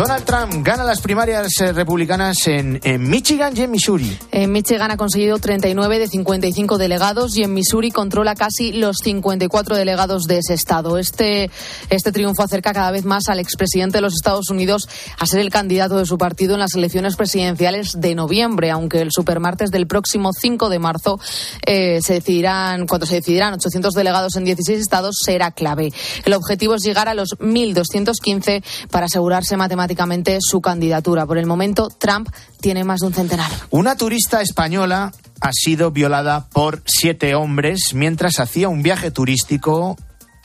Donald 0.03 0.24
Trump 0.24 0.66
gana 0.66 0.82
las 0.82 1.00
primarias 1.00 1.61
eh, 1.61 1.72
republicanas 1.72 2.48
en, 2.48 2.80
en 2.82 3.09
Michigan 3.09 3.57
y 3.57 3.61
en 3.61 3.70
Missouri. 3.70 4.18
En 4.32 4.50
Michigan 4.50 4.90
ha 4.90 4.96
conseguido 4.96 5.38
39 5.38 6.00
de 6.00 6.09
55 6.09 6.76
delegados 6.76 7.36
y 7.36 7.44
en 7.44 7.55
Missouri 7.55 7.92
controla 7.92 8.34
casi 8.34 8.72
los 8.72 8.96
54 9.05 9.76
delegados 9.76 10.24
de 10.24 10.38
ese 10.38 10.55
estado. 10.55 10.98
Este, 10.98 11.53
este 11.88 12.11
triunfo 12.11 12.42
acerca 12.42 12.72
cada 12.72 12.90
vez 12.90 13.05
más 13.05 13.28
al 13.28 13.38
expresidente 13.38 13.98
de 13.98 14.03
los 14.03 14.14
Estados 14.14 14.50
Unidos 14.50 14.88
a 15.20 15.26
ser 15.26 15.38
el 15.38 15.50
candidato 15.50 15.96
de 15.98 16.05
su 16.05 16.18
partido 16.18 16.55
en 16.55 16.61
las 16.61 16.74
elecciones 16.74 17.14
presidenciales 17.14 17.92
de 18.00 18.16
noviembre, 18.16 18.72
aunque 18.72 19.03
el 19.03 19.12
supermartes 19.12 19.70
del 19.70 19.86
próximo 19.86 20.32
5 20.32 20.68
de 20.68 20.80
marzo 20.80 21.20
eh, 21.64 22.03
se 22.03 22.14
decidirán, 22.14 22.88
cuando 22.88 23.07
se 23.07 23.14
decidirán 23.14 23.55
800 23.55 23.94
delegados 23.94 24.34
en 24.34 24.46
16 24.46 24.80
estados, 24.80 25.14
será 25.24 25.53
clave. 25.53 25.92
El 26.24 26.32
objetivo 26.32 26.74
es 26.74 26.82
llegar 26.82 27.09
a 27.09 27.14
los 27.14 27.38
1.215 27.38 28.64
para 28.90 29.07
asegurarse 29.07 29.57
matemáticamente 29.57 29.91
su 30.40 30.61
candidatura. 30.61 31.26
Por 31.26 31.38
el 31.38 31.47
momento, 31.47 31.88
Trump 31.88 32.28
tiene 32.61 32.84
más 32.84 33.01
de 33.01 33.07
un 33.07 33.14
centenar. 33.14 33.51
Una 33.70 33.97
turista 33.97 34.43
española 34.43 35.12
ha 35.40 35.51
sido 35.53 35.90
violada 35.90 36.47
por 36.53 36.82
siete 36.86 37.34
hombres 37.34 37.95
mientras 37.95 38.38
hacía 38.38 38.68
un 38.68 38.82
viaje 38.82 39.11
turístico 39.11 39.97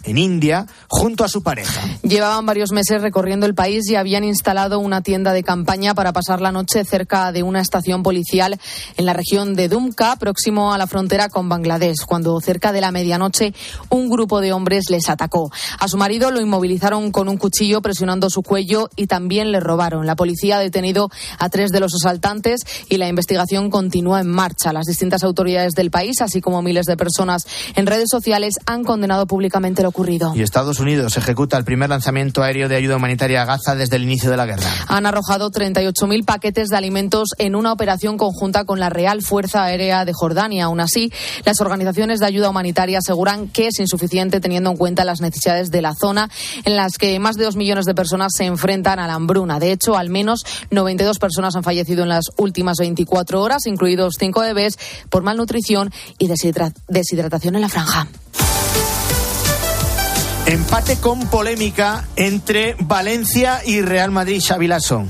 en 0.07 0.17
India 0.17 0.65
junto 0.87 1.23
a 1.23 1.27
su 1.27 1.43
pareja. 1.43 1.81
Llevaban 2.01 2.45
varios 2.45 2.71
meses 2.71 3.01
recorriendo 3.01 3.45
el 3.45 3.53
país 3.53 3.87
y 3.89 3.95
habían 3.95 4.23
instalado 4.23 4.79
una 4.79 5.01
tienda 5.01 5.33
de 5.33 5.43
campaña 5.43 5.93
para 5.93 6.13
pasar 6.13 6.41
la 6.41 6.51
noche 6.51 6.83
cerca 6.85 7.31
de 7.31 7.43
una 7.43 7.61
estación 7.61 8.03
policial 8.03 8.57
en 8.95 9.05
la 9.05 9.13
región 9.13 9.55
de 9.55 9.67
Dumka, 9.67 10.15
próximo 10.15 10.73
a 10.73 10.77
la 10.77 10.87
frontera 10.87 11.29
con 11.29 11.49
Bangladesh, 11.49 12.05
cuando 12.05 12.39
cerca 12.39 12.71
de 12.71 12.81
la 12.81 12.91
medianoche 12.91 13.53
un 13.89 14.09
grupo 14.09 14.41
de 14.41 14.53
hombres 14.53 14.85
les 14.89 15.09
atacó. 15.09 15.51
A 15.79 15.87
su 15.87 15.97
marido 15.97 16.31
lo 16.31 16.39
inmovilizaron 16.39 17.11
con 17.11 17.27
un 17.27 17.37
cuchillo 17.37 17.81
presionando 17.81 18.29
su 18.29 18.43
cuello 18.43 18.89
y 18.95 19.07
también 19.07 19.51
le 19.51 19.59
robaron. 19.59 20.05
La 20.05 20.15
policía 20.15 20.57
ha 20.57 20.61
detenido 20.61 21.09
a 21.37 21.49
tres 21.49 21.71
de 21.71 21.81
los 21.81 21.93
asaltantes 21.93 22.61
y 22.89 22.97
la 22.97 23.07
investigación 23.07 23.69
continúa 23.69 24.21
en 24.21 24.29
marcha. 24.29 24.71
Las 24.71 24.85
distintas 24.85 25.23
autoridades 25.23 25.73
del 25.73 25.91
país, 25.91 26.21
así 26.21 26.39
como 26.41 26.61
miles 26.61 26.85
de 26.85 26.95
personas 26.95 27.45
en 27.75 27.87
redes 27.87 28.07
sociales, 28.09 28.55
han 28.65 28.83
condenado 28.83 29.27
públicamente 29.27 29.83
lo 29.83 29.91
ocurrido. 29.97 30.31
Y 30.35 30.43
Estados 30.43 30.79
Unidos 30.79 31.17
ejecuta 31.17 31.57
el 31.57 31.63
primer 31.65 31.89
lanzamiento 31.89 32.43
aéreo 32.43 32.69
de 32.69 32.75
ayuda 32.75 32.97
humanitaria 32.97 33.41
a 33.41 33.45
Gaza 33.45 33.75
desde 33.75 33.95
el 33.95 34.03
inicio 34.03 34.29
de 34.29 34.37
la 34.37 34.45
guerra. 34.45 34.69
Han 34.87 35.07
arrojado 35.07 35.49
38.000 35.49 36.23
paquetes 36.23 36.69
de 36.69 36.77
alimentos 36.77 37.29
en 37.39 37.55
una 37.55 37.73
operación 37.73 38.15
conjunta 38.17 38.63
con 38.65 38.79
la 38.79 38.89
Real 38.89 39.23
Fuerza 39.23 39.63
Aérea 39.63 40.05
de 40.05 40.13
Jordania. 40.13 40.65
Aún 40.65 40.79
así, 40.79 41.11
las 41.45 41.59
organizaciones 41.61 42.19
de 42.19 42.27
ayuda 42.27 42.49
humanitaria 42.49 42.99
aseguran 42.99 43.47
que 43.47 43.67
es 43.67 43.79
insuficiente 43.79 44.39
teniendo 44.39 44.69
en 44.69 44.77
cuenta 44.77 45.03
las 45.03 45.19
necesidades 45.19 45.71
de 45.71 45.81
la 45.81 45.95
zona 45.95 46.29
en 46.63 46.75
las 46.75 46.97
que 46.99 47.17
más 47.19 47.35
de 47.37 47.45
dos 47.45 47.55
millones 47.55 47.85
de 47.85 47.95
personas 47.95 48.33
se 48.35 48.45
enfrentan 48.45 48.99
a 48.99 49.07
la 49.07 49.15
hambruna. 49.15 49.59
De 49.59 49.71
hecho, 49.71 49.97
al 49.97 50.09
menos 50.09 50.45
92 50.69 51.17
personas 51.17 51.55
han 51.55 51.63
fallecido 51.63 52.03
en 52.03 52.09
las 52.09 52.25
últimas 52.37 52.77
24 52.77 53.41
horas, 53.41 53.65
incluidos 53.65 54.15
cinco 54.19 54.41
bebés, 54.41 54.77
por 55.09 55.23
malnutrición 55.23 55.91
y 56.19 56.27
deshidra- 56.27 56.73
deshidratación 56.87 57.55
en 57.55 57.61
la 57.61 57.69
franja. 57.69 58.07
Empate 60.47 60.95
con 60.95 61.27
polémica 61.27 62.07
entre 62.15 62.77
Valencia 62.79 63.59
y 63.65 63.81
Real 63.81 64.11
Madrid, 64.11 64.41
Xavi 64.41 64.67
Lasso. 64.67 65.05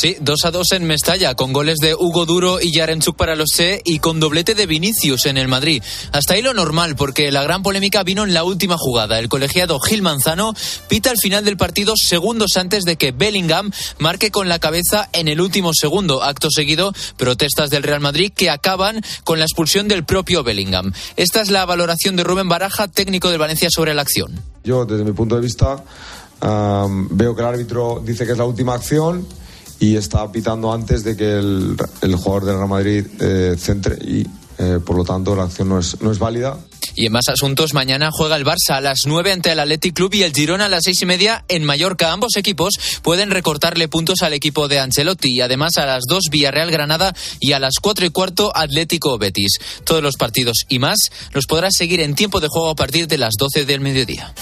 Sí, 0.00 0.16
2 0.20 0.44
a 0.44 0.50
2 0.52 0.72
en 0.72 0.84
Mestalla, 0.84 1.34
con 1.34 1.52
goles 1.52 1.78
de 1.82 1.92
Hugo 1.92 2.24
Duro 2.24 2.60
y 2.60 2.72
Yarenchuk 2.72 3.16
para 3.16 3.34
los 3.34 3.48
C 3.52 3.82
y 3.84 3.98
con 3.98 4.20
doblete 4.20 4.54
de 4.54 4.64
Vinicius 4.64 5.26
en 5.26 5.36
el 5.36 5.48
Madrid. 5.48 5.82
Hasta 6.12 6.34
ahí 6.34 6.42
lo 6.42 6.54
normal, 6.54 6.94
porque 6.94 7.32
la 7.32 7.42
gran 7.42 7.64
polémica 7.64 8.04
vino 8.04 8.22
en 8.22 8.32
la 8.32 8.44
última 8.44 8.76
jugada. 8.78 9.18
El 9.18 9.28
colegiado 9.28 9.80
Gil 9.80 10.02
Manzano 10.02 10.54
pita 10.86 11.10
al 11.10 11.16
final 11.20 11.44
del 11.44 11.56
partido 11.56 11.94
segundos 11.96 12.52
antes 12.54 12.84
de 12.84 12.94
que 12.94 13.10
Bellingham 13.10 13.72
marque 13.98 14.30
con 14.30 14.48
la 14.48 14.60
cabeza 14.60 15.08
en 15.12 15.26
el 15.26 15.40
último 15.40 15.72
segundo. 15.74 16.22
Acto 16.22 16.46
seguido, 16.48 16.92
protestas 17.16 17.68
del 17.68 17.82
Real 17.82 18.00
Madrid 18.00 18.30
que 18.32 18.50
acaban 18.50 19.02
con 19.24 19.40
la 19.40 19.46
expulsión 19.46 19.88
del 19.88 20.04
propio 20.04 20.44
Bellingham. 20.44 20.92
Esta 21.16 21.40
es 21.40 21.50
la 21.50 21.66
valoración 21.66 22.14
de 22.14 22.22
Rubén 22.22 22.48
Baraja, 22.48 22.86
técnico 22.86 23.30
del 23.30 23.38
Valencia, 23.38 23.68
sobre 23.68 23.94
la 23.94 24.02
acción. 24.02 24.40
Yo, 24.62 24.84
desde 24.84 25.02
mi 25.02 25.10
punto 25.10 25.34
de 25.34 25.40
vista, 25.40 25.82
veo 26.40 27.34
que 27.34 27.42
el 27.42 27.48
árbitro 27.48 28.00
dice 28.06 28.24
que 28.24 28.30
es 28.30 28.38
la 28.38 28.44
última 28.44 28.74
acción 28.74 29.26
y 29.80 29.96
está 29.96 30.30
pitando 30.30 30.72
antes 30.72 31.04
de 31.04 31.16
que 31.16 31.38
el, 31.38 31.76
el 32.02 32.16
jugador 32.16 32.44
del 32.44 32.56
Real 32.56 32.68
Madrid 32.68 33.06
eh, 33.20 33.56
centre 33.58 33.96
y, 33.96 34.26
eh, 34.58 34.80
por 34.84 34.96
lo 34.96 35.04
tanto, 35.04 35.36
la 35.36 35.44
acción 35.44 35.68
no 35.68 35.78
es, 35.78 36.00
no 36.00 36.10
es 36.10 36.18
válida. 36.18 36.58
Y 36.96 37.06
en 37.06 37.12
más 37.12 37.28
asuntos, 37.28 37.74
mañana 37.74 38.10
juega 38.10 38.34
el 38.34 38.44
Barça 38.44 38.74
a 38.74 38.80
las 38.80 39.02
9 39.06 39.30
ante 39.30 39.52
el 39.52 39.60
Athletic 39.60 39.94
Club 39.94 40.14
y 40.14 40.24
el 40.24 40.34
Girona 40.34 40.64
a 40.64 40.68
las 40.68 40.82
seis 40.82 41.00
y 41.00 41.06
media 41.06 41.44
en 41.46 41.62
Mallorca. 41.62 42.10
Ambos 42.10 42.36
equipos 42.36 42.74
pueden 43.02 43.30
recortarle 43.30 43.86
puntos 43.86 44.22
al 44.22 44.32
equipo 44.32 44.66
de 44.66 44.80
Ancelotti 44.80 45.30
y 45.30 45.40
además 45.40 45.76
a 45.76 45.86
las 45.86 46.02
2 46.08 46.24
Villarreal 46.32 46.72
Granada 46.72 47.14
y 47.38 47.52
a 47.52 47.60
las 47.60 47.74
4 47.80 48.06
y 48.06 48.10
cuarto 48.10 48.50
Atlético 48.52 49.16
Betis. 49.16 49.58
Todos 49.84 50.02
los 50.02 50.16
partidos 50.16 50.64
y 50.68 50.80
más 50.80 50.98
los 51.32 51.46
podrás 51.46 51.74
seguir 51.76 52.00
en 52.00 52.16
tiempo 52.16 52.40
de 52.40 52.48
juego 52.48 52.70
a 52.70 52.74
partir 52.74 53.06
de 53.06 53.18
las 53.18 53.34
12 53.38 53.64
del 53.64 53.80
mediodía. 53.80 54.34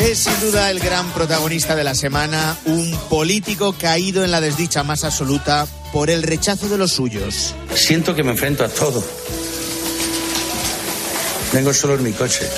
Es 0.00 0.20
sin 0.20 0.40
duda 0.40 0.70
el 0.70 0.80
gran 0.80 1.12
protagonista 1.12 1.76
de 1.76 1.84
la 1.84 1.94
semana, 1.94 2.56
un 2.64 2.90
político 3.10 3.74
caído 3.78 4.24
en 4.24 4.30
la 4.30 4.40
desdicha 4.40 4.82
más 4.82 5.04
absoluta 5.04 5.66
por 5.92 6.08
el 6.08 6.22
rechazo 6.22 6.70
de 6.70 6.78
los 6.78 6.92
suyos. 6.92 7.54
Siento 7.74 8.14
que 8.14 8.22
me 8.22 8.30
enfrento 8.30 8.64
a 8.64 8.68
todo. 8.68 9.04
Vengo 11.52 11.74
solo 11.74 11.96
en 11.96 12.02
mi 12.02 12.12
coche. 12.12 12.48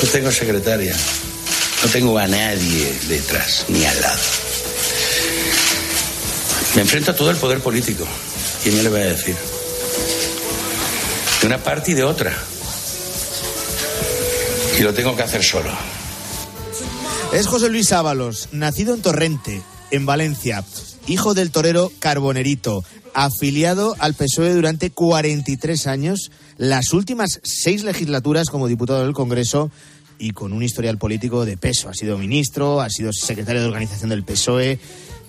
No 0.00 0.08
tengo 0.10 0.30
secretaria. 0.30 0.94
No 1.82 1.90
tengo 1.90 2.16
a 2.16 2.28
nadie 2.28 2.94
detrás 3.08 3.64
ni 3.68 3.84
al 3.84 4.00
lado. 4.00 4.22
Me 6.76 6.82
enfrento 6.82 7.10
a 7.10 7.16
todo 7.16 7.32
el 7.32 7.36
poder 7.36 7.58
político. 7.60 8.06
¿Quién 8.62 8.76
me 8.76 8.84
le 8.84 8.90
va 8.90 8.98
a 8.98 9.00
decir? 9.00 9.34
De 11.40 11.46
una 11.48 11.58
parte 11.58 11.90
y 11.90 11.94
de 11.94 12.04
otra. 12.04 12.32
Y 14.78 14.82
lo 14.82 14.94
tengo 14.94 15.16
que 15.16 15.22
hacer 15.24 15.42
solo. 15.42 15.97
Es 17.32 17.46
José 17.46 17.68
Luis 17.68 17.92
Ábalos, 17.92 18.48
nacido 18.52 18.94
en 18.94 19.02
Torrente, 19.02 19.60
en 19.90 20.06
Valencia, 20.06 20.64
hijo 21.06 21.34
del 21.34 21.50
torero 21.50 21.92
Carbonerito, 21.98 22.84
afiliado 23.12 23.94
al 23.98 24.14
PSOE 24.14 24.54
durante 24.54 24.90
43 24.90 25.86
años, 25.88 26.30
las 26.56 26.94
últimas 26.94 27.40
seis 27.42 27.84
legislaturas 27.84 28.48
como 28.48 28.66
diputado 28.66 29.02
del 29.02 29.12
Congreso 29.12 29.70
y 30.18 30.30
con 30.30 30.54
un 30.54 30.62
historial 30.62 30.96
político 30.96 31.44
de 31.44 31.58
peso. 31.58 31.90
Ha 31.90 31.94
sido 31.94 32.16
ministro, 32.16 32.80
ha 32.80 32.88
sido 32.88 33.12
secretario 33.12 33.60
de 33.60 33.68
organización 33.68 34.08
del 34.08 34.24
PSOE 34.24 34.78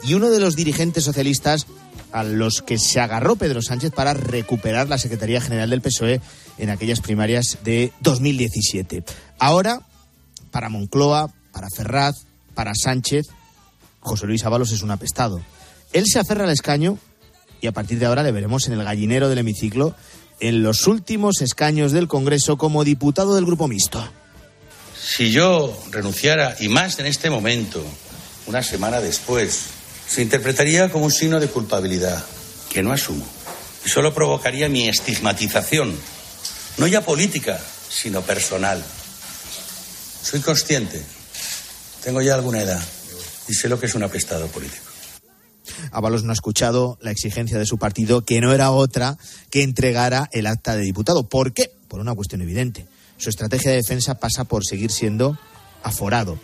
y 0.03 0.13
uno 0.13 0.29
de 0.29 0.39
los 0.39 0.55
dirigentes 0.55 1.03
socialistas 1.03 1.67
a 2.13 2.23
los 2.23 2.61
que 2.61 2.79
se 2.79 3.01
agarró 3.01 3.35
Pedro 3.35 3.61
Sánchez 3.61 3.91
para 3.91 4.13
recuperar 4.13 4.87
la 4.87 4.97
Secretaría 4.97 5.41
General 5.41 5.69
del 5.69 5.81
PSOE 5.81 6.21
en 6.57 6.69
aquellas 6.69 7.01
primarias 7.01 7.57
de 7.65 7.91
2017. 7.99 9.03
Ahora 9.37 9.81
para 10.51 10.69
Moncloa, 10.69 11.31
para 11.51 11.67
Ferraz, 11.75 12.15
para 12.53 12.73
Sánchez, 12.75 13.27
José 13.99 14.27
Luis 14.27 14.43
Ábalos 14.45 14.71
es 14.71 14.81
un 14.81 14.91
apestado. 14.91 15.41
Él 15.93 16.05
se 16.05 16.19
aferra 16.19 16.43
al 16.43 16.51
escaño 16.51 16.97
y 17.61 17.67
a 17.67 17.71
partir 17.71 17.99
de 17.99 18.05
ahora 18.05 18.23
le 18.23 18.31
veremos 18.31 18.67
en 18.67 18.73
el 18.73 18.83
gallinero 18.83 19.29
del 19.29 19.39
hemiciclo 19.39 19.95
en 20.39 20.63
los 20.63 20.87
últimos 20.87 21.41
escaños 21.41 21.91
del 21.91 22.07
Congreso 22.07 22.57
como 22.57 22.83
diputado 22.83 23.35
del 23.35 23.45
Grupo 23.45 23.67
Mixto. 23.67 24.09
Si 25.01 25.31
yo 25.31 25.77
renunciara, 25.91 26.55
y 26.59 26.69
más 26.69 26.99
en 26.99 27.05
este 27.05 27.29
momento, 27.29 27.83
una 28.45 28.63
semana 28.63 29.01
después, 29.01 29.65
se 30.07 30.21
interpretaría 30.21 30.89
como 30.89 31.05
un 31.05 31.11
signo 31.11 31.39
de 31.39 31.47
culpabilidad 31.47 32.23
que 32.69 32.83
no 32.83 32.91
asumo. 32.91 33.25
Y 33.85 33.89
solo 33.89 34.13
provocaría 34.13 34.69
mi 34.69 34.87
estigmatización, 34.87 35.95
no 36.77 36.87
ya 36.87 37.01
política, 37.01 37.59
sino 37.89 38.21
personal. 38.21 38.83
Soy 40.21 40.41
consciente, 40.41 41.03
tengo 42.03 42.21
ya 42.21 42.35
alguna 42.35 42.61
edad 42.61 42.81
y 43.47 43.53
sé 43.53 43.67
lo 43.69 43.79
que 43.79 43.87
es 43.87 43.95
un 43.95 44.03
apestado 44.03 44.47
político. 44.47 44.83
Ábalos 45.91 46.23
no 46.23 46.31
ha 46.31 46.33
escuchado 46.33 46.97
la 47.01 47.11
exigencia 47.11 47.57
de 47.57 47.65
su 47.65 47.77
partido, 47.77 48.25
que 48.25 48.41
no 48.41 48.53
era 48.53 48.71
otra 48.71 49.17
que 49.49 49.63
entregara 49.63 50.29
el 50.31 50.47
acta 50.47 50.75
de 50.75 50.83
diputado. 50.83 51.29
¿Por 51.29 51.53
qué? 51.53 51.71
Por 51.87 51.99
una 51.99 52.15
cuestión 52.15 52.41
evidente. 52.41 52.87
Su 53.17 53.29
estrategia 53.29 53.71
de 53.71 53.77
defensa 53.77 54.15
pasa 54.19 54.45
por 54.45 54.65
seguir 54.65 54.91
siendo 54.91 55.37
aforado. 55.83 56.39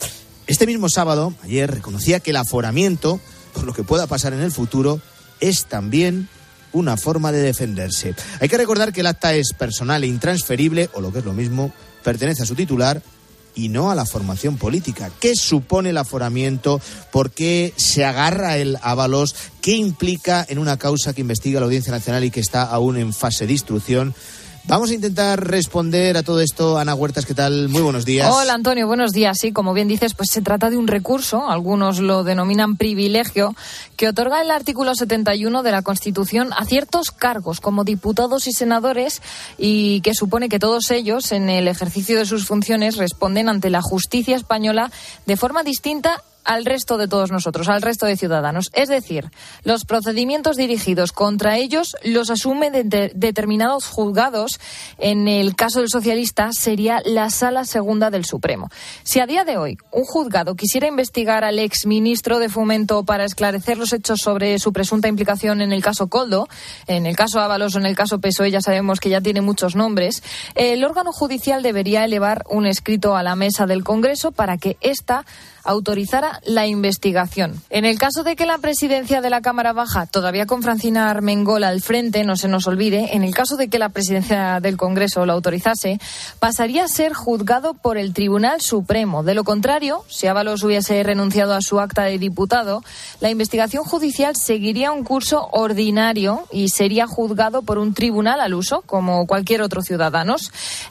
Este 0.48 0.68
mismo 0.68 0.90
sábado, 0.90 1.34
ayer, 1.44 1.72
reconocía 1.72 2.20
que 2.20 2.32
el 2.32 2.38
aforamiento, 2.38 3.20
por 3.54 3.64
lo 3.64 3.74
que 3.74 3.84
pueda 3.84 4.08
pasar 4.08 4.34
en 4.34 4.42
el 4.42 4.52
futuro, 4.52 5.02
es 5.40 5.66
también 5.66 6.30
una 6.72 6.98
forma 6.98 7.32
de 7.32 7.42
defenderse. 7.42 8.14
Hay 8.40 8.50
que 8.50 8.58
recordar 8.58 8.94
que 8.94 9.02
el 9.02 9.08
acta 9.08 9.34
es 9.34 9.54
personal 9.54 10.04
e 10.04 10.08
intransferible, 10.08 10.90
o 10.94 11.02
lo 11.02 11.12
que 11.12 11.20
es 11.20 11.26
lo 11.26 11.34
mismo, 11.34 11.74
pertenece 12.04 12.44
a 12.44 12.46
su 12.46 12.56
titular 12.56 13.02
y 13.56 13.70
no 13.70 13.90
a 13.90 13.96
la 13.96 14.06
formación 14.06 14.58
política. 14.58 15.10
¿Qué 15.20 15.34
supone 15.36 15.90
el 15.90 15.98
aforamiento? 15.98 16.82
¿Por 17.12 17.32
qué 17.32 17.74
se 17.78 18.06
agarra 18.06 18.58
el 18.58 18.78
Ábalos? 18.82 19.36
¿Qué 19.62 19.72
implica 19.72 20.46
en 20.48 20.60
una 20.60 20.78
causa 20.78 21.14
que 21.14 21.22
investiga 21.22 21.60
la 21.60 21.66
Audiencia 21.66 21.92
Nacional 21.92 22.24
y 22.24 22.32
que 22.32 22.42
está 22.42 22.64
aún 22.64 22.98
en 22.98 23.14
fase 23.14 23.48
de 23.48 23.54
instrucción? 23.54 24.14
Vamos 24.68 24.90
a 24.90 24.96
intentar 24.96 25.48
responder 25.48 26.18
a 26.18 26.24
todo 26.24 26.42
esto. 26.42 26.80
Ana 26.80 26.96
Huertas, 26.96 27.28
¿qué 27.28 27.36
tal? 27.36 27.70
Muy 27.70 27.84
buenos 27.84 28.04
días. 28.04 28.32
Hola, 28.34 28.56
Antonio, 28.56 28.88
buenos 28.88 29.12
días. 29.12 29.38
Sí, 29.40 29.52
como 29.52 29.76
bien 29.76 29.88
dices, 29.88 30.16
pues 30.16 30.32
se 30.32 30.42
trata 30.42 30.72
de 30.72 30.78
un 30.78 30.88
recurso, 30.88 31.48
algunos 31.48 32.00
lo 32.00 32.24
denominan 32.24 32.76
privilegio, 32.76 33.56
que 33.96 34.08
otorga 34.08 34.42
el 34.42 34.50
artículo 34.50 34.96
71 34.96 35.62
de 35.62 35.72
la 35.72 35.84
Constitución 35.84 36.50
a 36.58 36.66
ciertos 36.66 37.12
cargos 37.12 37.62
como 37.62 37.84
diputados 37.84 38.48
y 38.48 38.54
senadores 38.54 39.22
y 39.60 40.02
que 40.02 40.16
supone 40.16 40.50
que 40.50 40.58
todos 40.58 40.90
ellos, 40.90 41.32
en 41.32 41.50
el 41.50 41.68
ejercicio 41.68 42.18
de 42.18 42.26
sus 42.26 42.48
funciones, 42.48 42.98
responden 42.98 43.50
ante 43.50 43.70
la 43.70 43.84
justicia 43.84 44.36
española 44.36 44.92
de 45.28 45.38
forma 45.38 45.62
distinta 45.62 46.24
al 46.46 46.66
resto 46.66 46.98
de 46.98 47.08
todos 47.08 47.32
nosotros, 47.32 47.68
al 47.68 47.82
resto 47.82 48.06
de 48.06 48.18
ciudadanos. 48.18 48.70
Es 48.74 48.90
decir, 48.90 49.32
los 49.64 49.86
procedimientos 49.86 50.56
dirigidos 50.56 51.12
contra 51.12 51.58
ellos 51.58 51.96
los 52.04 52.30
asume 52.30 52.72
de 52.72 53.12
determinados 53.14 53.88
juzgados. 53.88 54.60
En 54.98 55.28
el 55.28 55.56
caso 55.56 55.80
del 55.80 55.90
socialista 55.90 56.52
sería 56.54 57.02
la 57.04 57.30
Sala 57.30 57.66
Segunda 57.66 58.10
del 58.10 58.26
Supremo. 58.26 58.70
Si 59.04 59.20
a 59.20 59.26
día 59.26 59.44
de 59.44 59.58
hoy 59.58 59.78
un 59.92 60.06
juzgado 60.06 60.56
quisiera 60.56 60.88
investigar 60.88 61.44
al 61.44 61.60
exministro 61.60 62.40
de 62.40 62.50
Fomento 62.50 63.04
para 63.04 63.26
esclarecer 63.26 63.78
los 63.78 63.92
hechos 63.94 64.20
sobre 64.22 64.60
su 64.60 64.72
presunta 64.72 65.08
implicación 65.08 65.62
en 65.62 65.72
el 65.72 65.84
caso 65.84 66.08
Coldo, 66.08 66.48
en 66.88 67.06
el 67.06 67.16
caso 67.16 67.40
Ábalos 67.40 67.76
o 67.76 67.80
en 67.80 67.86
el 67.86 67.96
caso 67.96 68.20
PSOE, 68.20 68.52
ya 68.52 68.62
sabemos 68.62 69.00
que 69.00 69.10
ya 69.10 69.22
tiene 69.22 69.42
muchos 69.42 69.76
nombres, 69.76 70.24
el 70.54 70.84
órgano 70.84 71.12
judicial 71.12 71.64
debería 71.64 72.06
elevar 72.06 72.44
un 72.50 72.66
escrito 72.66 73.16
a 73.16 73.24
la 73.24 73.36
mesa 73.36 73.66
del 73.66 73.84
Congreso 73.84 74.32
para 74.32 74.58
que 74.58 74.78
ésta 74.82 75.26
autorizara 75.66 76.40
la 76.46 76.68
investigación. 76.68 77.62
En 77.70 77.86
el 77.86 77.98
caso 77.98 78.24
de 78.24 78.36
que 78.36 78.46
la 78.46 78.60
presidencia 78.60 79.22
de 79.22 79.30
la 79.30 79.42
Cámara 79.42 79.74
Baja, 79.74 80.06
todavía 80.06 80.46
con 80.46 80.62
Francina 80.62 81.10
Armengol 81.10 81.64
al 81.64 81.82
frente, 81.82 82.24
no 82.24 82.36
se 82.36 82.48
nos 82.48 82.68
olvide, 82.68 83.16
en 83.16 83.24
el 83.24 83.34
caso 83.34 83.58
de 83.58 83.68
que 83.68 83.80
la 83.80 83.90
presidencia 83.90 84.60
del 84.62 84.78
Congreso 84.78 85.26
lo 85.26 85.34
autorizase, 85.34 86.00
pasaría 86.40 86.86
a 86.86 86.88
ser 86.88 87.14
juzgado 87.14 87.74
por 87.74 87.98
el 87.98 88.14
Tribunal 88.14 88.62
Supremo. 88.62 89.24
De 89.24 89.34
lo 89.34 89.44
contrario, 89.44 90.04
si 90.08 90.28
Ábalos 90.28 90.64
hubiese 90.64 91.02
renunciado 91.04 91.54
a 91.54 91.62
su 91.62 91.80
acta 91.80 92.04
de 92.04 92.20
diputado, 92.20 92.84
la 93.20 93.30
investigación 93.30 93.84
judicial 93.84 94.36
seguiría 94.36 94.92
un 94.92 95.04
curso 95.04 95.50
ordinario 95.52 96.48
y 96.52 96.70
sería 96.70 97.08
juzgado 97.08 97.64
por 97.64 97.80
un 97.80 97.94
tribunal 97.94 98.40
al 98.40 98.54
uso, 98.54 98.82
como 98.86 99.26
cualquier 99.26 99.62
otro 99.62 99.82
ciudadano. 99.82 100.36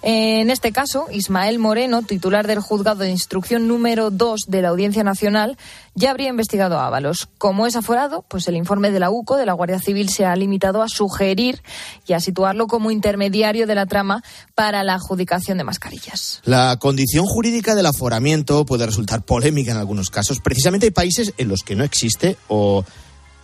En 0.02 0.50
este 0.50 0.72
caso, 0.72 1.06
Ismael 1.10 1.58
Moreno, 1.58 2.02
titular 2.02 2.46
del 2.46 2.60
juzgado 2.60 3.00
de 3.00 3.10
instrucción 3.10 3.68
número 3.68 4.10
2 4.10 4.44
de 4.48 4.63
la 4.64 4.70
Audiencia 4.70 5.04
Nacional 5.04 5.56
ya 5.94 6.10
habría 6.10 6.28
investigado 6.28 6.78
a 6.78 6.86
Ábalos. 6.88 7.28
Como 7.38 7.66
es 7.66 7.76
aforado, 7.76 8.24
pues 8.28 8.48
el 8.48 8.56
informe 8.56 8.90
de 8.90 8.98
la 8.98 9.10
UCO, 9.10 9.36
de 9.36 9.46
la 9.46 9.52
Guardia 9.52 9.78
Civil, 9.78 10.08
se 10.08 10.24
ha 10.24 10.34
limitado 10.34 10.82
a 10.82 10.88
sugerir 10.88 11.62
y 12.06 12.14
a 12.14 12.20
situarlo 12.20 12.66
como 12.66 12.90
intermediario 12.90 13.66
de 13.66 13.74
la 13.76 13.86
trama 13.86 14.24
para 14.54 14.82
la 14.82 14.94
adjudicación 14.94 15.58
de 15.58 15.64
mascarillas. 15.64 16.40
La 16.44 16.76
condición 16.80 17.26
jurídica 17.26 17.74
del 17.74 17.86
aforamiento 17.86 18.66
puede 18.66 18.86
resultar 18.86 19.22
polémica 19.22 19.70
en 19.70 19.78
algunos 19.78 20.10
casos. 20.10 20.40
Precisamente 20.40 20.86
hay 20.86 20.92
países 20.92 21.32
en 21.38 21.48
los 21.48 21.62
que 21.62 21.76
no 21.76 21.84
existe 21.84 22.36
o 22.48 22.84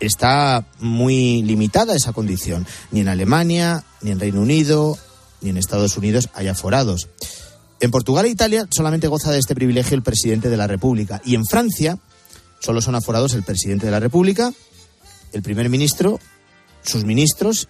está 0.00 0.66
muy 0.80 1.42
limitada 1.42 1.94
esa 1.94 2.12
condición. 2.12 2.66
Ni 2.90 3.00
en 3.00 3.08
Alemania, 3.08 3.84
ni 4.00 4.10
en 4.10 4.18
Reino 4.18 4.40
Unido, 4.40 4.98
ni 5.40 5.50
en 5.50 5.56
Estados 5.56 5.96
Unidos 5.96 6.28
hay 6.34 6.48
aforados. 6.48 7.08
En 7.80 7.90
Portugal 7.90 8.26
e 8.26 8.28
Italia 8.28 8.68
solamente 8.70 9.08
goza 9.08 9.32
de 9.32 9.38
este 9.38 9.54
privilegio 9.54 9.96
el 9.96 10.02
presidente 10.02 10.50
de 10.50 10.56
la 10.58 10.66
República. 10.66 11.22
Y 11.24 11.34
en 11.34 11.46
Francia 11.46 11.98
solo 12.60 12.82
son 12.82 12.94
aforados 12.94 13.32
el 13.32 13.42
presidente 13.42 13.86
de 13.86 13.92
la 13.92 14.00
República, 14.00 14.52
el 15.32 15.42
primer 15.42 15.70
ministro, 15.70 16.20
sus 16.82 17.04
ministros. 17.04 17.68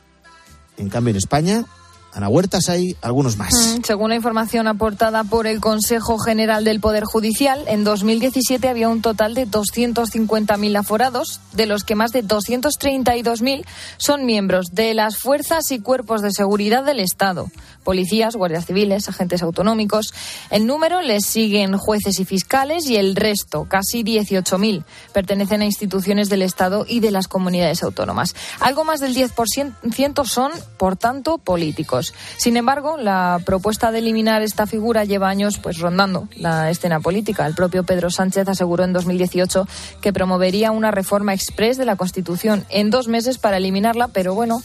En 0.77 0.89
cambio, 0.89 1.13
en 1.13 1.17
España 1.17 1.65
Ana 2.13 2.29
Huertas, 2.29 2.69
hay 2.69 2.97
algunos 3.03 3.37
más. 3.37 3.55
Mm, 3.55 3.83
según 3.85 4.11
la 4.11 4.17
información 4.17 4.67
aportada 4.67 5.23
por 5.23 5.47
el 5.47 5.61
Consejo 5.61 6.19
General 6.19 6.65
del 6.65 6.81
Poder 6.81 7.05
Judicial, 7.05 7.65
en 7.69 7.85
2017 7.85 8.69
había 8.69 8.89
un 8.89 9.01
total 9.01 9.35
de 9.35 9.47
250.000 9.47 10.77
aforados, 10.77 11.41
de 11.53 11.67
los 11.67 11.85
que 11.85 11.95
más 11.95 12.11
de 12.11 12.25
232.000 12.25 13.65
son 13.97 14.27
miembros 14.27 14.67
de 14.73 14.95
las 14.95 15.19
fuerzas 15.19 15.71
y 15.71 15.79
cuerpos 15.79 16.21
de 16.21 16.33
seguridad 16.33 16.85
del 16.85 16.99
Estado, 16.99 17.47
policías, 17.85 18.35
guardias 18.35 18.67
civiles, 18.67 19.09
agentes 19.09 19.43
autonómicos. 19.43 20.13
El 20.51 20.67
número 20.67 21.03
les 21.03 21.25
siguen 21.25 21.77
jueces 21.77 22.19
y 22.19 22.25
fiscales 22.25 22.87
y 22.87 22.97
el 22.97 23.15
resto, 23.15 23.67
casi 23.69 24.03
18.000, 24.03 24.85
pertenecen 25.13 25.63
a 25.63 25.65
instituciones 25.65 26.29
del 26.29 26.43
Estado 26.43 26.85
y 26.89 26.99
de 27.01 27.13
las 27.13 27.29
comunidades 27.29 27.85
autónomas. 27.85 28.35
Algo 28.59 28.85
más 28.85 28.99
del 28.99 29.15
10% 29.15 30.25
son, 30.25 30.51
por 30.77 30.97
tanto, 30.97 31.39
políticos. 31.39 32.00
Sin 32.37 32.57
embargo, 32.57 32.97
la 32.97 33.41
propuesta 33.45 33.91
de 33.93 33.99
eliminar 33.99 34.43
esta 34.43 34.67
figura 34.67 35.05
lleva 35.05 35.29
años 35.29 35.59
pues 35.59 35.79
rondando 35.79 36.29
la 36.37 36.71
escena 36.71 37.01
política. 37.01 37.47
El 37.47 37.55
propio 37.55 37.85
Pedro 37.85 38.11
Sánchez 38.11 38.49
aseguró 38.49 38.85
en 38.85 38.93
2018 38.93 39.67
que 40.01 40.13
promovería 40.13 40.71
una 40.71 40.91
reforma 40.91 41.35
express 41.35 41.77
de 41.77 41.85
la 41.85 41.97
Constitución 41.97 42.65
en 42.69 42.91
dos 42.91 43.09
meses 43.09 43.39
para 43.39 43.59
eliminarla, 43.59 44.09
pero 44.09 44.35
bueno, 44.35 44.63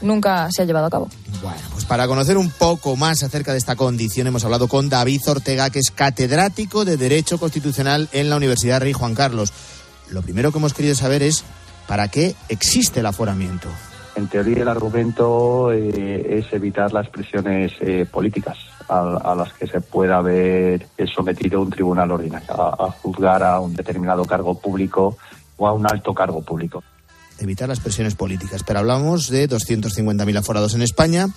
nunca 0.00 0.48
se 0.50 0.62
ha 0.62 0.64
llevado 0.64 0.86
a 0.86 0.90
cabo. 0.90 1.08
Bueno, 1.42 1.60
pues 1.72 1.84
para 1.84 2.06
conocer 2.06 2.36
un 2.36 2.50
poco 2.50 2.96
más 2.96 3.22
acerca 3.22 3.52
de 3.52 3.58
esta 3.58 3.76
condición 3.76 4.26
hemos 4.26 4.44
hablado 4.44 4.68
con 4.68 4.88
David 4.88 5.22
Ortega, 5.26 5.70
que 5.70 5.78
es 5.78 5.90
catedrático 5.90 6.84
de 6.84 6.96
Derecho 6.96 7.38
Constitucional 7.38 8.08
en 8.12 8.30
la 8.30 8.36
Universidad 8.36 8.80
Rey 8.80 8.92
Juan 8.92 9.14
Carlos. 9.14 9.52
Lo 10.10 10.22
primero 10.22 10.52
que 10.52 10.58
hemos 10.58 10.74
querido 10.74 10.94
saber 10.94 11.22
es 11.22 11.44
¿para 11.86 12.08
qué 12.08 12.34
existe 12.48 13.00
el 13.00 13.06
aforamiento? 13.06 13.68
En 14.18 14.26
teoría, 14.26 14.62
el 14.62 14.68
argumento 14.68 15.70
eh, 15.70 16.38
es 16.40 16.52
evitar 16.52 16.92
las 16.92 17.08
presiones 17.08 17.70
eh, 17.80 18.04
políticas 18.04 18.58
a, 18.88 19.32
las 19.36 19.52
que 19.52 19.68
se 19.68 19.80
pueda 19.80 20.16
haber 20.16 20.88
sometido 21.14 21.60
un 21.62 21.70
tribunal 21.70 22.10
ordinario, 22.10 22.48
a, 22.50 22.90
juzgar 23.00 23.44
a 23.44 23.60
un 23.60 23.76
determinado 23.76 24.24
cargo 24.24 24.58
público 24.58 25.16
o 25.56 25.68
a 25.68 25.72
un 25.72 25.86
alto 25.86 26.12
cargo 26.12 26.42
público. 26.42 26.82
Evitar 27.38 27.68
las 27.68 27.78
presiones 27.78 28.16
políticas. 28.16 28.64
Pero 28.64 28.80
hablamos 28.80 29.28
de 29.28 29.48
250.000 29.48 30.36
aforados 30.36 30.74
en 30.74 30.82
España 30.82 31.28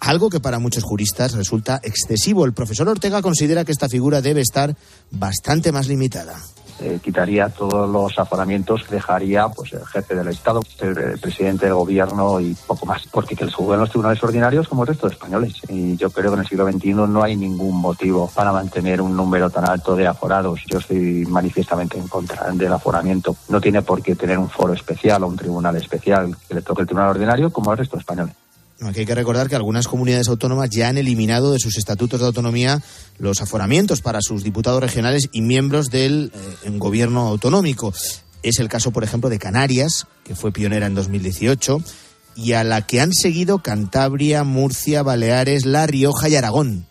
algo 0.00 0.30
que 0.30 0.40
para 0.40 0.58
muchos 0.58 0.84
juristas 0.84 1.34
resulta 1.34 1.80
excesivo. 1.82 2.46
El 2.46 2.54
profesor 2.54 2.88
Ortega 2.88 3.20
considera 3.20 3.66
que 3.66 3.72
esta 3.72 3.90
figura 3.90 4.22
debe 4.22 4.40
estar 4.40 4.74
bastante 5.10 5.70
más 5.70 5.86
limitada. 5.86 6.38
Eh, 6.80 7.00
quitaría 7.02 7.48
todos 7.48 7.88
los 7.88 8.18
aforamientos 8.18 8.84
que 8.84 8.96
dejaría 8.96 9.48
pues 9.48 9.72
el 9.72 9.84
jefe 9.86 10.14
del 10.14 10.28
Estado, 10.28 10.60
el, 10.80 11.18
presidente 11.18 11.66
del 11.66 11.74
gobierno 11.74 12.40
y 12.40 12.54
poco 12.66 12.84
más, 12.84 13.06
porque 13.10 13.34
que 13.34 13.46
les 13.46 13.54
juzguen 13.54 13.80
los 13.80 13.88
tribunales 13.88 14.22
ordinarios 14.22 14.68
como 14.68 14.82
el 14.82 14.88
resto 14.88 15.08
de 15.08 15.14
españoles. 15.14 15.54
Y 15.68 15.96
yo 15.96 16.10
creo 16.10 16.30
que 16.30 16.34
en 16.34 16.40
el 16.40 16.48
siglo 16.48 16.70
XXI 16.70 16.92
no 16.92 17.22
hay 17.22 17.36
ningún 17.36 17.80
motivo 17.80 18.30
para 18.34 18.52
mantener 18.52 19.00
un 19.00 19.16
número 19.16 19.48
tan 19.48 19.68
alto 19.68 19.96
de 19.96 20.06
aforados. 20.06 20.60
Yo 20.66 20.78
estoy 20.78 21.24
manifiestamente 21.26 21.98
en 21.98 22.08
contra 22.08 22.50
del 22.52 22.72
aforamiento. 22.72 23.36
No 23.48 23.60
tiene 23.60 23.82
por 23.82 24.02
qué 24.02 24.14
tener 24.14 24.38
un 24.38 24.50
foro 24.50 24.74
especial 24.74 25.22
o 25.22 25.28
un 25.28 25.36
tribunal 25.36 25.76
especial 25.76 26.36
que 26.46 26.54
le 26.54 26.62
toque 26.62 26.82
el 26.82 26.86
tribunal 26.86 27.10
ordinario 27.10 27.50
como 27.50 27.72
el 27.72 27.78
resto 27.78 27.96
de 27.96 28.00
españoles. 28.00 28.45
Aquí 28.82 29.00
hay 29.00 29.06
que 29.06 29.14
recordar 29.14 29.48
que 29.48 29.56
algunas 29.56 29.88
comunidades 29.88 30.28
autónomas 30.28 30.68
ya 30.68 30.88
han 30.88 30.98
eliminado 30.98 31.52
de 31.52 31.58
sus 31.58 31.78
estatutos 31.78 32.20
de 32.20 32.26
autonomía 32.26 32.82
los 33.18 33.40
aforamientos 33.40 34.02
para 34.02 34.20
sus 34.20 34.44
diputados 34.44 34.82
regionales 34.82 35.28
y 35.32 35.40
miembros 35.40 35.88
del 35.90 36.30
eh, 36.64 36.70
gobierno 36.76 37.26
autonómico. 37.26 37.94
Es 38.42 38.58
el 38.58 38.68
caso, 38.68 38.90
por 38.90 39.02
ejemplo, 39.02 39.30
de 39.30 39.38
Canarias, 39.38 40.06
que 40.24 40.34
fue 40.34 40.52
pionera 40.52 40.86
en 40.86 40.94
2018, 40.94 41.82
y 42.36 42.52
a 42.52 42.64
la 42.64 42.86
que 42.86 43.00
han 43.00 43.14
seguido 43.14 43.62
Cantabria, 43.62 44.44
Murcia, 44.44 45.02
Baleares, 45.02 45.64
La 45.64 45.86
Rioja 45.86 46.28
y 46.28 46.36
Aragón. 46.36 46.86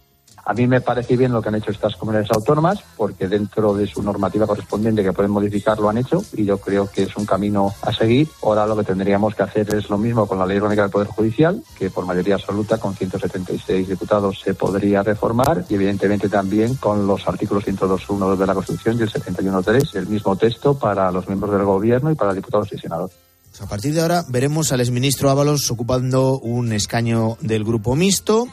A 0.47 0.53
mí 0.53 0.67
me 0.67 0.79
parece 0.79 1.17
bien 1.17 1.31
lo 1.31 1.41
que 1.41 1.49
han 1.49 1.55
hecho 1.55 1.71
estas 1.71 1.95
comunidades 1.95 2.29
autónomas, 2.31 2.79
porque 2.95 3.27
dentro 3.27 3.73
de 3.73 3.87
su 3.87 4.03
normativa 4.03 4.45
correspondiente 4.45 5.03
que 5.03 5.11
pueden 5.11 5.31
modificar 5.31 5.79
lo 5.79 5.89
han 5.89 5.97
hecho 5.97 6.23
y 6.33 6.45
yo 6.45 6.59
creo 6.59 6.87
que 6.87 7.03
es 7.03 7.17
un 7.17 7.25
camino 7.25 7.73
a 7.81 7.91
seguir. 7.91 8.29
Ahora 8.43 8.67
lo 8.67 8.77
que 8.77 8.83
tendríamos 8.83 9.33
que 9.33 9.41
hacer 9.41 9.73
es 9.73 9.89
lo 9.89 9.97
mismo 9.97 10.27
con 10.27 10.37
la 10.37 10.45
Ley 10.45 10.57
Orgánica 10.57 10.83
del 10.83 10.91
Poder 10.91 11.07
Judicial, 11.07 11.63
que 11.75 11.89
por 11.89 12.05
mayoría 12.05 12.35
absoluta 12.35 12.77
con 12.77 12.95
176 12.95 13.87
diputados 13.87 14.39
se 14.39 14.53
podría 14.53 15.01
reformar 15.01 15.65
y 15.67 15.75
evidentemente 15.75 16.29
también 16.29 16.75
con 16.75 17.07
los 17.07 17.27
artículos 17.27 17.65
102.1 17.65 18.37
de 18.37 18.45
la 18.45 18.53
Constitución 18.53 18.99
y 18.99 19.01
el 19.01 19.11
71.3, 19.11 19.95
el 19.95 20.07
mismo 20.07 20.35
texto 20.35 20.77
para 20.77 21.11
los 21.11 21.27
miembros 21.27 21.53
del 21.53 21.63
Gobierno 21.63 22.11
y 22.11 22.15
para 22.15 22.35
diputados 22.35 22.71
y 22.71 22.77
senadores. 22.77 23.15
Pues 23.49 23.61
a 23.61 23.69
partir 23.69 23.93
de 23.93 24.01
ahora 24.01 24.25
veremos 24.27 24.71
al 24.73 24.81
exministro 24.81 25.29
Ábalos 25.29 25.71
ocupando 25.71 26.37
un 26.39 26.71
escaño 26.73 27.37
del 27.39 27.63
grupo 27.63 27.95
mixto 27.95 28.47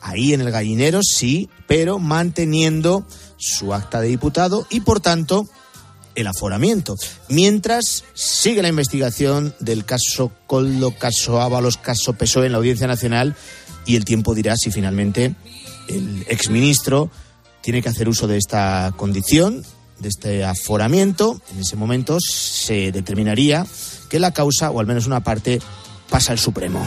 ahí 0.00 0.32
en 0.32 0.40
el 0.40 0.50
gallinero, 0.50 1.00
sí, 1.02 1.48
pero 1.66 1.98
manteniendo 1.98 3.06
su 3.36 3.74
acta 3.74 4.00
de 4.00 4.08
diputado 4.08 4.66
y, 4.70 4.80
por 4.80 5.00
tanto, 5.00 5.48
el 6.14 6.26
aforamiento. 6.26 6.96
Mientras 7.28 8.04
sigue 8.14 8.62
la 8.62 8.68
investigación 8.68 9.54
del 9.60 9.84
caso 9.84 10.32
Coldo, 10.46 10.90
caso 10.92 11.40
Ábalos, 11.40 11.76
caso 11.76 12.14
PSOE 12.14 12.46
en 12.46 12.52
la 12.52 12.58
Audiencia 12.58 12.86
Nacional 12.86 13.36
y 13.86 13.96
el 13.96 14.04
tiempo 14.04 14.34
dirá 14.34 14.56
si 14.56 14.70
finalmente 14.70 15.34
el 15.88 16.26
exministro 16.28 17.10
tiene 17.60 17.82
que 17.82 17.88
hacer 17.88 18.08
uso 18.08 18.26
de 18.26 18.36
esta 18.36 18.92
condición, 18.96 19.64
de 20.00 20.08
este 20.08 20.44
aforamiento. 20.44 21.40
En 21.52 21.60
ese 21.60 21.76
momento 21.76 22.18
se 22.20 22.92
determinaría 22.92 23.66
que 24.08 24.18
la 24.18 24.32
causa, 24.32 24.70
o 24.70 24.80
al 24.80 24.86
menos 24.86 25.06
una 25.06 25.22
parte, 25.22 25.60
pasa 26.10 26.32
al 26.32 26.38
Supremo. 26.38 26.86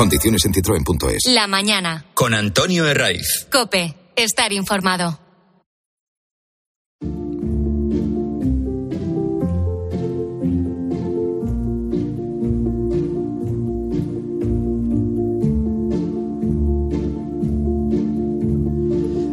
Condiciones 0.00 0.46
en 0.46 0.54
citroen.es. 0.54 1.24
La 1.26 1.46
mañana. 1.46 2.06
Con 2.14 2.32
Antonio 2.32 2.88
Herraiz. 2.88 3.46
Cope. 3.52 3.94
Estar 4.16 4.50
informado. 4.50 5.20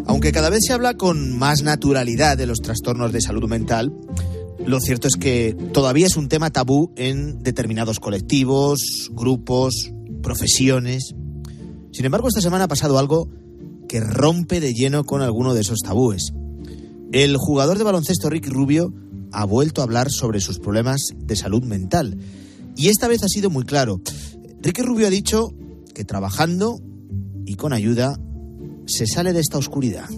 Aunque 0.06 0.34
cada 0.34 0.50
vez 0.50 0.66
se 0.68 0.74
habla 0.74 0.96
con 0.96 1.38
más 1.38 1.64
naturalidad 1.64 2.38
de 2.38 2.46
los 2.46 2.60
trastornos 2.60 3.14
de 3.14 3.22
salud 3.22 3.48
mental, 3.48 3.94
lo 4.66 4.82
cierto 4.82 5.08
es 5.08 5.16
que 5.16 5.56
todavía 5.72 6.08
es 6.08 6.18
un 6.18 6.28
tema 6.28 6.50
tabú 6.50 6.92
en 6.98 7.42
determinados 7.42 8.02
colectivos, 8.02 9.10
grupos, 9.14 9.94
profesiones. 10.28 11.16
Sin 11.94 12.04
embargo, 12.04 12.28
esta 12.28 12.42
semana 12.42 12.66
ha 12.66 12.68
pasado 12.68 13.00
algo 13.00 13.30
que 13.88 14.02
rompe 14.02 14.60
de 14.60 14.74
lleno 14.74 15.06
con 15.06 15.22
alguno 15.22 15.54
de 15.54 15.62
esos 15.62 15.80
tabúes. 15.80 16.34
El 17.14 17.38
jugador 17.38 17.78
de 17.78 17.86
baloncesto 17.86 18.30
Ricky 18.30 18.50
Rubio 18.50 18.94
ha 19.32 19.46
vuelto 19.46 19.80
a 19.80 19.86
hablar 19.86 20.12
sobre 20.12 20.42
sus 20.42 20.60
problemas 20.60 21.00
de 21.16 21.38
salud 21.38 21.64
mental. 21.64 22.18
Y 22.76 22.90
esta 22.90 23.08
vez 23.08 23.24
ha 23.24 23.30
sido 23.30 23.50
muy 23.50 23.64
claro. 23.64 24.02
Ricky 24.62 24.82
Rubio 24.82 25.08
ha 25.08 25.10
dicho 25.10 25.54
que 25.96 26.04
trabajando 26.04 26.82
y 27.46 27.56
con 27.56 27.72
ayuda 27.72 28.20
se 28.86 29.08
sale 29.08 29.32
de 29.32 29.40
esta 29.40 29.58
oscuridad. 29.58 30.10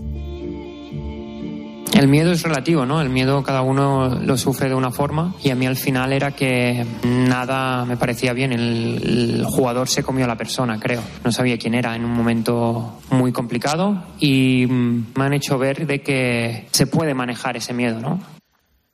El 2.00 2.08
miedo 2.08 2.32
es 2.32 2.44
relativo, 2.44 2.86
¿no? 2.86 3.02
El 3.02 3.10
miedo 3.10 3.44
cada 3.44 3.62
uno 3.62 4.08
lo 4.08 4.38
sufre 4.38 4.70
de 4.70 4.74
una 4.74 4.90
forma 4.90 5.36
y 5.44 5.50
a 5.50 5.56
mí 5.56 5.66
al 5.66 5.76
final 5.76 6.14
era 6.14 6.34
que 6.34 6.86
nada 7.04 7.84
me 7.84 7.98
parecía 7.98 8.32
bien. 8.32 8.54
El, 8.54 9.44
jugador 9.44 9.90
se 9.90 10.02
comió 10.02 10.24
a 10.24 10.28
la 10.30 10.38
persona, 10.38 10.80
creo. 10.80 11.02
No 11.26 11.34
sabía 11.34 11.58
quién 11.58 11.74
era 11.74 11.98
en 11.98 12.06
un 12.06 12.12
momento 12.12 13.02
muy 13.10 13.34
complicado 13.34 14.02
y 14.18 14.66
me 14.66 15.26
han 15.26 15.34
hecho 15.34 15.58
ver 15.58 15.86
de 15.86 16.02
que 16.02 16.70
se 16.72 16.88
puede 16.88 17.14
manejar 17.14 17.58
ese 17.58 17.74
miedo, 17.74 18.00
¿no? 18.00 18.24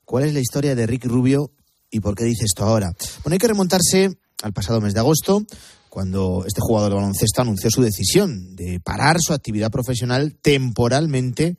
¿Cuál 0.03 0.23
es 0.23 0.33
la 0.33 0.39
historia 0.39 0.73
de 0.73 0.87
Rick 0.87 1.05
Rubio 1.05 1.51
y 1.91 1.99
por 1.99 2.15
qué 2.15 2.23
dice 2.23 2.45
esto 2.45 2.63
ahora? 2.63 2.91
Bueno, 3.23 3.33
hay 3.33 3.37
que 3.37 3.47
remontarse 3.47 4.17
al 4.41 4.51
pasado 4.51 4.81
mes 4.81 4.95
de 4.95 5.01
agosto, 5.01 5.43
cuando 5.89 6.43
este 6.47 6.59
jugador 6.59 6.89
de 6.89 6.95
baloncesto 6.95 7.43
anunció 7.43 7.69
su 7.69 7.83
decisión 7.83 8.55
de 8.55 8.79
parar 8.79 9.17
su 9.19 9.31
actividad 9.31 9.69
profesional 9.69 10.33
temporalmente 10.41 11.57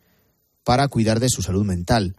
para 0.66 0.88
cuidar 0.88 1.20
de 1.20 1.28
su 1.30 1.42
salud 1.42 1.64
mental. 1.64 2.16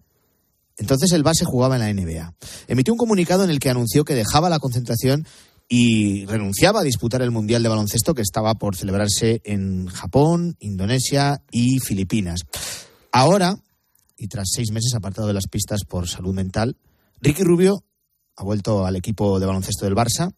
Entonces 0.78 1.12
el 1.12 1.22
base 1.22 1.44
jugaba 1.44 1.76
en 1.76 1.82
la 1.82 1.94
NBA. 1.94 2.34
Emitió 2.70 2.94
un 2.94 2.98
comunicado 2.98 3.44
en 3.44 3.50
el 3.50 3.60
que 3.60 3.70
anunció 3.70 4.06
que 4.06 4.16
dejaba 4.16 4.50
la 4.50 4.60
concentración 4.60 5.28
y 5.68 6.26
renunciaba 6.28 6.80
a 6.80 6.84
disputar 6.84 7.22
el 7.22 7.32
Mundial 7.32 7.62
de 7.62 7.68
Baloncesto 7.68 8.14
que 8.14 8.22
estaba 8.22 8.54
por 8.56 8.78
celebrarse 8.78 9.42
en 9.44 9.88
Japón, 9.88 10.56
Indonesia 10.62 11.42
y 11.52 11.80
Filipinas. 11.80 12.46
Ahora, 13.12 13.60
y 14.16 14.30
tras 14.30 14.48
seis 14.56 14.72
meses 14.72 14.96
apartado 14.96 15.28
de 15.28 15.34
las 15.34 15.48
pistas 15.50 15.82
por 15.84 16.08
salud 16.08 16.34
mental, 16.34 16.78
Ricky 17.20 17.44
Rubio 17.44 17.84
ha 18.38 18.46
vuelto 18.46 18.86
al 18.86 18.96
equipo 18.96 19.42
de 19.42 19.46
baloncesto 19.46 19.84
del 19.84 19.96
Barça, 19.96 20.34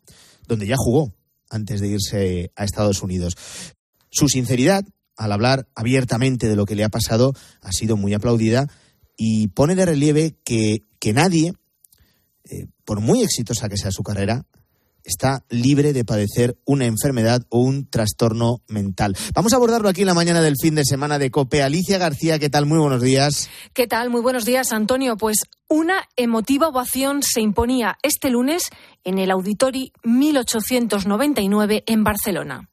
donde 0.48 0.66
ya 0.66 0.78
jugó 0.80 1.14
antes 1.52 1.80
de 1.80 1.90
irse 1.90 2.52
a 2.56 2.64
Estados 2.64 3.04
Unidos. 3.04 3.36
Su 4.10 4.28
sinceridad 4.30 4.84
al 5.20 5.34
hablar 5.34 5.68
abiertamente 5.76 6.48
de 6.48 6.56
lo 6.56 6.66
que 6.66 6.76
le 6.76 6.86
ha 6.86 6.90
pasado, 6.90 7.34
ha 7.62 7.72
sido 7.74 7.98
muy 7.98 8.14
aplaudida 8.14 8.68
y 9.18 9.50
pone 9.50 9.76
de 9.76 9.86
relieve 9.86 10.38
que, 10.46 10.86
que 10.98 11.12
nadie, 11.12 11.54
eh, 12.46 12.68
por 12.86 13.02
muy 13.02 13.22
exitosa 13.22 13.68
que 13.68 13.76
sea 13.76 13.92
su 13.92 14.02
carrera, 14.02 14.46
está 15.04 15.44
libre 15.50 15.92
de 15.92 16.06
padecer 16.06 16.58
una 16.66 16.86
enfermedad 16.86 17.42
o 17.50 17.60
un 17.60 17.90
trastorno 17.90 18.62
mental. 18.70 19.18
Vamos 19.36 19.52
a 19.52 19.58
abordarlo 19.58 19.90
aquí 19.90 20.02
en 20.02 20.08
la 20.08 20.14
mañana 20.14 20.42
del 20.42 20.56
fin 20.60 20.76
de 20.76 20.86
semana 20.86 21.20
de 21.20 21.32
COPE. 21.32 21.64
Alicia 21.64 21.98
García, 21.98 22.40
¿qué 22.40 22.50
tal? 22.50 22.66
Muy 22.66 22.80
buenos 22.80 23.02
días. 23.02 23.50
¿Qué 23.74 23.88
tal? 23.88 24.10
Muy 24.10 24.22
buenos 24.22 24.46
días, 24.46 24.72
Antonio. 24.72 25.18
Pues 25.18 25.40
una 25.68 26.08
emotiva 26.16 26.70
ovación 26.70 27.24
se 27.24 27.42
imponía 27.42 27.98
este 28.04 28.30
lunes 28.30 28.64
en 29.04 29.20
el 29.20 29.32
Auditori 29.32 29.92
1899 30.04 31.84
en 31.88 32.04
Barcelona. 32.06 32.69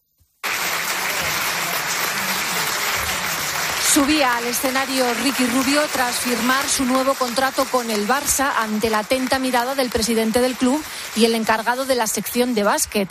Subía 3.97 4.36
al 4.36 4.44
escenario 4.44 5.07
Ricky 5.24 5.47
Rubio 5.47 5.80
tras 5.90 6.16
firmar 6.16 6.66
su 6.68 6.84
nuevo 6.84 7.14
contrato 7.14 7.64
con 7.72 7.90
el 7.90 8.07
Barça 8.07 8.53
ante 8.59 8.90
la 8.90 8.99
atenta 8.99 9.38
mirada 9.38 9.74
del 9.74 9.88
presidente 9.88 10.42
del 10.42 10.55
club 10.55 10.84
y 11.16 11.24
el 11.24 11.34
encargado 11.34 11.86
de 11.86 11.94
la 11.94 12.07
sección 12.07 12.55
de 12.55 12.62
básquet. 12.62 13.09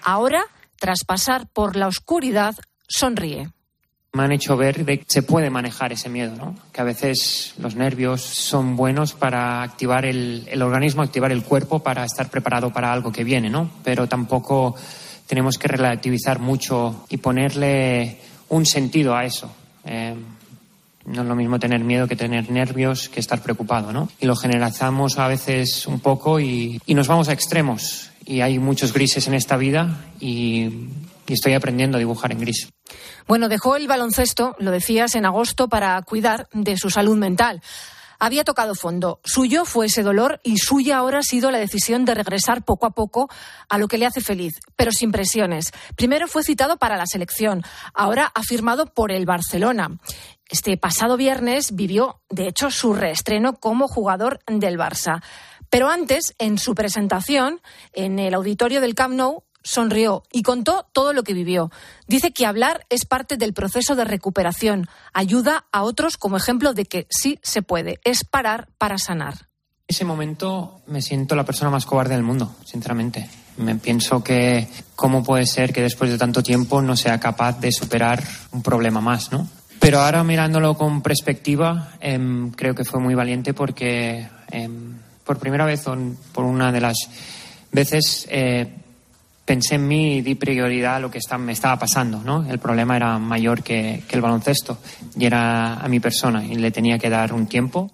Ahora, 0.00 0.44
tras 0.78 1.02
pasar 1.04 1.48
por 1.52 1.74
la 1.74 1.88
oscuridad, 1.88 2.54
sonríe. 2.86 3.50
Me 4.12 4.22
han 4.22 4.30
hecho 4.30 4.56
ver 4.56 4.84
que 4.84 5.04
se 5.08 5.24
puede 5.24 5.50
manejar 5.50 5.92
ese 5.92 6.08
miedo, 6.08 6.36
¿no? 6.36 6.54
que 6.72 6.82
a 6.82 6.84
veces 6.84 7.54
los 7.58 7.74
nervios 7.74 8.22
son 8.22 8.76
buenos 8.76 9.14
para 9.14 9.64
activar 9.64 10.04
el, 10.04 10.46
el 10.48 10.62
organismo, 10.62 11.02
activar 11.02 11.32
el 11.32 11.42
cuerpo 11.42 11.80
para 11.80 12.04
estar 12.04 12.30
preparado 12.30 12.72
para 12.72 12.92
algo 12.92 13.10
que 13.10 13.24
viene, 13.24 13.50
¿no? 13.50 13.68
pero 13.82 14.06
tampoco 14.06 14.76
tenemos 15.26 15.58
que 15.58 15.66
relativizar 15.66 16.38
mucho 16.38 17.06
y 17.08 17.16
ponerle 17.16 18.20
un 18.50 18.64
sentido 18.66 19.16
a 19.16 19.24
eso. 19.24 19.52
Eh, 19.88 20.14
no 21.06 21.22
es 21.22 21.28
lo 21.28 21.34
mismo 21.34 21.58
tener 21.58 21.80
miedo 21.82 22.06
que 22.06 22.16
tener 22.16 22.50
nervios, 22.50 23.08
que 23.08 23.20
estar 23.20 23.40
preocupado, 23.40 23.92
¿no? 23.92 24.10
Y 24.20 24.26
lo 24.26 24.36
generalizamos 24.36 25.18
a 25.18 25.26
veces 25.26 25.86
un 25.86 26.00
poco 26.00 26.38
y, 26.38 26.80
nos 26.86 27.08
vamos 27.08 27.30
a 27.30 27.32
extremos. 27.32 28.10
Y 28.26 28.42
hay 28.42 28.58
muchos 28.58 28.92
grises 28.92 29.26
en 29.26 29.32
esta 29.32 29.56
vida 29.56 30.04
y, 30.20 30.88
y 31.26 31.32
estoy 31.32 31.54
aprendiendo 31.54 31.96
a 31.96 31.98
dibujar 31.98 32.32
en 32.32 32.40
gris. 32.40 32.68
Bueno, 33.26 33.48
dejó 33.48 33.76
el 33.76 33.88
baloncesto, 33.88 34.54
lo 34.58 34.70
decías, 34.70 35.14
en 35.14 35.24
agosto 35.24 35.68
para 35.68 36.00
cuidar 36.02 36.48
de 36.52 36.76
su 36.76 36.90
salud 36.90 37.16
mental. 37.16 37.62
Había 38.18 38.44
tocado 38.44 38.74
fondo. 38.74 39.20
Suyo 39.24 39.64
fue 39.64 39.86
ese 39.86 40.02
dolor 40.02 40.40
y 40.42 40.58
suya 40.58 40.98
ahora 40.98 41.20
ha 41.20 41.22
sido 41.22 41.50
la 41.50 41.58
decisión 41.58 42.04
de 42.04 42.14
regresar 42.14 42.64
poco 42.64 42.86
a 42.86 42.90
poco 42.90 43.28
a 43.68 43.78
lo 43.78 43.88
que 43.88 43.98
le 43.98 44.06
hace 44.06 44.20
feliz, 44.20 44.54
pero 44.76 44.90
sin 44.90 45.12
presiones. 45.12 45.72
Primero 45.96 46.26
fue 46.26 46.42
citado 46.42 46.78
para 46.78 46.96
la 46.96 47.06
selección, 47.06 47.62
ahora 47.94 48.30
ha 48.34 48.42
firmado 48.42 48.86
por 48.86 49.12
el 49.12 49.24
Barcelona. 49.24 49.98
Este 50.48 50.76
pasado 50.76 51.16
viernes 51.16 51.74
vivió, 51.74 52.22
de 52.30 52.48
hecho, 52.48 52.70
su 52.70 52.94
reestreno 52.94 53.56
como 53.56 53.86
jugador 53.86 54.40
del 54.46 54.78
Barça. 54.78 55.22
Pero 55.70 55.88
antes, 55.88 56.34
en 56.38 56.58
su 56.58 56.74
presentación, 56.74 57.60
en 57.92 58.18
el 58.18 58.32
auditorio 58.34 58.80
del 58.80 58.94
Camp 58.94 59.14
Nou, 59.14 59.44
sonrió 59.68 60.22
y 60.32 60.42
contó 60.42 60.86
todo 60.92 61.12
lo 61.12 61.22
que 61.22 61.34
vivió. 61.34 61.70
Dice 62.06 62.32
que 62.32 62.46
hablar 62.46 62.86
es 62.88 63.04
parte 63.04 63.36
del 63.36 63.52
proceso 63.52 63.96
de 63.96 64.04
recuperación. 64.04 64.88
Ayuda 65.12 65.66
a 65.72 65.82
otros 65.82 66.16
como 66.16 66.38
ejemplo 66.38 66.72
de 66.72 66.86
que 66.86 67.06
sí 67.10 67.38
se 67.42 67.60
puede. 67.60 68.00
Es 68.04 68.24
parar 68.24 68.68
para 68.78 68.96
sanar. 68.96 69.46
Ese 69.86 70.04
momento 70.04 70.80
me 70.86 71.02
siento 71.02 71.34
la 71.34 71.44
persona 71.44 71.70
más 71.70 71.84
cobarde 71.84 72.14
del 72.14 72.22
mundo, 72.22 72.54
sinceramente. 72.64 73.28
Me 73.58 73.74
pienso 73.76 74.24
que 74.24 74.68
cómo 74.96 75.22
puede 75.22 75.46
ser 75.46 75.72
que 75.72 75.82
después 75.82 76.10
de 76.10 76.18
tanto 76.18 76.42
tiempo 76.42 76.80
no 76.80 76.96
sea 76.96 77.20
capaz 77.20 77.60
de 77.60 77.70
superar 77.70 78.22
un 78.52 78.62
problema 78.62 79.00
más, 79.00 79.32
¿no? 79.32 79.48
Pero 79.80 80.00
ahora 80.00 80.24
mirándolo 80.24 80.76
con 80.76 81.02
perspectiva, 81.02 81.92
em, 82.00 82.50
creo 82.52 82.74
que 82.74 82.84
fue 82.84 83.00
muy 83.00 83.14
valiente 83.14 83.54
porque 83.54 84.28
em, 84.50 84.96
por 85.24 85.38
primera 85.38 85.66
vez, 85.66 85.84
por 86.32 86.44
una 86.44 86.72
de 86.72 86.80
las 86.80 86.96
veces, 87.70 88.26
eh, 88.30 88.66
pensé 89.48 89.76
en 89.76 89.88
mí 89.88 90.18
y 90.18 90.20
di 90.20 90.34
prioridad 90.34 90.96
a 90.96 91.00
lo 91.00 91.10
que 91.10 91.20
me 91.38 91.52
estaba 91.52 91.78
pasando, 91.78 92.22
¿no? 92.22 92.46
El 92.46 92.58
problema 92.58 92.96
era 92.96 93.18
mayor 93.18 93.62
que, 93.62 94.04
el 94.10 94.20
baloncesto 94.20 94.76
y 95.16 95.24
era 95.24 95.80
a 95.80 95.88
mi 95.88 96.00
persona 96.00 96.44
y 96.44 96.56
le 96.56 96.70
tenía 96.70 96.98
que 96.98 97.08
dar 97.08 97.32
un 97.32 97.46
tiempo. 97.46 97.90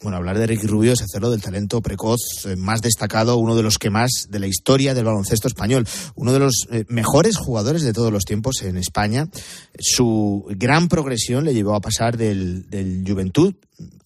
Bueno, 0.00 0.16
hablar 0.16 0.38
de 0.38 0.46
Ricky 0.46 0.68
Rubio 0.68 0.92
es 0.92 1.02
hacerlo 1.02 1.32
del 1.32 1.42
talento 1.42 1.82
precoz 1.82 2.20
eh, 2.46 2.54
más 2.54 2.82
destacado, 2.82 3.36
uno 3.36 3.56
de 3.56 3.64
los 3.64 3.78
que 3.78 3.90
más 3.90 4.28
de 4.28 4.38
la 4.38 4.46
historia 4.46 4.94
del 4.94 5.04
baloncesto 5.04 5.48
español, 5.48 5.88
uno 6.14 6.32
de 6.32 6.38
los 6.38 6.68
eh, 6.70 6.84
mejores 6.88 7.36
jugadores 7.36 7.82
de 7.82 7.92
todos 7.92 8.12
los 8.12 8.24
tiempos 8.24 8.62
en 8.62 8.76
España. 8.76 9.28
Su 9.76 10.46
gran 10.50 10.86
progresión 10.86 11.44
le 11.44 11.52
llevó 11.52 11.74
a 11.74 11.80
pasar 11.80 12.16
del, 12.16 13.04
Juventud 13.04 13.54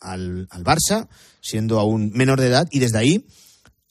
al, 0.00 0.48
al 0.50 0.64
Barça, 0.64 1.08
siendo 1.42 1.78
aún 1.78 2.10
menor 2.14 2.40
de 2.40 2.46
edad, 2.46 2.66
y 2.70 2.78
desde 2.78 2.98
ahí 2.98 3.26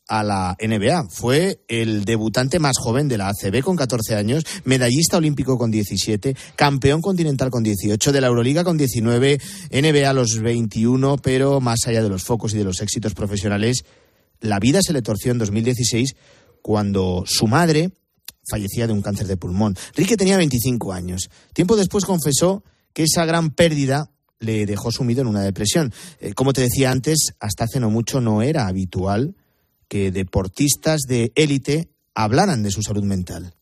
a 0.08 0.24
la 0.24 0.58
NBA. 0.60 1.08
Fue 1.10 1.64
el 1.68 2.06
debutante 2.06 2.60
más 2.60 2.78
joven 2.78 3.08
de 3.08 3.18
la 3.18 3.30
ACB 3.30 3.62
con 3.62 3.76
14 3.76 4.16
años, 4.16 4.44
medallista 4.66 5.18
olímpico 5.18 5.58
con 5.58 5.72
17, 5.72 6.36
campeón 6.56 7.02
continental 7.02 7.50
con 7.50 7.64
18, 7.64 8.12
de 8.12 8.22
la 8.22 8.28
Euroliga 8.28 8.64
con 8.64 8.78
19, 8.78 9.40
NBA 9.72 10.10
a 10.10 10.14
los 10.14 10.40
21, 10.40 11.18
pero 11.18 11.62
más 11.62 11.80
allá 11.88 12.04
de 12.04 12.10
los 12.10 12.24
focos 12.24 12.54
y 12.54 12.58
de 12.58 12.64
los 12.64 12.82
éxitos 12.82 13.14
profesionales, 13.14 13.86
la 14.40 14.60
vida 14.60 14.82
se 14.82 14.94
le 14.94 15.02
torció 15.02 15.32
en 15.32 15.38
2016 15.38 16.16
cuando 16.62 17.24
su 17.26 17.48
madre 17.48 17.92
fallecía 18.46 18.88
de 18.88 18.94
un 18.94 19.02
cáncer 19.02 19.28
de 19.28 19.38
pulmón. 19.38 19.76
Rique 19.96 20.18
tenía 20.18 20.38
25 20.38 20.92
años. 20.92 21.30
Tiempo 21.54 21.76
después 21.76 22.06
confesó 22.06 22.64
que 22.94 23.04
esa 23.04 23.26
gran 23.26 23.52
pérdida 23.52 24.12
le 24.40 24.66
dejó 24.66 24.92
sumido 24.92 25.22
en 25.22 25.28
una 25.28 25.42
depresión. 25.42 25.94
Eh, 26.20 26.34
como 26.34 26.52
te 26.52 26.62
decía 26.62 26.92
antes, 26.92 27.34
hasta 27.40 27.64
hace 27.64 27.80
no 27.80 27.90
mucho 27.90 28.20
no 28.20 28.42
era 28.42 28.68
habitual 28.68 29.36
que 29.94 30.12
deportistas 30.12 31.02
de 31.08 31.32
élite 31.36 31.92
hablaran 32.16 32.64
de 32.64 32.72
su 32.72 32.82
salud 32.82 33.04
mental. 33.04 33.54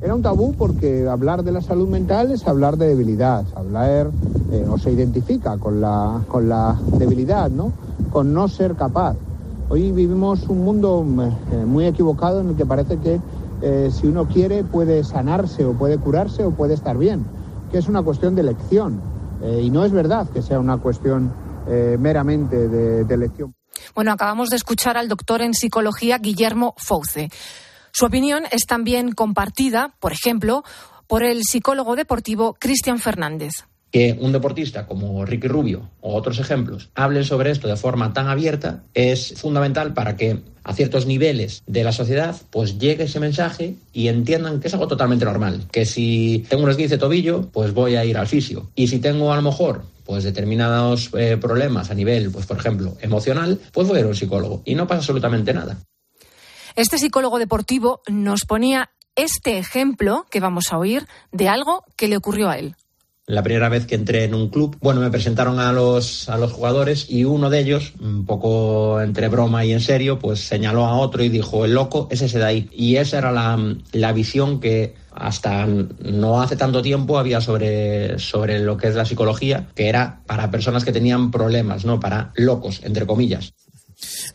Era 0.00 0.14
un 0.14 0.22
tabú 0.22 0.54
porque 0.54 1.06
hablar 1.06 1.42
de 1.44 1.52
la 1.52 1.60
salud 1.60 1.86
mental 1.86 2.32
es 2.32 2.46
hablar 2.46 2.78
de 2.78 2.88
debilidad, 2.88 3.44
hablar 3.54 4.10
eh, 4.50 4.64
o 4.66 4.78
se 4.78 4.92
identifica 4.92 5.58
con 5.58 5.82
la, 5.82 6.22
con 6.26 6.48
la 6.48 6.74
debilidad, 6.96 7.50
¿no? 7.50 7.74
Con 8.10 8.32
no 8.32 8.48
ser 8.48 8.76
capaz. 8.76 9.14
Hoy 9.68 9.92
vivimos 9.92 10.48
un 10.48 10.64
mundo 10.64 11.04
eh, 11.52 11.66
muy 11.66 11.84
equivocado 11.84 12.40
en 12.40 12.48
el 12.48 12.56
que 12.56 12.64
parece 12.64 12.96
que 12.96 13.20
eh, 13.60 13.90
si 13.92 14.06
uno 14.06 14.26
quiere 14.26 14.64
puede 14.64 15.04
sanarse 15.04 15.66
o 15.66 15.74
puede 15.74 15.98
curarse 15.98 16.46
o 16.46 16.50
puede 16.50 16.72
estar 16.72 16.96
bien, 16.96 17.26
que 17.70 17.76
es 17.76 17.88
una 17.88 18.00
cuestión 18.00 18.34
de 18.34 18.40
elección. 18.40 19.02
y 19.62 19.68
no 19.68 19.84
es 19.84 19.92
verdad 19.92 20.30
que 20.30 20.40
sea 20.40 20.58
una 20.58 20.78
cuestión 20.78 21.30
meramente 21.98 22.68
de, 22.68 23.04
de 23.04 23.14
elección. 23.14 23.57
Bueno, 23.94 24.12
acabamos 24.12 24.48
de 24.48 24.56
escuchar 24.56 24.96
al 24.96 25.08
doctor 25.08 25.42
en 25.42 25.54
psicología 25.54 26.18
Guillermo 26.18 26.74
Fouce. 26.78 27.30
Su 27.92 28.06
opinión 28.06 28.44
es 28.50 28.66
también 28.66 29.12
compartida, 29.12 29.94
por 30.00 30.12
ejemplo, 30.12 30.64
por 31.06 31.22
el 31.22 31.42
psicólogo 31.42 31.96
deportivo 31.96 32.54
Cristian 32.58 32.98
Fernández 32.98 33.67
que 33.90 34.16
un 34.20 34.32
deportista 34.32 34.86
como 34.86 35.24
Ricky 35.24 35.48
Rubio 35.48 35.88
o 36.00 36.14
otros 36.14 36.38
ejemplos 36.38 36.90
hablen 36.94 37.24
sobre 37.24 37.50
esto 37.50 37.68
de 37.68 37.76
forma 37.76 38.12
tan 38.12 38.28
abierta 38.28 38.82
es 38.94 39.34
fundamental 39.36 39.94
para 39.94 40.16
que 40.16 40.40
a 40.64 40.74
ciertos 40.74 41.06
niveles 41.06 41.62
de 41.66 41.84
la 41.84 41.92
sociedad 41.92 42.36
pues 42.50 42.78
llegue 42.78 43.04
ese 43.04 43.20
mensaje 43.20 43.76
y 43.92 44.08
entiendan 44.08 44.60
que 44.60 44.68
es 44.68 44.74
algo 44.74 44.88
totalmente 44.88 45.24
normal, 45.24 45.66
que 45.72 45.86
si 45.86 46.44
tengo 46.48 46.64
un 46.64 46.70
esguince 46.70 46.96
de 46.96 47.00
tobillo, 47.00 47.48
pues 47.52 47.72
voy 47.72 47.96
a 47.96 48.04
ir 48.04 48.18
al 48.18 48.26
fisio 48.26 48.70
y 48.74 48.88
si 48.88 48.98
tengo 48.98 49.32
a 49.32 49.36
lo 49.36 49.42
mejor 49.42 49.84
pues 50.04 50.24
determinados 50.24 51.10
eh, 51.18 51.36
problemas 51.36 51.90
a 51.90 51.94
nivel, 51.94 52.30
pues 52.30 52.46
por 52.46 52.56
ejemplo, 52.56 52.96
emocional, 53.00 53.60
pues 53.72 53.86
voy 53.86 53.98
a 53.98 54.00
ir 54.00 54.06
a 54.06 54.08
un 54.08 54.14
psicólogo 54.14 54.62
y 54.64 54.74
no 54.74 54.86
pasa 54.86 55.00
absolutamente 55.00 55.52
nada. 55.52 55.78
Este 56.76 56.98
psicólogo 56.98 57.38
deportivo 57.38 58.02
nos 58.06 58.42
ponía 58.46 58.90
este 59.16 59.58
ejemplo 59.58 60.26
que 60.30 60.40
vamos 60.40 60.72
a 60.72 60.78
oír 60.78 61.06
de 61.32 61.48
algo 61.48 61.84
que 61.96 62.08
le 62.08 62.16
ocurrió 62.16 62.48
a 62.48 62.58
él. 62.58 62.76
La 63.28 63.42
primera 63.42 63.68
vez 63.68 63.84
que 63.84 63.94
entré 63.94 64.24
en 64.24 64.34
un 64.34 64.48
club, 64.48 64.78
bueno, 64.80 65.02
me 65.02 65.10
presentaron 65.10 65.60
a 65.60 65.70
los, 65.70 66.30
a 66.30 66.38
los 66.38 66.50
jugadores 66.50 67.10
y 67.10 67.24
uno 67.24 67.50
de 67.50 67.60
ellos, 67.60 67.92
un 68.00 68.24
poco 68.24 69.02
entre 69.02 69.28
broma 69.28 69.66
y 69.66 69.72
en 69.72 69.80
serio, 69.80 70.18
pues 70.18 70.40
señaló 70.40 70.86
a 70.86 70.96
otro 70.96 71.22
y 71.22 71.28
dijo, 71.28 71.66
el 71.66 71.74
loco 71.74 72.08
es 72.10 72.22
ese 72.22 72.38
de 72.38 72.46
ahí. 72.46 72.70
Y 72.72 72.96
esa 72.96 73.18
era 73.18 73.30
la, 73.30 73.76
la 73.92 74.12
visión 74.14 74.60
que 74.60 74.94
hasta 75.12 75.66
no 75.66 76.40
hace 76.40 76.56
tanto 76.56 76.80
tiempo 76.80 77.18
había 77.18 77.42
sobre, 77.42 78.18
sobre 78.18 78.60
lo 78.60 78.78
que 78.78 78.88
es 78.88 78.94
la 78.94 79.04
psicología, 79.04 79.68
que 79.74 79.90
era 79.90 80.22
para 80.26 80.50
personas 80.50 80.86
que 80.86 80.92
tenían 80.92 81.30
problemas, 81.30 81.84
¿no? 81.84 82.00
Para 82.00 82.32
locos, 82.34 82.80
entre 82.82 83.06
comillas. 83.06 83.52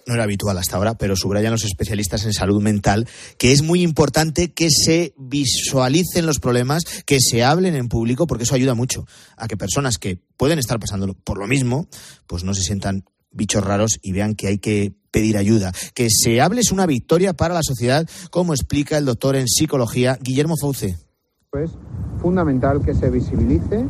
No 0.05 0.13
era 0.13 0.23
habitual 0.23 0.57
hasta 0.57 0.75
ahora, 0.75 0.95
pero 0.95 1.15
subrayan 1.15 1.51
los 1.51 1.63
especialistas 1.63 2.25
en 2.25 2.33
salud 2.33 2.61
mental 2.61 3.07
que 3.37 3.51
es 3.51 3.61
muy 3.61 3.81
importante 3.81 4.51
que 4.51 4.69
se 4.69 5.13
visualicen 5.17 6.25
los 6.25 6.39
problemas, 6.39 6.83
que 7.05 7.19
se 7.19 7.43
hablen 7.43 7.75
en 7.75 7.87
público, 7.87 8.27
porque 8.27 8.43
eso 8.43 8.55
ayuda 8.55 8.73
mucho 8.73 9.05
a 9.37 9.47
que 9.47 9.57
personas 9.57 9.97
que 9.97 10.19
pueden 10.37 10.59
estar 10.59 10.79
pasando 10.79 11.13
por 11.13 11.37
lo 11.37 11.47
mismo, 11.47 11.87
pues 12.27 12.43
no 12.43 12.53
se 12.53 12.61
sientan 12.61 13.05
bichos 13.31 13.63
raros 13.63 13.99
y 14.01 14.11
vean 14.11 14.35
que 14.35 14.47
hay 14.47 14.57
que 14.59 14.93
pedir 15.11 15.37
ayuda. 15.37 15.71
Que 15.93 16.07
se 16.09 16.41
hable 16.41 16.61
es 16.61 16.71
una 16.71 16.85
victoria 16.85 17.33
para 17.33 17.53
la 17.53 17.63
sociedad, 17.63 18.07
como 18.31 18.53
explica 18.53 18.97
el 18.97 19.05
doctor 19.05 19.35
en 19.35 19.47
psicología 19.47 20.17
Guillermo 20.21 20.55
Fauce. 20.59 20.97
Es 21.53 21.71
fundamental 22.21 22.83
que 22.83 22.95
se 22.95 23.09
visibilice, 23.09 23.85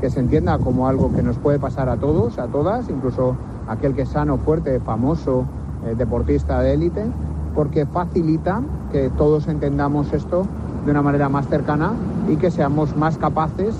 que 0.00 0.10
se 0.10 0.20
entienda 0.20 0.58
como 0.58 0.88
algo 0.88 1.12
que 1.14 1.22
nos 1.22 1.36
puede 1.38 1.58
pasar 1.58 1.88
a 1.88 1.98
todos, 1.98 2.38
a 2.38 2.46
todas, 2.46 2.88
incluso 2.88 3.36
aquel 3.68 3.94
que 3.94 4.02
es 4.02 4.08
sano, 4.08 4.38
fuerte, 4.38 4.80
famoso, 4.80 5.46
eh, 5.86 5.94
deportista 5.96 6.60
de 6.60 6.74
élite, 6.74 7.04
porque 7.54 7.86
facilita 7.86 8.62
que 8.92 9.10
todos 9.10 9.48
entendamos 9.48 10.12
esto 10.12 10.46
de 10.84 10.90
una 10.90 11.02
manera 11.02 11.28
más 11.28 11.48
cercana 11.48 11.92
y 12.28 12.36
que 12.36 12.50
seamos 12.50 12.96
más 12.96 13.18
capaces 13.18 13.74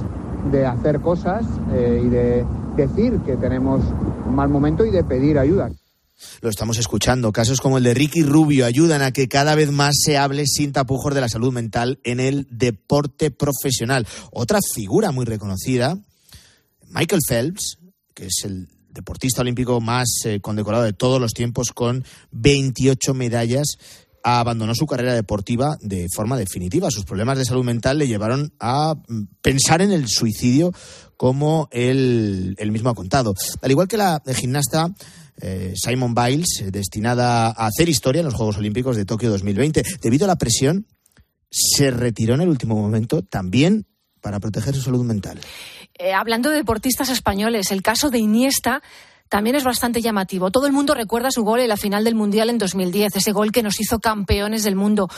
de 0.51 0.67
hacer 0.67 1.01
cosas 1.01 1.45
eh, 1.73 2.03
y 2.05 2.09
de 2.09 2.45
decir 2.77 3.19
que 3.21 3.37
tenemos 3.37 3.83
un 4.27 4.35
mal 4.35 4.49
momento 4.49 4.85
y 4.85 4.91
de 4.91 5.05
pedir 5.05 5.39
ayuda. 5.39 5.71
Lo 6.41 6.49
estamos 6.49 6.79
escuchando. 6.79 7.33
Casos 7.33 7.61
como 7.61 7.79
el 7.79 7.85
de 7.85 7.95
Ricky 7.95 8.23
Rubio 8.23 8.67
ayudan 8.67 9.03
a 9.03 9.13
que 9.13 9.29
cada 9.29 9.55
vez 9.55 9.71
más 9.71 9.95
se 10.03 10.19
hable 10.19 10.47
sin 10.47 10.73
tapujos 10.73 11.15
de 11.15 11.21
la 11.21 11.29
salud 11.29 11.53
mental 11.53 12.01
en 12.03 12.19
el 12.19 12.47
deporte 12.51 13.31
profesional. 13.31 14.07
Otra 14.33 14.59
figura 14.75 15.13
muy 15.13 15.25
reconocida, 15.25 15.97
Michael 16.89 17.21
Phelps, 17.29 17.79
que 18.15 18.27
es 18.27 18.43
el 18.45 18.69
deportista 18.99 19.43
olímpico 19.43 19.81
más 19.81 20.09
eh, 20.25 20.41
condecorado 20.41 20.85
de 20.85 20.93
todos 20.93 21.21
los 21.21 21.33
tiempos 21.33 21.69
con 21.73 22.05
28 22.33 23.15
medallas 23.15 23.79
abandonó 24.25 24.75
su 24.75 24.87
carrera 24.87 25.15
deportiva 25.15 25.77
de 25.81 26.07
forma 26.15 26.37
definitiva. 26.37 26.91
Sus 26.91 27.05
problemas 27.05 27.39
de 27.39 27.45
salud 27.45 27.65
mental 27.65 27.99
le 27.99 28.09
llevaron 28.09 28.53
a 28.59 28.95
mm, 28.95 29.23
pensar 29.41 29.81
en 29.81 29.93
el 29.93 30.09
suicidio 30.09 30.73
como 31.17 31.69
él, 31.71 32.57
mismo 32.71 32.91
ha 32.91 32.95
contado. 32.95 33.35
Al 33.63 33.71
igual 33.71 33.89
que 33.89 33.97
la 33.97 34.21
gimnasta 34.35 34.93
eh, 35.41 35.75
Simon 35.77 36.15
Biles, 36.15 36.61
eh, 36.63 36.71
destinada 36.71 37.47
a 37.47 37.67
hacer 37.67 37.89
historia 37.89 38.21
en 38.21 38.27
los 38.27 38.35
Juegos 38.35 38.59
Olímpicos 38.59 38.97
de 38.97 39.05
Tokio 39.05 39.31
2020. 39.31 39.83
Debido 40.03 40.25
a 40.25 40.29
la 40.29 40.37
presión, 40.37 40.87
se 41.51 41.91
retiró 41.91 42.35
en 42.35 42.43
el 42.43 42.49
último 42.49 42.75
momento 42.75 43.23
también 43.23 43.87
para 44.21 44.41
proteger 44.41 44.75
su 44.75 44.83
salud 44.83 45.05
mental. 45.05 45.41
Eh, 45.99 46.13
hablando 46.13 46.51
de 46.51 46.57
deportistas 46.57 47.09
españoles, 47.09 47.73
el 47.73 47.83
caso 47.83 48.09
de 48.09 48.21
Iniesta 48.21 48.83
también 49.29 49.57
es 49.57 49.65
bastante 49.65 50.01
llamativo. 50.01 50.51
Todo 50.53 50.67
el 50.67 50.73
mundo 50.73 50.95
recuerda 50.95 51.31
su 51.33 51.43
gol 51.43 51.61
en 51.61 51.69
la 51.69 51.77
final 51.77 52.05
del 52.05 52.15
Mundial 52.15 52.51
en 52.51 52.59
2010, 52.59 53.17
ese 53.17 53.33
gol 53.33 53.51
que 53.51 53.65
nos 53.65 53.81
hizo 53.81 53.99
campeones 53.99 54.63
del 54.63 54.77
mundo. 54.77 55.09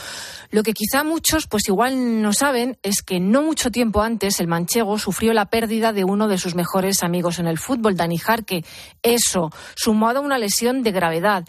Lo 0.49 0.63
que 0.63 0.73
quizá 0.73 1.03
muchos 1.03 1.45
pues 1.47 1.67
igual 1.67 2.21
no 2.21 2.33
saben 2.33 2.79
es 2.81 3.03
que 3.03 3.19
no 3.19 3.43
mucho 3.43 3.69
tiempo 3.69 4.01
antes 4.01 4.39
el 4.39 4.47
manchego 4.47 4.97
sufrió 4.97 5.33
la 5.33 5.45
pérdida 5.45 5.93
de 5.93 6.03
uno 6.03 6.27
de 6.27 6.39
sus 6.39 6.55
mejores 6.55 7.03
amigos 7.03 7.37
en 7.39 7.47
el 7.47 7.59
fútbol, 7.59 7.95
Dani 7.95 8.17
Jarque. 8.17 8.65
Eso, 9.03 9.51
sumado 9.75 10.19
a 10.19 10.23
una 10.23 10.39
lesión 10.39 10.81
de 10.81 10.91
gravedad 10.91 11.45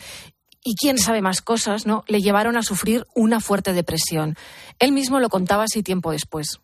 y 0.62 0.76
quién 0.76 0.98
sabe 0.98 1.22
más 1.22 1.40
cosas, 1.40 1.86
¿no? 1.86 2.04
Le 2.06 2.20
llevaron 2.20 2.56
a 2.56 2.62
sufrir 2.62 3.06
una 3.14 3.40
fuerte 3.40 3.72
depresión. 3.72 4.36
Él 4.78 4.92
mismo 4.92 5.20
lo 5.20 5.30
contaba 5.30 5.64
así 5.64 5.82
tiempo 5.82 6.12
después 6.12 6.60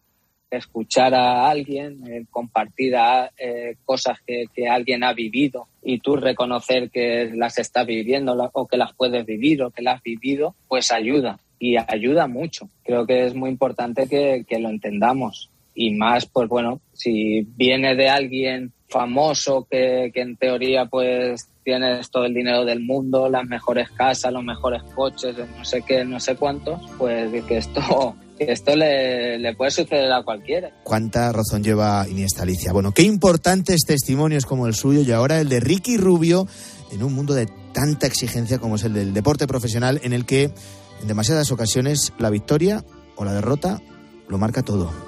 escuchar 0.51 1.15
a 1.15 1.49
alguien, 1.49 2.07
eh, 2.07 2.25
compartir 2.31 2.95
eh, 3.37 3.77
cosas 3.85 4.19
que, 4.27 4.47
alguien 4.69 5.05
ha 5.05 5.13
vivido 5.13 5.69
y 5.83 6.01
tú 6.01 6.17
reconocer 6.17 6.91
que 6.91 7.31
las 7.35 7.59
estás 7.59 7.87
viviendo 7.87 8.37
o 8.53 8.67
que 8.67 8.77
las 8.77 8.95
puedes 8.95 9.25
vivir 9.25 9.63
o 9.63 9.71
que 9.71 9.83
las 9.83 9.97
has 9.97 10.03
vivido, 10.03 10.55
pues 10.67 10.93
ayuda 10.93 11.39
y 11.59 11.77
ayuda 11.77 12.27
mucho. 12.27 12.69
Creo 12.85 13.07
que 13.07 13.27
es 13.27 13.35
muy 13.35 13.51
importante 13.51 14.09
que, 14.09 14.45
que 14.49 14.59
lo 14.59 14.69
entendamos 14.69 15.51
y 15.75 15.93
más, 15.93 16.27
pues 16.27 16.49
bueno, 16.49 16.81
si 16.93 17.43
viene 17.57 17.95
de 17.95 18.09
alguien 18.09 18.73
famoso 18.89 19.67
que, 19.71 20.11
que 20.13 20.23
en 20.23 20.37
teoría 20.37 20.87
pues 20.87 21.49
tienes 21.63 22.11
todo 22.11 22.25
el 22.25 22.35
dinero 22.35 22.65
del 22.65 22.81
mundo, 22.81 23.29
las 23.29 23.47
mejores 23.47 23.91
casas, 23.91 24.33
los 24.33 24.43
mejores 24.43 24.83
coches, 24.95 25.37
no 25.57 25.65
sé 25.65 25.83
qué, 25.83 26.05
no 26.05 26.19
sé 26.19 26.35
cuántos, 26.35 26.81
pues 26.97 27.31
que 27.45 27.59
esto 27.59 28.17
esto 28.39 28.77
le, 28.77 29.55
puede 29.57 29.71
suceder 29.71 30.13
a 30.13 30.23
cualquiera. 30.23 30.71
¿Cuánta 30.85 31.33
razón 31.33 31.63
lleva 31.63 32.07
Iniesta 32.09 32.43
Alicia? 32.43 32.73
Bueno, 32.73 32.93
qué 32.93 33.03
importantes 33.03 33.83
testimonios 33.87 34.47
como 34.47 34.67
el 34.67 34.75
suyo 34.75 35.03
y 35.03 35.13
ahora 35.13 35.41
el 35.41 35.49
de 35.49 35.61
Ricky 35.61 35.97
Rubio 35.97 36.47
en 36.93 37.03
un 37.03 37.15
mundo 37.15 37.35
de 37.35 37.49
tanta 37.73 38.07
exigencia 38.07 38.59
como 38.59 38.77
es 38.77 38.85
el 38.85 38.95
del 38.95 39.13
deporte 39.13 39.47
profesional 39.47 40.01
en 40.03 40.13
el 40.13 40.25
que 40.25 40.53
en 41.01 41.09
demasiadas 41.09 41.51
ocasiones 41.51 42.13
la 42.19 42.31
victoria 42.31 42.85
o 43.17 43.25
la 43.25 43.33
derrota 43.33 43.81
lo 44.29 44.39
marca 44.39 44.63
todo. 44.63 45.08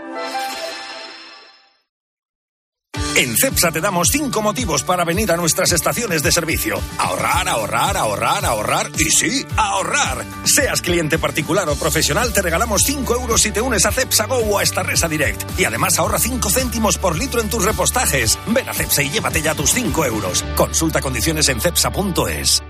En 3.15 3.35
CEPSA 3.35 3.71
te 3.71 3.81
damos 3.81 4.07
cinco 4.09 4.41
motivos 4.41 4.83
para 4.83 5.03
venir 5.03 5.31
a 5.31 5.37
nuestras 5.37 5.73
estaciones 5.73 6.23
de 6.23 6.31
servicio. 6.31 6.79
Ahorrar, 6.97 7.47
ahorrar, 7.49 7.97
ahorrar, 7.97 8.45
ahorrar 8.45 8.89
y 8.97 9.11
sí, 9.11 9.45
ahorrar. 9.57 10.25
Seas 10.45 10.81
cliente 10.81 11.19
particular 11.19 11.67
o 11.67 11.75
profesional, 11.75 12.31
te 12.31 12.41
regalamos 12.41 12.83
5 12.85 13.13
euros 13.15 13.41
si 13.41 13.51
te 13.51 13.59
unes 13.59 13.85
a 13.85 13.91
CEPSA 13.91 14.27
Go 14.27 14.37
o 14.37 14.59
a 14.59 14.63
esta 14.63 14.83
Resa 14.83 15.09
Direct. 15.09 15.59
Y 15.59 15.65
además 15.65 15.99
ahorra 15.99 16.19
5 16.19 16.49
céntimos 16.49 16.97
por 16.97 17.17
litro 17.17 17.41
en 17.41 17.49
tus 17.49 17.65
repostajes. 17.65 18.39
Ven 18.47 18.69
a 18.69 18.73
CEPSA 18.73 19.03
y 19.03 19.09
llévate 19.09 19.41
ya 19.41 19.55
tus 19.55 19.73
5 19.73 20.05
euros. 20.05 20.45
Consulta 20.55 21.01
condiciones 21.01 21.49
en 21.49 21.59
CEPSA.es. 21.59 22.63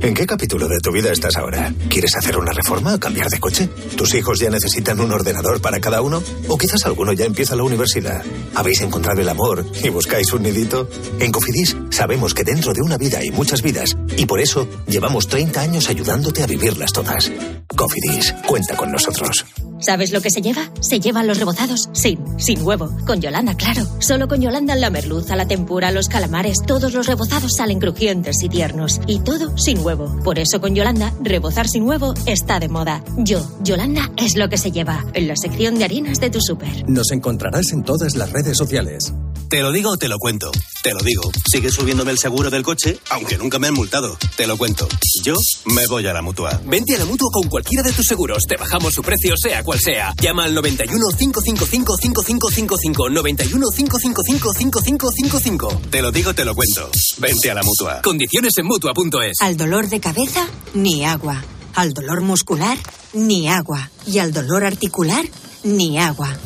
¿En 0.00 0.14
qué 0.14 0.26
capítulo 0.26 0.68
de 0.68 0.78
tu 0.78 0.92
vida 0.92 1.10
estás 1.10 1.36
ahora? 1.36 1.72
¿Quieres 1.88 2.14
hacer 2.14 2.38
una 2.38 2.52
reforma 2.52 2.94
o 2.94 3.00
cambiar 3.00 3.28
de 3.28 3.40
coche? 3.40 3.68
¿Tus 3.96 4.14
hijos 4.14 4.38
ya 4.38 4.48
necesitan 4.48 5.00
un 5.00 5.10
ordenador 5.10 5.60
para 5.60 5.80
cada 5.80 6.02
uno? 6.02 6.22
¿O 6.46 6.56
quizás 6.56 6.86
alguno 6.86 7.12
ya 7.12 7.24
empieza 7.24 7.56
la 7.56 7.64
universidad? 7.64 8.22
¿Habéis 8.54 8.80
encontrado 8.80 9.20
el 9.20 9.28
amor 9.28 9.66
y 9.82 9.88
buscáis 9.88 10.32
un 10.32 10.44
nidito? 10.44 10.88
En 11.18 11.32
Cofidis 11.32 11.76
sabemos 11.90 12.32
que 12.32 12.44
dentro 12.44 12.72
de 12.72 12.82
una 12.82 12.96
vida 12.96 13.18
hay 13.18 13.32
muchas 13.32 13.60
vidas 13.60 13.96
y 14.16 14.26
por 14.26 14.40
eso 14.40 14.68
llevamos 14.86 15.26
30 15.26 15.60
años 15.60 15.88
ayudándote 15.88 16.44
a 16.44 16.46
vivirlas 16.46 16.92
todas. 16.92 17.32
Cofidis, 17.74 18.34
cuenta 18.46 18.76
con 18.76 18.92
nosotros. 18.92 19.44
¿Sabes 19.80 20.12
lo 20.12 20.20
que 20.20 20.30
se 20.30 20.42
lleva? 20.42 20.70
Se 20.80 20.98
llevan 20.98 21.28
los 21.28 21.38
rebozados 21.38 21.88
sin, 21.92 22.18
sin 22.40 22.62
huevo. 22.62 22.90
Con 23.06 23.20
Yolanda, 23.20 23.54
claro. 23.56 23.86
Solo 24.00 24.26
con 24.26 24.40
Yolanda 24.40 24.74
la 24.74 24.90
merluza, 24.90 25.36
la 25.36 25.46
tempura, 25.46 25.92
los 25.92 26.08
calamares, 26.08 26.58
todos 26.66 26.92
los 26.94 27.06
rebozados 27.06 27.54
salen 27.56 27.78
crujientes 27.78 28.42
y 28.42 28.48
tiernos. 28.48 29.00
Y 29.06 29.20
todo 29.20 29.56
sin 29.56 29.78
huevo. 29.78 29.87
Por 29.96 30.38
eso 30.38 30.60
con 30.60 30.74
Yolanda, 30.74 31.12
rebozar 31.22 31.68
sin 31.68 31.84
huevo 31.84 32.14
está 32.26 32.60
de 32.60 32.68
moda. 32.68 33.02
Yo, 33.16 33.40
Yolanda, 33.62 34.10
es 34.16 34.36
lo 34.36 34.48
que 34.48 34.58
se 34.58 34.70
lleva. 34.70 35.04
En 35.14 35.28
la 35.28 35.36
sección 35.36 35.78
de 35.78 35.84
harinas 35.84 36.20
de 36.20 36.30
tu 36.30 36.40
súper. 36.40 36.88
Nos 36.88 37.10
encontrarás 37.10 37.72
en 37.72 37.82
todas 37.82 38.14
las 38.16 38.32
redes 38.32 38.56
sociales. 38.56 39.12
Te 39.48 39.62
lo 39.62 39.72
digo 39.72 39.92
o 39.92 39.96
te 39.96 40.08
lo 40.08 40.18
cuento. 40.18 40.50
Te 40.82 40.92
lo 40.92 41.00
digo. 41.00 41.22
Sigue 41.50 41.70
subiéndome 41.70 42.10
el 42.10 42.18
seguro 42.18 42.50
del 42.50 42.62
coche, 42.62 42.98
aunque 43.08 43.38
nunca 43.38 43.58
me 43.58 43.68
han 43.68 43.74
multado. 43.74 44.18
Te 44.36 44.46
lo 44.46 44.58
cuento. 44.58 44.86
Yo 45.22 45.34
me 45.64 45.86
voy 45.86 46.06
a 46.06 46.12
la 46.12 46.20
mutua. 46.20 46.60
Vente 46.66 46.94
a 46.96 46.98
la 46.98 47.06
mutua 47.06 47.30
con 47.32 47.48
cualquiera 47.48 47.82
de 47.82 47.92
tus 47.92 48.04
seguros. 48.04 48.42
Te 48.46 48.56
bajamos 48.56 48.92
su 48.92 49.00
precio, 49.00 49.34
sea 49.38 49.64
cual 49.64 49.78
sea. 49.80 50.12
Llama 50.20 50.44
al 50.44 50.54
91 50.54 51.02
555 51.16 51.96
5555. 51.96 53.08
91 53.08 53.66
555 53.74 54.52
5555. 54.52 55.80
Te 55.90 56.02
lo 56.02 56.12
digo, 56.12 56.34
te 56.34 56.44
lo 56.44 56.54
cuento. 56.54 56.90
Vente 57.16 57.50
a 57.50 57.54
la 57.54 57.62
mutua. 57.62 58.02
Condiciones 58.02 58.52
en 58.58 58.66
mutua.es. 58.66 59.40
Al 59.40 59.56
dolor 59.56 59.88
de 59.88 59.98
cabeza, 59.98 60.46
ni 60.74 61.06
agua. 61.06 61.42
Al 61.74 61.94
dolor 61.94 62.20
muscular, 62.20 62.76
ni 63.14 63.48
agua. 63.48 63.90
Y 64.06 64.18
al 64.18 64.34
dolor 64.34 64.64
articular, 64.64 65.24
ni 65.64 65.98
agua. 65.98 66.36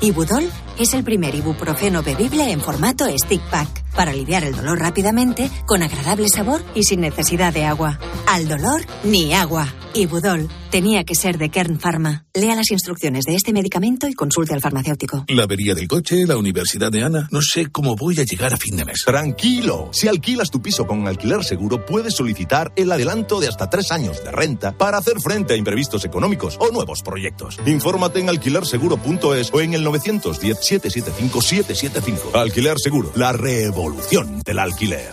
Ibudol 0.00 0.48
es 0.78 0.94
el 0.94 1.04
primer 1.04 1.34
ibuprofeno 1.34 2.02
bebible 2.02 2.50
en 2.50 2.60
formato 2.60 3.06
stick 3.18 3.42
pack 3.50 3.68
para 3.94 4.12
aliviar 4.12 4.44
el 4.44 4.54
dolor 4.54 4.78
rápidamente, 4.78 5.50
con 5.66 5.82
agradable 5.82 6.28
sabor 6.28 6.62
y 6.74 6.84
sin 6.84 7.00
necesidad 7.00 7.52
de 7.52 7.64
agua. 7.64 7.98
Al 8.26 8.48
dolor, 8.48 8.82
ni 9.04 9.34
agua. 9.34 9.66
Ibudol 9.94 10.48
tenía 10.70 11.04
que 11.04 11.14
ser 11.14 11.38
de 11.38 11.50
Kern 11.50 11.78
Pharma. 11.78 12.24
Lea 12.34 12.56
las 12.56 12.70
instrucciones 12.70 13.24
de 13.24 13.34
este 13.34 13.52
medicamento 13.52 14.08
y 14.08 14.14
consulte 14.14 14.54
al 14.54 14.60
farmacéutico. 14.60 15.24
La 15.28 15.42
avería 15.42 15.74
del 15.74 15.88
coche, 15.88 16.26
la 16.26 16.36
universidad 16.36 16.90
de 16.90 17.02
Ana. 17.02 17.28
No 17.30 17.40
sé 17.42 17.66
cómo 17.70 17.94
voy 17.94 18.18
a 18.20 18.24
llegar 18.24 18.54
a 18.54 18.56
fin 18.56 18.76
de 18.76 18.84
mes. 18.84 19.02
Tranquilo. 19.04 19.90
Si 19.92 20.08
alquilas 20.08 20.50
tu 20.50 20.62
piso 20.62 20.86
con 20.86 21.06
alquiler 21.06 21.44
seguro, 21.44 21.84
puedes 21.84 22.14
solicitar 22.14 22.72
el 22.76 22.90
adelanto 22.90 23.40
de 23.40 23.48
hasta 23.48 23.68
tres 23.68 23.92
años 23.92 24.22
de 24.24 24.30
renta 24.30 24.72
para 24.72 24.98
hacer 24.98 25.20
frente 25.20 25.54
a 25.54 25.56
imprevistos 25.56 26.04
económicos 26.04 26.56
o 26.58 26.70
nuevos 26.70 27.02
proyectos. 27.02 27.58
Infórmate 27.66 28.20
en 28.20 28.28
alquilerseguro.es 28.28 29.50
o 29.52 29.60
en 29.60 29.74
el 29.74 29.84
910 29.84 30.58
775 30.58 31.42
775. 31.42 32.38
Alquiler 32.38 32.78
Seguro, 32.78 33.12
la 33.14 33.32
revolución 33.32 34.40
del 34.40 34.58
alquiler. 34.58 35.12